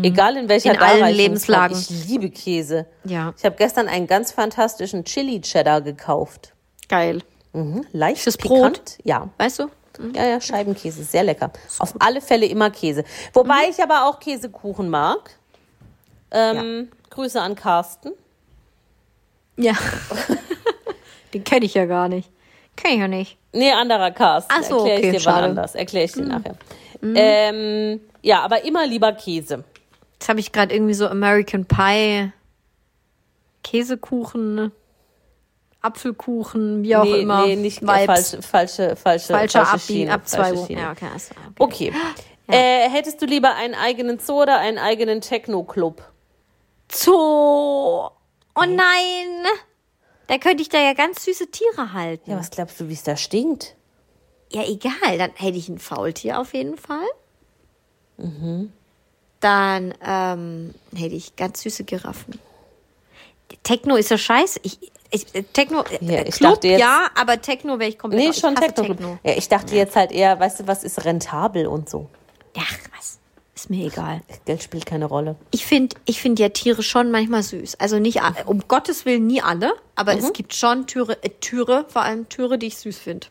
Egal 0.03 0.37
in 0.37 0.49
welcher 0.49 0.71
Mhm. 0.71 0.77
In 0.77 0.83
allen. 0.83 1.15
Lebenslagen. 1.17 1.77
Ich 1.79 2.07
liebe 2.09 2.31
Käse. 2.31 2.87
Ja. 3.05 3.35
Ich 3.37 3.45
habe 3.45 3.57
gestern 3.57 3.89
einen 3.89 4.07
ganz 4.07 4.33
fantastischen 4.33 5.05
Chili 5.05 5.41
Cheddar 5.41 5.81
gekauft. 5.81 6.53
Geil. 6.89 7.23
Mhm. 7.53 7.85
Leicht 7.93 8.23
Fürs 8.23 8.37
pikant. 8.37 8.77
Brot? 8.77 8.99
Ja. 9.05 9.29
Weißt 9.39 9.59
du? 9.59 9.69
Ja, 10.15 10.27
ja, 10.27 10.41
Scheibenkäse, 10.41 11.03
sehr 11.05 11.23
lecker. 11.23 11.53
Auf 11.79 11.95
alle 11.99 12.21
Fälle 12.23 12.47
immer 12.47 12.71
Käse. 12.71 13.05
Wobei 13.35 13.69
ich 13.69 13.83
aber 13.83 14.09
auch 14.09 14.21
Käsekuchen 14.21 14.89
mag. 14.89 15.31
Ähm, 16.31 16.89
Grüße 17.11 17.41
an 17.41 17.55
Carsten. 17.55 18.13
Ja. 19.59 19.75
Den 21.35 21.45
kenne 21.45 21.67
ich 21.67 21.75
ja 21.75 21.85
gar 21.85 22.09
nicht. 22.09 22.31
Kenn 22.77 22.93
ich 22.93 23.01
ja 23.01 23.09
nicht. 23.09 23.37
Nee, 23.53 23.71
anderer 23.73 24.11
Carsten. 24.13 24.53
Ach 24.57 24.63
so, 24.63 24.79
Erkläre 24.79 24.99
ich 25.01 25.05
okay, 25.07 25.13
dir 25.13 25.21
schade. 25.21 25.45
anders. 25.45 25.75
Erkläre 25.75 26.05
ich 26.07 26.13
dir 26.13 26.23
nachher. 26.25 26.55
Ähm, 27.03 28.01
ja, 28.23 28.41
aber 28.41 28.65
immer 28.65 28.87
lieber 28.87 29.13
Käse. 29.13 29.65
Jetzt 30.23 30.29
habe 30.29 30.39
ich 30.39 30.53
gerade 30.53 30.73
irgendwie 30.73 30.95
so 30.95 31.09
American 31.09 31.65
Pie, 31.65 32.31
Käsekuchen, 33.65 34.71
Apfelkuchen, 35.81 36.85
wie 36.85 36.95
auch 36.95 37.03
nee, 37.03 37.23
immer. 37.23 37.45
nee, 37.45 37.57
nicht 37.57 37.81
falsche, 37.81 38.41
falsche, 38.41 38.95
falsche, 38.95 38.97
Falscher 38.97 39.35
falsche 39.35 39.61
Abbiegen, 39.63 39.81
Schiene, 39.81 40.13
Abzweigung. 40.13 40.67
falsche. 40.67 40.81
Ja, 40.81 40.93
okay, 40.93 41.09
also, 41.13 41.35
okay. 41.59 41.93
Okay. 42.47 42.57
Äh, 42.57 42.89
hättest 42.89 43.21
du 43.21 43.27
lieber 43.27 43.57
einen 43.57 43.75
eigenen 43.75 44.21
Zoo 44.21 44.43
oder 44.43 44.61
einen 44.61 44.79
eigenen 44.79 45.23
Techno-Club? 45.23 46.05
Zoo. 46.89 47.11
Oh 47.11 48.13
nein. 48.55 49.45
Da 50.29 50.39
könnte 50.39 50.63
ich 50.63 50.69
da 50.69 50.79
ja 50.79 50.93
ganz 50.93 51.25
süße 51.25 51.51
Tiere 51.51 51.95
halten. 51.95 52.31
Ja, 52.31 52.39
was 52.39 52.51
glaubst 52.51 52.79
du, 52.79 52.89
wie 52.89 52.93
es 52.95 53.03
da 53.03 53.17
stinkt? 53.17 53.75
Ja, 54.53 54.63
egal. 54.69 55.19
Dann 55.19 55.33
hätte 55.35 55.59
ich 55.59 55.69
ein 55.69 55.81
Faultier 55.81 56.39
auf 56.39 56.55
jeden 56.55 56.77
Fall. 56.77 57.09
Dann 59.43 59.93
ähm, 60.07 60.73
hätte 60.97 61.15
ich 61.17 61.37
ganz 61.37 61.61
süße 61.63 61.85
Giraffen. 61.85 62.39
Techno 63.65 63.97
ist 63.97 64.11
ja 64.11 64.17
scheiße. 64.17 64.61
Ich, 64.63 64.79
ich, 65.11 65.35
äh, 65.35 65.43
Techno, 65.43 65.83
äh, 65.83 65.99
Ja, 66.05 66.23
ich 66.25 66.37
Club, 66.37 66.53
dachte 66.55 66.69
jetzt- 66.69 66.81
ja, 66.81 67.09
aber 67.17 67.41
Techno 67.43 67.79
wäre 67.79 67.91
ich 67.91 67.99
komplett 67.99 68.23
Nee, 68.25 68.33
schon 68.33 68.55
Techno-Club. 68.55 68.97
Techno. 68.99 69.19
Ja, 69.25 69.33
ich 69.37 69.49
dachte 69.49 69.75
jetzt 69.75 69.97
halt 69.97 70.13
eher, 70.13 70.39
weißt 70.39 70.61
du, 70.61 70.67
was 70.69 70.85
ist 70.85 71.05
rentabel 71.05 71.67
und 71.67 71.91
so. 71.91 72.09
Ach, 72.57 72.79
was? 72.97 73.19
Ist 73.55 73.69
mir 73.69 73.87
egal. 73.87 74.23
Geld 74.45 74.63
spielt 74.63 74.87
keine 74.87 75.07
Rolle. 75.07 75.35
Ich 75.51 75.67
finde 75.67 75.97
ich 76.05 76.21
find 76.23 76.39
ja 76.39 76.49
Tiere 76.49 76.83
schon 76.85 77.11
manchmal 77.11 77.43
süß. 77.43 77.77
Also 77.81 77.99
nicht, 77.99 78.21
um 78.47 78.63
Gottes 78.69 79.05
Willen 79.07 79.27
nie 79.27 79.43
alle, 79.43 79.75
aber 79.97 80.13
Mhm. 80.15 80.19
es 80.21 80.33
gibt 80.33 80.55
schon 80.55 80.87
Türe, 80.87 81.23
äh, 81.23 81.29
Türe, 81.41 81.85
vor 81.89 82.03
allem 82.03 82.29
Türe, 82.29 82.59
die 82.59 82.67
ich 82.69 82.79
süß 82.79 82.99
finde. 82.99 83.27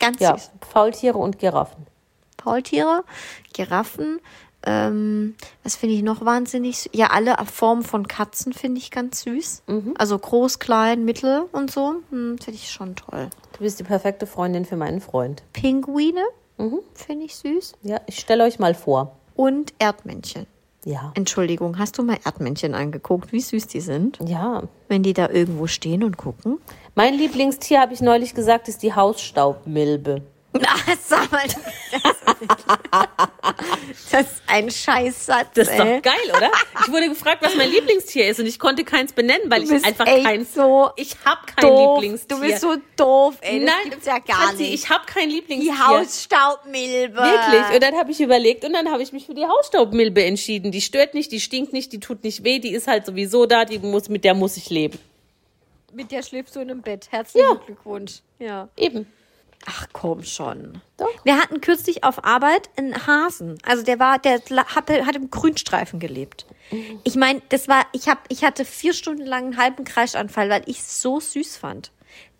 Ganz 0.00 0.20
Ja, 0.20 0.36
süß. 0.36 0.50
Faultiere 0.72 1.18
und 1.18 1.38
Giraffen. 1.38 1.86
Faultiere, 2.42 3.04
Giraffen, 3.54 4.20
ähm, 4.66 5.34
was 5.62 5.76
finde 5.76 5.94
ich 5.94 6.02
noch 6.02 6.24
wahnsinnig? 6.24 6.90
Ja, 6.92 7.08
alle 7.08 7.36
Formen 7.50 7.82
von 7.82 8.06
Katzen 8.08 8.52
finde 8.52 8.78
ich 8.78 8.90
ganz 8.90 9.22
süß. 9.22 9.62
Mhm. 9.66 9.94
Also 9.96 10.18
groß, 10.18 10.58
klein, 10.58 11.04
mittel 11.04 11.44
und 11.52 11.70
so. 11.70 11.94
Hm, 12.10 12.36
finde 12.38 12.58
ich 12.60 12.70
schon 12.70 12.94
toll. 12.96 13.28
Du 13.54 13.60
bist 13.60 13.78
die 13.80 13.84
perfekte 13.84 14.26
Freundin 14.26 14.64
für 14.64 14.76
meinen 14.76 15.00
Freund. 15.00 15.42
Pinguine 15.52 16.22
Mhm. 16.58 16.80
finde 16.94 17.26
ich 17.26 17.36
süß. 17.36 17.74
Ja, 17.82 18.00
ich 18.06 18.18
stelle 18.18 18.44
euch 18.44 18.58
mal 18.58 18.74
vor. 18.74 19.16
Und 19.34 19.74
Erdmännchen. 19.78 20.46
Ja. 20.86 21.12
Entschuldigung, 21.14 21.78
hast 21.78 21.98
du 21.98 22.02
mal 22.04 22.16
Erdmännchen 22.24 22.72
angeguckt, 22.74 23.32
wie 23.32 23.40
süß 23.40 23.66
die 23.66 23.80
sind? 23.80 24.18
Ja. 24.24 24.62
Wenn 24.88 25.02
die 25.02 25.12
da 25.14 25.28
irgendwo 25.28 25.66
stehen 25.66 26.04
und 26.04 26.16
gucken. 26.16 26.58
Mein 26.94 27.14
Lieblingstier, 27.14 27.80
habe 27.80 27.92
ich 27.92 28.00
neulich 28.00 28.34
gesagt, 28.34 28.68
ist 28.68 28.82
die 28.82 28.94
Hausstaubmilbe. 28.94 30.22
Na, 30.52 30.68
sag 31.06 31.30
mal. 31.30 31.42
Das 34.10 34.22
ist 34.22 34.42
ein 34.46 34.70
Scheißsatz. 34.70 35.48
Das 35.54 35.68
ist 35.68 35.74
ey. 35.74 35.78
doch 35.78 36.02
geil, 36.02 36.14
oder? 36.34 36.50
Ich 36.80 36.90
wurde 36.90 37.08
gefragt, 37.10 37.42
was 37.42 37.54
mein 37.56 37.70
Lieblingstier 37.70 38.28
ist 38.28 38.40
und 38.40 38.46
ich 38.46 38.58
konnte 38.58 38.82
keins 38.84 39.12
benennen, 39.12 39.50
weil 39.50 39.64
Du 39.64 39.74
ich 39.76 39.84
einfach 39.84 40.06
echt 40.06 40.24
kein 40.24 40.46
so 40.46 40.90
ich 40.96 41.14
habe 41.24 41.40
kein 41.46 41.62
doof. 41.68 42.00
Lieblingstier. 42.00 42.36
Du 42.36 42.42
bist 42.42 42.60
so 42.62 42.76
doof, 42.96 43.36
ey. 43.42 43.60
Das 43.64 43.74
Nein, 43.74 43.90
gibt's 43.90 44.06
ja 44.06 44.18
gar 44.18 44.36
Franzi, 44.46 44.62
nicht. 44.62 44.74
ich 44.84 44.88
habe 44.90 45.04
kein 45.06 45.28
Lieblingstier. 45.28 45.72
Die 45.74 45.78
Hausstaubmilbe. 45.78 47.16
Wirklich. 47.16 47.74
Und 47.74 47.82
dann 47.82 47.94
habe 47.96 48.10
ich 48.12 48.20
überlegt 48.20 48.64
und 48.64 48.72
dann 48.72 48.90
habe 48.90 49.02
ich 49.02 49.12
mich 49.12 49.26
für 49.26 49.34
die 49.34 49.44
Hausstaubmilbe 49.44 50.24
entschieden. 50.24 50.72
Die 50.72 50.80
stört 50.80 51.12
nicht, 51.14 51.32
die 51.32 51.40
stinkt 51.40 51.72
nicht, 51.74 51.92
die 51.92 52.00
tut 52.00 52.24
nicht 52.24 52.44
weh, 52.44 52.60
die 52.60 52.70
ist 52.72 52.86
halt 52.86 53.04
sowieso 53.04 53.44
da, 53.46 53.64
die 53.66 53.78
muss, 53.78 54.08
mit 54.08 54.24
der 54.24 54.32
muss 54.34 54.56
ich 54.56 54.70
leben. 54.70 54.98
Mit 55.92 56.10
der 56.12 56.22
schläfst 56.22 56.56
du 56.56 56.60
in 56.60 56.70
einem 56.70 56.82
Bett. 56.82 57.08
Herzlichen 57.10 57.46
Ja. 57.46 57.54
Glückwunsch. 57.64 58.20
Ja. 58.38 58.68
Eben. 58.76 59.06
Ach 59.64 59.86
komm 59.92 60.22
schon. 60.22 60.80
Doch. 60.96 61.08
Wir 61.24 61.38
hatten 61.38 61.60
kürzlich 61.60 62.04
auf 62.04 62.24
Arbeit 62.24 62.68
einen 62.76 63.06
Hasen. 63.06 63.58
Also 63.64 63.82
der 63.82 63.98
war, 63.98 64.18
der 64.18 64.34
hat, 64.34 64.90
hat 64.90 65.16
im 65.16 65.30
Grünstreifen 65.30 65.98
gelebt. 65.98 66.46
Ich 67.04 67.16
meine, 67.16 67.42
das 67.48 67.66
war, 67.68 67.84
ich 67.92 68.08
hab, 68.08 68.18
ich 68.28 68.44
hatte 68.44 68.64
vier 68.64 68.92
Stunden 68.92 69.24
lang 69.24 69.44
einen 69.44 69.56
halben 69.56 69.84
Kreischanfall, 69.84 70.50
weil 70.50 70.62
ich 70.66 70.78
es 70.78 71.00
so 71.02 71.18
süß 71.20 71.56
fand. 71.56 71.90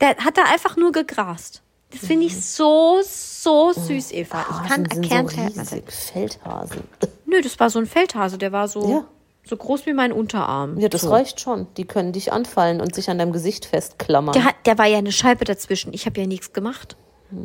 Der 0.01 0.17
hat 0.17 0.37
da 0.37 0.45
einfach 0.45 0.77
nur 0.77 0.93
gegrast. 0.93 1.62
Das 1.91 2.01
finde 2.01 2.27
ich 2.27 2.45
so, 2.45 3.01
so 3.03 3.73
süß, 3.73 4.12
Eva. 4.12 4.41
Ich 4.41 4.69
kann 4.69 4.87
Hasen 4.89 5.03
erkennen, 5.03 5.29
so 5.29 5.61
riesig. 5.61 5.93
Feldhasen. 5.93 6.83
Nö, 7.27 7.41
das 7.41 7.59
war 7.61 7.71
so 7.71 7.79
ein 7.79 7.87
Feldhase, 7.87 8.39
der 8.39 8.53
war 8.53 8.67
so, 8.69 8.89
Ja. 8.89 9.05
so 9.45 9.57
groß 9.57 9.87
wie 9.87 9.93
mein 9.93 10.12
Unterarm. 10.12 10.79
Ja, 10.79 10.89
das 10.89 11.03
so. 11.03 11.11
reicht 11.11 11.41
schon. 11.41 11.67
Die 11.77 11.85
können 11.85 12.12
dich 12.12 12.33
anfallen 12.33 12.81
und 12.81 12.95
sich 12.95 13.09
an 13.09 13.19
deinem 13.19 13.33
Gesicht 13.33 13.67
festklammern. 13.67 14.33
Der, 14.33 14.45
hat, 14.45 14.55
der 14.67 14.79
war 14.79 14.87
ja 14.87 14.99
eine 14.99 15.12
Scheibe 15.12 15.45
dazwischen. 15.45 15.93
Ich 15.95 16.07
habe 16.07 16.21
ja 16.21 16.27
nichts 16.27 16.53
gemacht. 16.53 16.97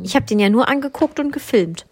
Ich 0.02 0.14
habe 0.14 0.26
den 0.26 0.38
ja 0.38 0.48
nur 0.48 0.68
angeguckt 0.68 1.18
und 1.20 1.32
gefilmt. 1.32 1.86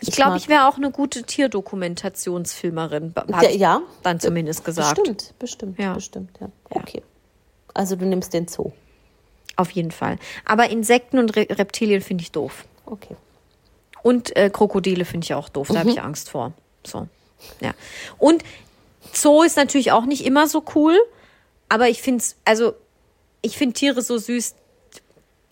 Ich 0.00 0.08
Ich 0.08 0.14
glaube, 0.16 0.32
mag- 0.32 0.40
ich 0.40 0.48
wäre 0.48 0.68
auch 0.68 0.76
eine 0.76 0.90
gute 0.90 1.22
Tierdokumentationsfilmerin. 1.22 3.14
Der- 3.40 3.56
ja. 3.56 3.82
Dann 4.02 4.20
zumindest 4.20 4.64
gesagt. 4.64 4.96
Bestimmt, 4.96 5.34
bestimmt, 5.38 5.78
Ja. 5.78 5.94
bestimmt, 5.94 6.30
ja. 6.40 6.48
Okay. 6.70 7.02
Also 7.74 7.96
du 7.96 8.04
nimmst 8.04 8.32
den 8.34 8.48
Zoo. 8.48 8.72
Auf 9.56 9.70
jeden 9.70 9.90
Fall. 9.90 10.18
Aber 10.44 10.70
Insekten 10.70 11.18
und 11.18 11.36
Re 11.36 11.46
Reptilien 11.50 12.00
finde 12.00 12.22
ich 12.22 12.32
doof. 12.32 12.64
Okay. 12.86 13.16
Und 14.02 14.34
äh, 14.36 14.50
Krokodile 14.50 15.04
finde 15.04 15.24
ich 15.24 15.34
auch 15.34 15.48
doof. 15.48 15.68
Da 15.68 15.76
habe 15.78 15.90
Mhm. 15.90 15.96
ich 15.96 16.02
Angst 16.02 16.30
vor. 16.30 16.52
So. 16.84 17.06
Ja. 17.60 17.72
Und 18.18 18.42
Zoo 19.12 19.42
ist 19.42 19.56
natürlich 19.56 19.92
auch 19.92 20.04
nicht 20.04 20.24
immer 20.24 20.48
so 20.48 20.64
cool. 20.74 20.98
Aber 21.68 21.88
ich 21.88 22.02
finde 22.02 22.22
es, 22.22 22.36
also, 22.44 22.74
ich 23.40 23.56
finde 23.56 23.74
Tiere 23.74 24.02
so 24.02 24.18
süß, 24.18 24.54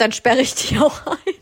dann 0.00 0.12
sperre 0.12 0.40
ich 0.40 0.54
die 0.54 0.78
auch 0.78 1.06
ein. 1.06 1.16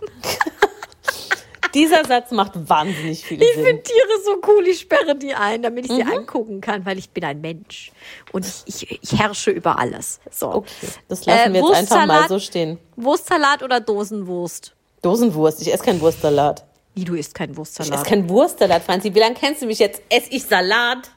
Dieser 1.75 2.03
Satz 2.07 2.31
macht 2.31 2.53
wahnsinnig 2.69 3.23
viel 3.25 3.43
Ich 3.43 3.53
Sinn. 3.55 3.65
finde 3.65 3.83
Tiere 3.83 4.23
so 4.25 4.37
cool, 4.49 4.67
ich 4.67 4.81
sperre 4.81 5.15
die 5.15 5.35
ein, 5.35 5.63
damit 5.63 5.85
ich 5.85 5.93
sie 5.93 6.03
Mhm. 6.03 6.13
angucken 6.13 6.61
kann, 6.63 6.87
weil 6.87 6.99
ich 6.99 7.11
bin 7.11 7.23
ein 7.25 7.43
Mensch. 7.43 7.93
Und 8.33 8.47
ich, 8.47 8.63
ich, 8.91 8.99
ich 9.03 9.19
herrsche 9.19 9.51
über 9.51 9.79
alles. 9.79 10.19
So. 10.31 10.49
Okay, 10.55 10.69
das 11.09 11.27
lassen 11.27 11.51
Äh, 11.51 11.53
wir 11.53 11.61
jetzt 11.69 11.93
einfach 11.93 12.07
mal 12.07 12.27
so 12.27 12.39
stehen. 12.39 12.79
Wurstsalat 12.97 13.63
oder 13.63 13.81
Dosenwurst? 13.81 14.73
Dosenwurst, 15.03 15.61
ich 15.61 15.73
esse 15.73 15.85
keinen 15.85 16.01
Wurstsalat. 16.01 16.65
Wie, 16.95 17.05
du 17.05 17.15
isst 17.15 17.35
keinen 17.35 17.53
Ich 17.53 17.59
Wurstsalat? 17.59 17.93
esse 17.95 18.05
keinen 18.05 18.29
Wurstsalat, 18.31 18.83
Franzi. 18.83 19.15
Wie 19.15 19.19
lange 19.21 19.35
kennst 19.35 19.61
du 19.61 19.67
mich 19.67 19.79
jetzt? 19.79 20.01
Esse 20.09 20.31
ich 20.31 20.45
Salat? 20.45 21.11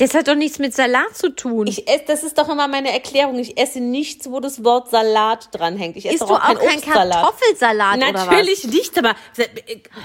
Das 0.00 0.14
hat 0.14 0.28
doch 0.28 0.34
nichts 0.34 0.58
mit 0.58 0.74
Salat 0.74 1.14
zu 1.14 1.28
tun. 1.34 1.66
Ich 1.66 1.86
esse, 1.86 2.04
das 2.06 2.22
ist 2.22 2.38
doch 2.38 2.48
immer 2.48 2.68
meine 2.68 2.90
Erklärung. 2.90 3.38
Ich 3.38 3.58
esse 3.58 3.80
nichts, 3.80 4.30
wo 4.30 4.40
das 4.40 4.64
Wort 4.64 4.88
Salat 4.90 5.48
dranhängt. 5.52 5.96
Ich 5.96 6.06
esse 6.06 6.14
Isst 6.14 6.22
doch 6.22 6.28
du 6.28 6.34
auch 6.34 6.40
keinen 6.40 6.56
auch 6.56 6.62
keinen 6.62 6.76
Obstsalat. 6.78 7.22
Kartoffelsalat 7.22 7.96
oder 7.98 8.14
was? 8.14 8.26
Natürlich 8.26 8.64
nicht, 8.64 8.98
aber 8.98 9.14
seit, 9.34 9.50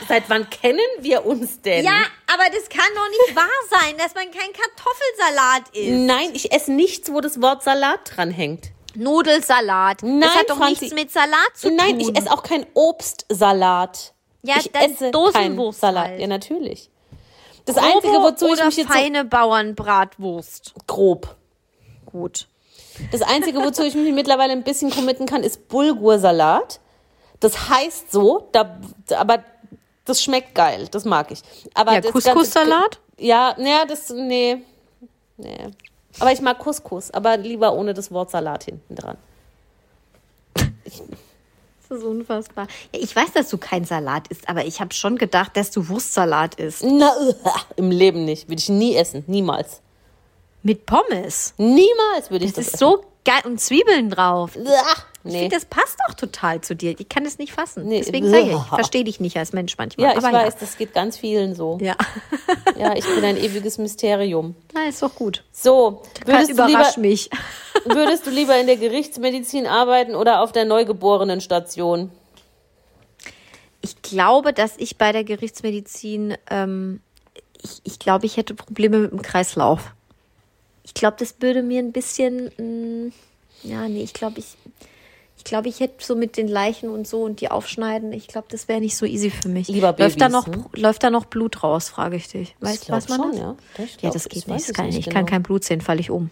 seit 0.08 0.30
wann 0.30 0.50
kennen 0.50 0.80
wir 1.00 1.26
uns 1.26 1.62
denn? 1.62 1.86
Ja, 1.86 2.04
aber 2.28 2.44
das 2.54 2.68
kann 2.68 2.92
doch 2.94 3.10
nicht 3.10 3.36
wahr 3.36 3.48
sein, 3.70 3.98
dass 3.98 4.14
man 4.14 4.26
kein 4.26 4.52
Kartoffelsalat 4.52 5.70
isst. 5.74 6.06
Nein, 6.06 6.30
ich 6.34 6.52
esse 6.52 6.74
nichts, 6.74 7.12
wo 7.12 7.22
das 7.22 7.42
Wort 7.42 7.64
Salat 7.64 8.00
dranhängt. 8.16 8.72
Nudelsalat. 8.96 10.04
Nein, 10.04 10.22
das 10.22 10.36
hat 10.36 10.50
doch 10.50 10.58
Franzi. 10.58 10.86
nichts 10.86 10.96
mit 10.96 11.12
Salat 11.12 11.52
zu 11.56 11.70
Nein, 11.74 12.00
tun. 12.00 12.10
ich 12.10 12.18
esse 12.18 12.32
auch 12.32 12.44
keinen 12.44 12.66
Obstsalat. 12.74 14.14
Ja, 14.44 14.56
ich 14.60 14.74
esse 14.76 15.12
Dosenwurst 15.12 15.80
Salat. 15.80 16.08
halt. 16.10 16.20
Ja, 16.20 16.28
natürlich. 16.28 16.90
Das 17.66 17.76
Grobe 17.76 17.96
Einzige, 17.96 18.14
wozu 18.14 18.46
ich 18.54 18.64
mich 18.64 18.78
jetzt 18.78 18.88
so 18.88 18.94
feine 18.94 19.26
Bauernbratwurst. 19.26 20.74
grob. 20.88 21.36
Gut. 22.06 22.48
Das 23.12 23.22
Einzige, 23.22 23.60
wozu 23.60 23.84
ich 23.84 23.96
mich 23.96 24.14
mittlerweile 24.14 24.54
ein 24.54 24.64
bisschen 24.64 24.92
committen 24.92 25.26
kann, 25.26 25.44
ist 25.44 25.68
Bulgursalat. 25.68 26.80
Das 27.40 27.70
heißt 27.70 28.12
so, 28.12 28.48
da, 28.52 28.80
aber 29.18 29.44
das 30.06 30.24
schmeckt 30.24 30.56
geil, 30.56 30.88
das 30.90 31.04
mag 31.04 31.32
ich. 31.32 31.42
Aber 31.74 31.94
Ja, 31.94 32.02
Couscous-Salat? 32.02 33.00
Ja, 33.18 33.56
naja, 33.58 33.86
das, 33.86 34.10
nee, 34.10 34.62
nee. 35.38 35.58
Aber 36.20 36.32
ich 36.32 36.42
mag 36.42 36.60
Couscous, 36.60 37.12
aber 37.12 37.36
lieber 37.38 37.74
ohne 37.74 37.94
das 37.94 38.12
Wort 38.12 38.32
Salat 38.32 38.64
hinten 38.66 38.96
dran. 38.96 39.18
Das 40.54 41.02
ist 41.96 42.04
unfassbar. 42.04 42.68
Ja, 42.94 43.00
ich 43.02 43.16
weiß, 43.16 43.34
dass 43.34 43.50
du 43.50 43.58
kein 43.58 43.86
Salat 43.86 44.28
isst, 44.28 44.48
aber 44.48 44.66
ich 44.66 44.80
habe 44.80 44.94
schon 44.94 45.18
gedacht, 45.18 45.58
dass 45.58 45.72
du 45.72 45.88
Wurstsalat 45.90 46.56
isst. 46.56 46.84
Na, 46.84 47.12
im 47.76 47.92
Leben 47.92 48.26
nicht. 48.26 48.48
Würde 48.48 48.60
ich 48.60 48.70
nie 48.70 48.96
essen. 48.96 49.24
Niemals. 49.28 49.82
Mit 50.64 50.86
Pommes. 50.86 51.54
Niemals 51.58 52.32
würde 52.32 52.46
ich 52.46 52.54
Das 52.54 52.66
das, 52.66 52.74
ist 52.74 52.80
so 52.80 53.04
geil. 53.26 53.42
Und 53.44 53.60
Zwiebeln 53.60 54.10
drauf. 54.10 54.56
Ich 54.56 54.62
Nee. 55.32 55.40
finde, 55.40 55.56
das 55.56 55.66
passt 55.66 55.98
auch 56.08 56.14
total 56.14 56.62
zu 56.62 56.76
dir. 56.76 56.94
Ich 57.00 57.10
kann 57.10 57.26
es 57.26 57.40
nicht 57.40 57.52
fassen. 57.52 57.88
Nee. 57.88 57.98
Deswegen 58.00 58.30
sage 58.30 58.44
ich, 58.44 58.56
ich 58.56 58.62
verstehe 58.68 59.04
dich 59.04 59.20
nicht 59.20 59.36
als 59.38 59.54
Mensch 59.54 59.76
manchmal. 59.78 60.06
Ja, 60.08 60.12
ich 60.18 60.24
aber 60.24 60.32
weiß, 60.38 60.58
das 60.58 60.78
geht 60.78 60.94
ganz 60.94 61.18
vielen 61.18 61.56
so. 61.56 61.78
Ja. 61.82 61.96
Ja, 62.78 62.94
ich 62.96 63.06
bin 63.06 63.24
ein 63.24 63.38
ewiges 63.38 63.78
Mysterium. 63.78 64.54
Na, 64.74 64.88
ist 64.90 65.02
doch 65.02 65.16
gut. 65.16 65.44
So, 65.52 66.04
würdest 66.26 66.50
du, 66.52 66.66
lieber, 66.66 66.68
Überrasch 66.80 66.98
mich. 66.98 67.30
würdest 67.86 68.28
du 68.28 68.32
lieber 68.32 68.60
in 68.60 68.68
der 68.68 68.76
Gerichtsmedizin 68.76 69.66
arbeiten 69.66 70.14
oder 70.14 70.42
auf 70.42 70.52
der 70.52 70.66
Neugeborenenstation? 70.66 72.12
Ich 73.82 74.02
glaube, 74.02 74.52
dass 74.52 74.74
ich 74.78 74.98
bei 74.98 75.12
der 75.14 75.24
Gerichtsmedizin, 75.24 76.36
ähm, 76.50 77.00
ich, 77.64 77.80
ich 77.84 77.98
glaube, 78.00 78.26
ich 78.26 78.36
hätte 78.38 78.54
Probleme 78.56 78.98
mit 79.00 79.12
dem 79.12 79.22
Kreislauf. 79.22 79.94
Ich 80.86 80.94
glaube, 80.94 81.18
das 81.20 81.36
würde 81.40 81.64
mir 81.64 81.80
ein 81.80 81.92
bisschen, 81.92 82.52
mh, 82.58 83.12
ja, 83.64 83.88
nee, 83.88 84.04
ich 84.04 84.14
glaube, 84.14 84.40
ich, 84.40 84.56
ich 85.36 85.44
glaube, 85.44 85.68
ich 85.68 85.80
hätte 85.80 86.06
so 86.06 86.16
mit 86.16 86.38
den 86.38 86.48
Leichen 86.48 86.90
und 86.90 87.08
so 87.08 87.24
und 87.24 87.42
die 87.42 87.50
aufschneiden, 87.50 88.14
ich 88.14 88.28
glaube, 88.28 88.48
das 88.52 88.68
wäre 88.68 88.80
nicht 88.80 88.96
so 88.96 89.06
easy 89.06 89.32
für 89.32 89.50
mich. 89.50 89.68
Lieber 89.68 89.96
läuft 89.98 90.22
da 90.22 90.30
Babys, 90.30 90.48
noch, 90.48 90.48
ne? 90.48 90.66
läuft 90.74 91.04
da 91.04 91.10
noch 91.10 91.26
Blut 91.26 91.64
raus, 91.64 91.90
frage 91.90 92.18
ich 92.18 92.28
dich. 92.28 92.56
Weißt 92.60 92.88
du, 92.88 92.94
was 92.94 93.10
man 93.10 93.20
schon, 93.20 93.32
das? 93.32 93.40
ja. 93.40 93.56
Ich 93.84 94.02
ja, 94.02 94.12
das 94.12 94.24
das 94.24 94.30
geht 94.30 94.48
nicht. 94.48 94.60
Das 94.60 94.70
ich 94.70 94.74
kann, 94.76 94.86
nicht 94.86 95.00
ich 95.00 95.06
kann 95.06 95.26
genau. 95.26 95.30
kein 95.30 95.44
Blut 95.44 95.64
sehen, 95.64 95.82
falle 95.82 96.00
ich 96.00 96.12
um. 96.12 96.30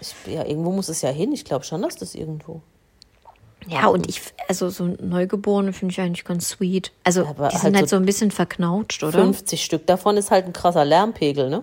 Ich, 0.00 0.14
ja, 0.26 0.44
irgendwo 0.44 0.72
muss 0.72 0.88
es 0.88 1.02
ja 1.02 1.10
hin. 1.10 1.32
Ich 1.32 1.44
glaube 1.44 1.64
schon, 1.64 1.82
dass 1.82 1.96
das 1.96 2.14
irgendwo. 2.14 2.62
Ja, 3.68 3.86
und 3.88 4.08
ich, 4.08 4.20
also 4.48 4.70
so 4.70 4.86
Neugeborene 4.86 5.72
finde 5.72 5.92
ich 5.92 6.00
eigentlich 6.00 6.24
ganz 6.24 6.48
sweet. 6.48 6.92
Also, 7.04 7.26
Aber 7.26 7.48
die 7.48 7.56
sind 7.56 7.66
halt 7.66 7.76
halt 7.76 7.88
so 7.88 7.96
so 7.96 8.02
ein 8.02 8.06
bisschen 8.06 8.30
verknautscht, 8.30 9.04
oder? 9.04 9.12
50 9.12 9.62
Stück 9.62 9.86
davon 9.86 10.16
ist 10.16 10.30
halt 10.30 10.46
ein 10.46 10.52
krasser 10.52 10.84
Lärmpegel, 10.84 11.48
ne? 11.48 11.62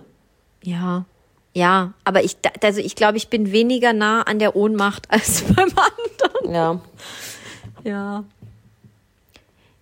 Ja, 0.62 1.04
ja, 1.52 1.92
aber 2.04 2.22
ich, 2.22 2.36
also 2.62 2.80
ich 2.80 2.94
glaube, 2.94 3.16
ich 3.16 3.28
bin 3.28 3.50
weniger 3.52 3.92
nah 3.92 4.22
an 4.22 4.38
der 4.38 4.54
Ohnmacht 4.56 5.06
als 5.10 5.42
beim 5.42 5.70
anderen. 5.70 6.54
Ja, 6.54 6.80
Ja. 7.84 8.24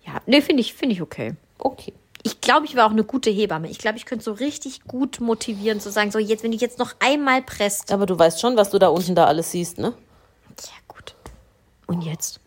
Ja, 0.06 0.22
nee, 0.24 0.40
finde 0.40 0.62
ich, 0.62 0.72
finde 0.72 0.94
ich 0.94 1.02
okay. 1.02 1.34
okay. 1.58 1.92
Ich 2.22 2.40
glaube, 2.40 2.64
ich 2.66 2.74
war 2.76 2.86
auch 2.86 2.92
eine 2.92 3.04
gute 3.04 3.30
Hebamme. 3.30 3.68
Ich 3.68 3.78
glaube, 3.78 3.98
ich 3.98 4.06
könnte 4.06 4.24
so 4.24 4.32
richtig 4.32 4.84
gut 4.84 5.20
motivieren, 5.20 5.80
zu 5.80 5.90
sagen, 5.90 6.10
so 6.10 6.18
jetzt, 6.18 6.42
wenn 6.42 6.50
du 6.50 6.56
jetzt 6.56 6.78
noch 6.78 6.94
einmal 6.98 7.42
presst. 7.42 7.92
Aber 7.92 8.06
du 8.06 8.18
weißt 8.18 8.40
schon, 8.40 8.56
was 8.56 8.70
du 8.70 8.78
da 8.78 8.88
unten 8.88 9.14
da 9.14 9.26
alles 9.26 9.50
siehst, 9.50 9.78
ne? 9.78 9.92
Ja, 10.62 10.72
gut. 10.88 11.14
Und 11.86 12.02
jetzt? 12.02 12.40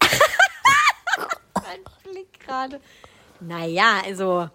mein 1.54 1.80
Blick 2.10 2.40
gerade. 2.40 2.80
Naja, 3.40 4.02
also 4.04 4.48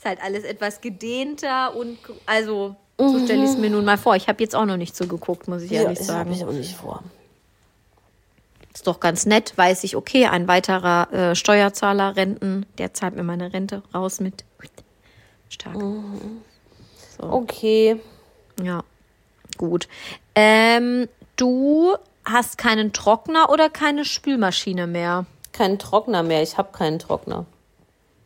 ist 0.00 0.06
halt 0.06 0.22
alles 0.22 0.44
etwas 0.44 0.80
gedehnter 0.80 1.76
und 1.76 1.98
also 2.24 2.74
so 2.96 3.22
stelle 3.22 3.44
ich 3.44 3.50
es 3.50 3.58
mir 3.58 3.68
nun 3.68 3.84
mal 3.84 3.98
vor. 3.98 4.16
Ich 4.16 4.28
habe 4.28 4.42
jetzt 4.42 4.56
auch 4.56 4.64
noch 4.64 4.78
nicht 4.78 4.96
so 4.96 5.06
geguckt, 5.06 5.46
muss 5.46 5.60
ich 5.62 5.72
ehrlich 5.72 5.98
das 5.98 6.06
sagen. 6.06 6.32
ich 6.32 6.42
auch 6.42 6.52
nicht 6.52 6.74
vor. 6.74 7.02
Ist 8.72 8.86
doch 8.86 8.98
ganz 8.98 9.26
nett, 9.26 9.52
weiß 9.56 9.84
ich, 9.84 9.96
okay, 9.96 10.24
ein 10.26 10.48
weiterer 10.48 11.12
äh, 11.12 11.34
Steuerzahler, 11.34 12.16
Renten, 12.16 12.64
der 12.78 12.94
zahlt 12.94 13.14
mir 13.14 13.24
meine 13.24 13.52
Rente 13.52 13.82
raus 13.94 14.20
mit. 14.20 14.44
Stark. 15.50 15.76
Okay. 17.18 18.00
Ja, 18.62 18.84
gut. 19.58 19.86
Ähm, 20.34 21.08
du 21.36 21.94
hast 22.24 22.56
keinen 22.56 22.94
Trockner 22.94 23.50
oder 23.50 23.68
keine 23.68 24.06
Spülmaschine 24.06 24.86
mehr? 24.86 25.26
Keinen 25.52 25.78
Trockner 25.78 26.22
mehr. 26.22 26.42
Ich 26.42 26.56
habe 26.56 26.72
keinen 26.72 26.98
Trockner. 26.98 27.44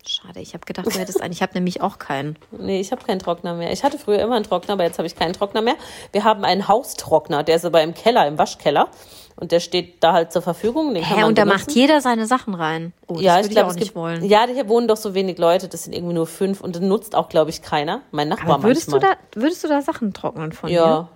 Schade, 0.06 0.40
ich 0.40 0.52
habe 0.52 0.66
gedacht, 0.66 0.86
du 0.86 0.98
hättest 0.98 1.22
einen. 1.22 1.32
Ich 1.32 1.40
habe 1.40 1.54
nämlich 1.54 1.80
auch 1.80 1.98
keinen. 1.98 2.36
Nee, 2.50 2.80
ich 2.80 2.92
habe 2.92 3.02
keinen 3.04 3.18
Trockner 3.20 3.54
mehr. 3.54 3.72
Ich 3.72 3.84
hatte 3.84 3.98
früher 3.98 4.18
immer 4.18 4.36
einen 4.36 4.44
Trockner, 4.44 4.74
aber 4.74 4.84
jetzt 4.84 4.98
habe 4.98 5.06
ich 5.06 5.16
keinen 5.16 5.32
Trockner 5.32 5.62
mehr. 5.62 5.76
Wir 6.12 6.24
haben 6.24 6.44
einen 6.44 6.68
Haustrockner, 6.68 7.42
der 7.42 7.56
ist 7.56 7.64
aber 7.64 7.82
im 7.82 7.94
Keller, 7.94 8.26
im 8.26 8.38
Waschkeller. 8.38 8.88
Und 9.36 9.50
der 9.50 9.60
steht 9.60 10.04
da 10.04 10.12
halt 10.12 10.30
zur 10.32 10.42
Verfügung. 10.42 10.94
Den 10.94 11.02
Hä, 11.02 11.24
und 11.24 11.38
da 11.38 11.44
macht 11.44 11.72
jeder 11.72 12.00
seine 12.00 12.26
Sachen 12.26 12.54
rein. 12.54 12.92
Oh, 13.08 13.14
das 13.14 13.22
ja, 13.22 13.34
würde 13.36 13.48
ich 13.48 13.52
glaube, 13.52 13.70
es 13.70 13.76
nicht 13.76 13.84
gibt, 13.86 13.96
wollen. 13.96 14.24
ja, 14.24 14.46
hier 14.46 14.68
wohnen 14.68 14.86
doch 14.86 14.96
so 14.96 15.14
wenig 15.14 15.38
Leute, 15.38 15.68
das 15.68 15.84
sind 15.84 15.92
irgendwie 15.92 16.14
nur 16.14 16.26
fünf 16.26 16.60
und 16.60 16.76
den 16.76 16.86
nutzt 16.86 17.16
auch, 17.16 17.28
glaube 17.28 17.50
ich, 17.50 17.62
keiner. 17.62 18.02
Mein 18.12 18.28
Nachbar 18.28 18.56
Aber 18.56 18.62
würdest 18.64 18.88
du, 18.88 18.92
manchmal. 18.92 19.16
da, 19.32 19.40
würdest 19.40 19.64
du 19.64 19.68
da 19.68 19.82
Sachen 19.82 20.12
trocknen 20.12 20.52
von 20.52 20.68
dir? 20.68 20.76
ja. 20.76 21.08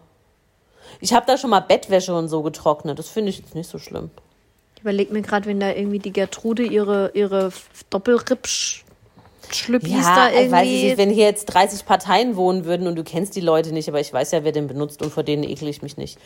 Ich 1.01 1.13
habe 1.13 1.27
da 1.27 1.37
schon 1.37 1.51
mal 1.51 1.61
Bettwäsche 1.61 2.15
und 2.15 2.29
so 2.29 2.43
getrocknet. 2.43 2.99
Das 2.99 3.09
finde 3.09 3.31
ich 3.31 3.39
jetzt 3.39 3.55
nicht 3.55 3.69
so 3.71 3.79
schlimm. 3.79 4.11
Ich 4.79 4.83
überlege 4.83 5.13
mir 5.13 5.23
gerade, 5.23 5.47
wenn 5.47 5.59
da 5.59 5.73
irgendwie 5.73 5.99
die 5.99 6.13
Gertrude 6.13 6.63
ihre, 6.63 7.11
ihre 7.13 7.51
Doppelripp-Schlüppis 7.91 10.07
da 10.07 10.29
ich 10.29 10.35
irgendwie... 10.37 10.53
weiß 10.53 10.69
ich 10.69 10.83
nicht, 10.85 10.99
wenn 10.99 11.11
hier 11.11 11.25
jetzt 11.25 11.47
30 11.47 11.85
Parteien 11.85 12.37
wohnen 12.37 12.65
würden 12.65 12.87
und 12.87 12.95
du 12.95 13.03
kennst 13.03 13.35
die 13.35 13.41
Leute 13.41 13.73
nicht, 13.73 13.89
aber 13.89 13.99
ich 13.99 14.13
weiß 14.13 14.31
ja, 14.31 14.45
wer 14.45 14.53
den 14.53 14.69
benutzt 14.69 15.03
und 15.03 15.13
vor 15.13 15.25
denen 15.25 15.43
ekle 15.43 15.69
ich 15.69 15.83
mich 15.83 15.97
nicht. 15.97 16.17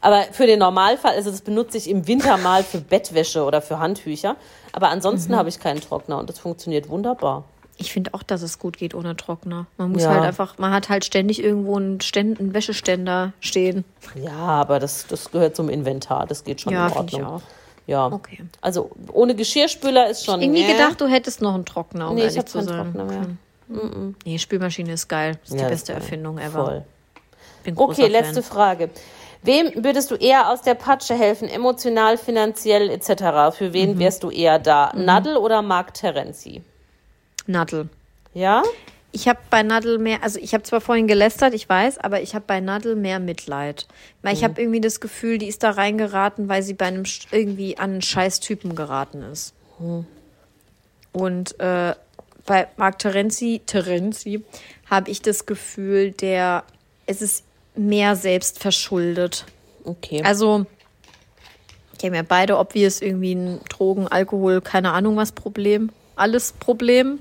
Aber 0.00 0.24
für 0.32 0.46
den 0.46 0.58
Normalfall, 0.58 1.14
also 1.14 1.30
das 1.30 1.42
benutze 1.42 1.78
ich 1.78 1.88
im 1.88 2.08
Winter 2.08 2.36
mal 2.36 2.64
für 2.64 2.80
Bettwäsche 2.80 3.44
oder 3.44 3.62
für 3.62 3.78
Handtücher. 3.78 4.34
Aber 4.72 4.88
Mhm. 4.88 4.92
ansonsten 4.94 5.36
habe 5.36 5.48
ich 5.48 5.60
keinen 5.60 5.80
Trockner 5.80 6.18
und 6.18 6.28
das 6.28 6.40
funktioniert 6.40 6.88
wunderbar. 6.88 7.44
Ich 7.76 7.92
finde 7.92 8.12
auch, 8.12 8.24
dass 8.24 8.42
es 8.42 8.58
gut 8.58 8.76
geht 8.76 8.92
ohne 8.96 9.14
Trockner. 9.16 9.66
Man 9.78 9.92
muss 9.92 10.02
Ja. 10.02 10.10
halt 10.10 10.24
einfach, 10.24 10.58
man 10.58 10.72
hat 10.72 10.88
halt 10.88 11.04
ständig 11.04 11.40
irgendwo 11.44 11.76
einen, 11.76 12.00
Ständ, 12.00 12.40
einen 12.40 12.54
Wäscheständer 12.54 13.34
stehen. 13.40 13.84
Ja, 14.20 14.32
aber 14.32 14.80
das, 14.80 15.06
das 15.06 15.30
gehört 15.30 15.54
zum 15.54 15.68
Inventar. 15.68 16.26
Das 16.26 16.42
geht 16.42 16.60
schon 16.60 16.72
Ja, 16.72 16.88
in 16.88 16.92
finde 16.92 17.06
ich 17.06 17.14
Ordnung. 17.22 17.34
auch. 17.36 17.42
Ja. 17.90 18.06
Okay. 18.06 18.38
Also 18.60 18.90
ohne 19.12 19.34
Geschirrspüler 19.34 20.08
ist 20.08 20.24
schon. 20.24 20.40
Irgendwie 20.40 20.62
nee. 20.64 20.72
gedacht, 20.72 21.00
du 21.00 21.06
hättest 21.08 21.42
noch 21.42 21.54
einen 21.54 21.64
Trockner, 21.64 22.08
um 22.10 22.14
Nee, 22.14 22.26
ich 22.26 22.36
habe 22.38 22.44
zu 22.46 22.58
keinen 22.58 22.68
sein. 22.68 22.92
Trockner 22.92 23.04
mehr. 23.04 23.26
Okay. 23.72 24.14
Nee, 24.24 24.38
Spülmaschine 24.38 24.92
ist 24.92 25.08
geil. 25.08 25.38
Ist 25.44 25.52
Ja, 25.54 25.64
die 25.64 25.70
beste 25.70 25.92
ist. 25.92 25.98
Erfindung 25.98 26.38
ever. 26.38 26.64
Voll. 26.64 26.84
Bin 27.64 27.76
Okay, 27.76 28.06
letzte 28.06 28.42
Fan. 28.44 28.56
Frage. 28.56 28.90
Wem 29.42 29.72
würdest 29.84 30.10
du 30.10 30.14
eher 30.14 30.50
aus 30.50 30.62
der 30.62 30.74
Patsche 30.74 31.14
helfen, 31.14 31.48
emotional, 31.48 32.16
finanziell 32.16 32.90
etc.? 32.90 33.50
Für 33.56 33.68
Mhm. 33.68 33.72
wen 33.72 33.98
wärst 33.98 34.22
du 34.22 34.30
eher 34.30 34.58
da? 34.60 34.92
Nadel 34.94 35.36
oder 35.36 35.60
Marc 35.62 35.94
Terenzi? 35.94 36.62
Nadel. 37.46 37.88
Ja? 38.34 38.62
Ich 39.12 39.26
habe 39.26 39.40
bei 39.50 39.62
Nadel 39.64 39.98
mehr, 39.98 40.22
also 40.22 40.38
ich 40.38 40.54
habe 40.54 40.62
zwar 40.62 40.80
vorhin 40.80 41.08
gelästert, 41.08 41.52
ich 41.52 41.68
weiß, 41.68 41.98
aber 41.98 42.22
ich 42.22 42.34
habe 42.34 42.44
bei 42.46 42.60
Nadel 42.60 42.94
mehr 42.94 43.18
Mitleid. 43.18 43.88
Weil 44.22 44.32
Mhm. 44.32 44.38
ich 44.38 44.44
habe 44.44 44.60
irgendwie 44.60 44.80
das 44.80 45.00
Gefühl, 45.00 45.38
die 45.38 45.48
ist 45.48 45.62
da 45.64 45.70
reingeraten, 45.70 46.48
weil 46.48 46.62
sie 46.62 46.74
bei 46.74 46.86
einem 46.86 47.02
irgendwie 47.32 47.76
an 47.76 47.90
einen 47.92 48.02
scheiß 48.02 48.38
Typen 48.40 48.76
geraten 48.76 49.22
ist. 49.22 49.52
Mhm. 49.80 50.06
Und 51.12 51.58
äh, 51.58 51.94
bei 52.46 52.68
Marc 52.76 52.98
Terenzi, 53.00 53.60
Terenzi 53.66 54.44
habe 54.88 55.10
ich 55.10 55.22
das 55.22 55.46
Gefühl, 55.46 56.12
der, 56.12 56.62
es 57.06 57.20
ist 57.20 57.44
mehr 57.74 58.14
selbst 58.16 58.60
verschuldet. 58.60 59.44
Okay. 59.84 60.22
Also, 60.24 60.66
die 62.00 62.06
haben 62.06 62.14
ja 62.14 62.22
beide 62.22 62.58
obvious 62.58 63.02
irgendwie 63.02 63.34
ein 63.34 63.60
Drogen, 63.68 64.06
Alkohol, 64.08 64.60
keine 64.60 64.92
Ahnung 64.92 65.16
was 65.16 65.32
Problem. 65.32 65.90
Alles 66.16 66.52
Problem. 66.52 67.20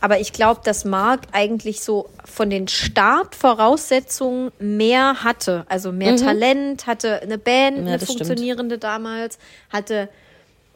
Aber 0.00 0.18
ich 0.20 0.32
glaube, 0.32 0.60
dass 0.64 0.84
Marc 0.84 1.20
eigentlich 1.32 1.82
so 1.82 2.08
von 2.24 2.48
den 2.48 2.68
Startvoraussetzungen 2.68 4.50
mehr 4.58 5.22
hatte. 5.24 5.64
Also 5.68 5.92
mehr 5.92 6.16
Talent, 6.16 6.86
hatte 6.86 7.20
eine 7.22 7.38
Band, 7.38 7.78
eine 7.78 7.92
das 7.98 8.04
stimmt. 8.04 8.26
funktionierende 8.26 8.78
damals, 8.78 9.38
hatte, 9.70 10.08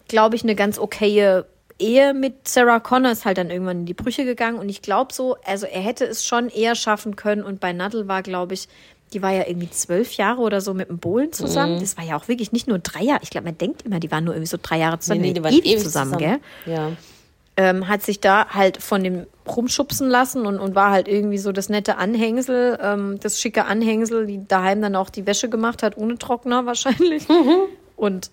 glaube 0.08 0.36
ich, 0.36 0.42
eine 0.42 0.54
ganz 0.54 0.78
okaye 0.78 1.44
Ehe 1.78 2.14
mit 2.14 2.46
Sarah 2.46 2.78
Connor, 2.80 3.10
ist 3.12 3.24
halt 3.24 3.38
dann 3.38 3.50
irgendwann 3.50 3.80
in 3.80 3.86
die 3.86 3.94
Brüche 3.94 4.24
gegangen. 4.24 4.58
Und 4.58 4.68
ich 4.68 4.80
glaube 4.82 5.12
so, 5.12 5.36
also 5.44 5.66
er 5.66 5.80
hätte 5.80 6.04
es 6.04 6.24
schon 6.24 6.48
eher 6.48 6.74
schaffen 6.76 7.16
können. 7.16 7.42
Und 7.42 7.60
bei 7.60 7.72
Nadel 7.72 8.06
war, 8.06 8.22
glaube 8.22 8.54
ich, 8.54 8.68
die 9.12 9.22
war 9.22 9.32
ja 9.32 9.44
irgendwie 9.46 9.70
zwölf 9.70 10.12
Jahre 10.16 10.40
oder 10.40 10.60
so 10.60 10.72
mit 10.74 10.88
dem 10.88 10.98
Bohlen 10.98 11.28
Mhm. 11.28 11.32
zusammen. 11.32 11.80
Das 11.80 11.96
war 11.96 12.04
ja 12.04 12.16
auch 12.16 12.28
wirklich 12.28 12.52
nicht 12.52 12.68
nur 12.68 12.78
drei 12.78 13.02
Jahre. 13.02 13.20
Ich 13.22 13.30
glaube, 13.30 13.46
man 13.46 13.58
denkt 13.58 13.82
immer, 13.82 13.98
die 14.00 14.10
waren 14.10 14.24
nur 14.24 14.34
irgendwie 14.34 14.48
so 14.50 14.58
drei 14.60 14.78
Jahre 14.78 14.98
zusammen. 14.98 15.20
Nee, 15.22 15.28
nee, 15.28 15.34
die 15.34 15.42
waren 15.44 15.52
ewig, 15.54 15.78
zusammen, 15.80 16.18
gell? 16.18 16.38
Ja. 16.66 16.92
Ähm, 17.56 17.88
hat 17.88 18.02
sich 18.02 18.20
da 18.20 18.48
halt 18.48 18.82
von 18.82 19.02
dem 19.04 19.26
rumschubsen 19.46 20.08
lassen 20.08 20.46
und, 20.46 20.58
und 20.58 20.74
war 20.74 20.90
halt 20.90 21.06
irgendwie 21.06 21.38
so 21.38 21.52
das 21.52 21.68
nette 21.68 21.96
Anhängsel, 21.96 22.78
ähm, 22.82 23.20
das 23.20 23.40
schicke 23.40 23.66
Anhängsel, 23.66 24.26
die 24.26 24.46
daheim 24.46 24.82
dann 24.82 24.96
auch 24.96 25.10
die 25.10 25.26
Wäsche 25.26 25.48
gemacht 25.48 25.82
hat, 25.82 25.96
ohne 25.96 26.18
Trockner 26.18 26.66
wahrscheinlich. 26.66 27.26
Und, 27.96 28.30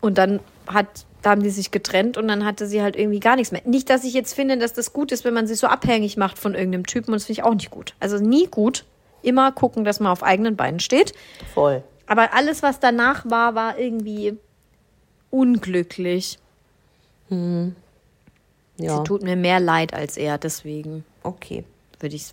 und 0.00 0.18
dann 0.18 0.40
hat, 0.66 0.86
da 1.22 1.30
haben 1.30 1.42
die 1.42 1.50
sich 1.50 1.70
getrennt 1.70 2.16
und 2.16 2.26
dann 2.28 2.44
hatte 2.44 2.66
sie 2.66 2.82
halt 2.82 2.96
irgendwie 2.96 3.20
gar 3.20 3.36
nichts 3.36 3.52
mehr. 3.52 3.62
Nicht, 3.64 3.90
dass 3.90 4.04
ich 4.04 4.14
jetzt 4.14 4.34
finde, 4.34 4.58
dass 4.58 4.72
das 4.72 4.92
gut 4.92 5.12
ist, 5.12 5.24
wenn 5.24 5.34
man 5.34 5.46
sich 5.46 5.58
so 5.58 5.66
abhängig 5.68 6.16
macht 6.16 6.38
von 6.38 6.54
irgendeinem 6.54 6.86
Typen 6.86 7.12
und 7.12 7.16
das 7.16 7.26
finde 7.26 7.40
ich 7.40 7.44
auch 7.44 7.54
nicht 7.54 7.70
gut. 7.70 7.94
Also 8.00 8.18
nie 8.18 8.46
gut. 8.46 8.84
Immer 9.22 9.52
gucken, 9.52 9.84
dass 9.84 10.00
man 10.00 10.12
auf 10.12 10.22
eigenen 10.22 10.56
Beinen 10.56 10.80
steht. 10.80 11.14
Voll. 11.54 11.82
Aber 12.06 12.34
alles, 12.34 12.62
was 12.62 12.80
danach 12.80 13.24
war, 13.30 13.54
war 13.54 13.78
irgendwie 13.78 14.36
unglücklich. 15.30 16.38
Ja. 18.78 18.96
Sie 18.98 19.04
tut 19.04 19.22
mir 19.22 19.36
mehr 19.36 19.60
leid 19.60 19.94
als 19.94 20.16
er, 20.16 20.38
deswegen 20.38 21.04
Okay. 21.22 21.64
würde 22.00 22.16
ich, 22.16 22.26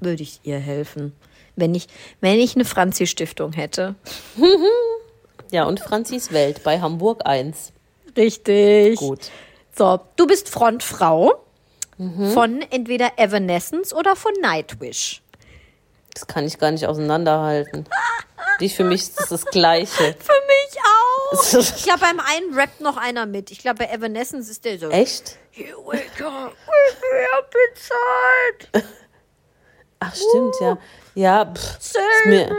würde 0.00 0.22
ich 0.22 0.40
ihr 0.42 0.58
helfen. 0.58 1.12
Wenn 1.56 1.74
ich, 1.74 1.88
wenn 2.20 2.38
ich 2.38 2.54
eine 2.54 2.64
Franzi-Stiftung 2.64 3.52
hätte. 3.52 3.94
Ja, 5.50 5.64
und 5.64 5.80
Franzis 5.80 6.30
Welt 6.30 6.62
bei 6.62 6.78
Hamburg 6.82 7.22
1. 7.24 7.72
Richtig. 8.18 8.98
Gut. 8.98 9.30
So, 9.74 9.98
du 10.16 10.26
bist 10.26 10.50
Frontfrau 10.50 11.42
von 12.34 12.60
entweder 12.70 13.12
Evanescence 13.18 13.94
oder 13.94 14.14
von 14.14 14.32
Nightwish. 14.42 15.22
Das 16.12 16.26
kann 16.26 16.44
ich 16.46 16.58
gar 16.58 16.70
nicht 16.70 16.86
auseinanderhalten. 16.86 17.86
Die 18.60 18.68
für 18.68 18.84
mich 18.84 19.00
ist 19.02 19.18
das 19.20 19.28
das 19.30 19.44
Gleiche. 19.46 19.94
Für 20.18 20.32
mich 20.46 20.78
auch. 20.80 20.97
Ich 21.76 21.82
glaube, 21.84 22.00
beim 22.00 22.20
einen 22.20 22.54
rappt 22.54 22.80
noch 22.80 22.96
einer 22.96 23.26
mit. 23.26 23.50
Ich 23.50 23.58
glaube, 23.58 23.84
bei 23.84 23.92
Evanescence 23.92 24.48
ist 24.48 24.64
der 24.64 24.78
so. 24.78 24.88
Echt? 24.90 25.36
You 25.52 25.76
wake 25.84 26.24
up 26.24 26.52
with 26.52 26.96
me 27.12 27.38
up 27.38 27.54
inside. 27.70 28.88
Ach, 30.00 30.14
stimmt, 30.14 30.54
ja. 30.60 30.78
Ja, 31.14 31.44
pff, 31.52 31.78
ist 31.80 32.26
mir. 32.26 32.56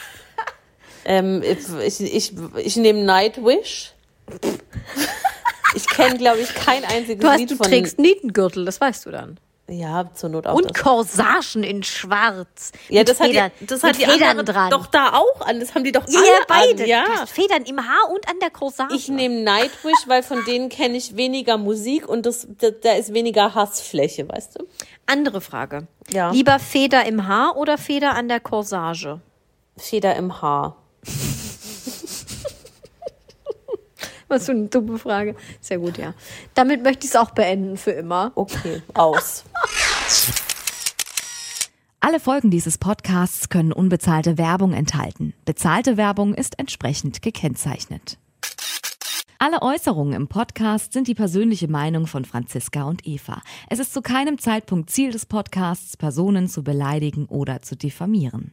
ähm, 1.04 1.42
ich, 1.42 2.00
ich, 2.00 2.32
ich 2.56 2.76
nehme 2.76 3.02
Nightwish. 3.04 3.92
Ich 5.72 5.86
kenne, 5.88 6.18
glaube 6.18 6.40
ich, 6.40 6.52
kein 6.52 6.84
einziges 6.84 7.20
Du, 7.22 7.28
hast, 7.28 7.38
Lied 7.38 7.50
du 7.52 7.56
von. 7.56 7.66
trägst 7.66 7.96
Nietengürtel, 8.00 8.64
das 8.64 8.80
weißt 8.80 9.06
du 9.06 9.12
dann. 9.12 9.38
Ja, 9.72 10.12
zur 10.14 10.30
Not 10.30 10.48
auch 10.48 10.54
Und 10.56 10.70
das. 10.74 10.82
Corsagen 10.82 11.62
in 11.62 11.84
schwarz. 11.84 12.72
Ja, 12.88 13.04
das 13.04 13.20
hat, 13.20 13.28
Federn, 13.28 13.52
die, 13.60 13.66
das 13.66 13.82
mit 13.82 13.92
hat 13.92 14.00
die 14.00 14.04
Federn 14.04 14.38
andere 14.40 14.52
dran. 14.52 14.70
doch 14.70 14.86
da 14.86 15.12
auch 15.12 15.46
an. 15.46 15.60
Das 15.60 15.76
haben 15.76 15.84
die 15.84 15.92
doch 15.92 16.02
Ja, 16.08 16.18
alle 16.18 16.26
ja, 16.26 16.34
beide. 16.48 16.82
An. 16.82 16.88
Ja. 16.88 17.26
Federn 17.26 17.62
im 17.62 17.78
Haar 17.78 18.10
und 18.10 18.28
an 18.28 18.40
der 18.40 18.50
Corsage. 18.50 18.94
Ich 18.96 19.08
nehme 19.08 19.42
Nightwish, 19.44 20.08
weil 20.08 20.24
von 20.24 20.44
denen 20.44 20.70
kenne 20.70 20.96
ich 20.96 21.16
weniger 21.16 21.56
Musik 21.56 22.08
und 22.08 22.26
das, 22.26 22.48
da, 22.58 22.70
da 22.70 22.94
ist 22.94 23.14
weniger 23.14 23.54
Hassfläche, 23.54 24.28
weißt 24.28 24.58
du? 24.58 24.66
Andere 25.06 25.40
Frage. 25.40 25.86
Ja. 26.10 26.30
Lieber 26.32 26.58
Feder 26.58 27.06
im 27.06 27.28
Haar 27.28 27.56
oder 27.56 27.78
Feder 27.78 28.14
an 28.16 28.26
der 28.28 28.40
Corsage? 28.40 29.20
Feder 29.76 30.16
im 30.16 30.42
Haar. 30.42 30.76
Was 34.34 34.46
für 34.46 34.52
eine 34.52 34.68
dumme 34.68 34.96
Frage. 34.96 35.34
Sehr 35.60 35.78
gut, 35.78 35.98
ja. 35.98 36.14
Damit 36.54 36.84
möchte 36.84 37.04
ich 37.04 37.10
es 37.10 37.16
auch 37.16 37.30
beenden 37.30 37.76
für 37.76 37.90
immer. 37.90 38.30
Okay, 38.36 38.80
aus. 38.94 39.44
Alle 41.98 42.20
Folgen 42.20 42.50
dieses 42.50 42.78
Podcasts 42.78 43.48
können 43.48 43.72
unbezahlte 43.72 44.38
Werbung 44.38 44.72
enthalten. 44.72 45.34
Bezahlte 45.44 45.96
Werbung 45.96 46.34
ist 46.34 46.58
entsprechend 46.60 47.22
gekennzeichnet. 47.22 48.18
Alle 49.40 49.62
Äußerungen 49.62 50.14
im 50.14 50.28
Podcast 50.28 50.92
sind 50.92 51.08
die 51.08 51.14
persönliche 51.14 51.66
Meinung 51.66 52.06
von 52.06 52.24
Franziska 52.24 52.84
und 52.84 53.06
Eva. 53.06 53.42
Es 53.68 53.80
ist 53.80 53.92
zu 53.92 54.00
keinem 54.00 54.38
Zeitpunkt 54.38 54.90
Ziel 54.90 55.10
des 55.10 55.26
Podcasts, 55.26 55.96
Personen 55.96 56.46
zu 56.46 56.62
beleidigen 56.62 57.26
oder 57.26 57.62
zu 57.62 57.74
diffamieren. 57.74 58.52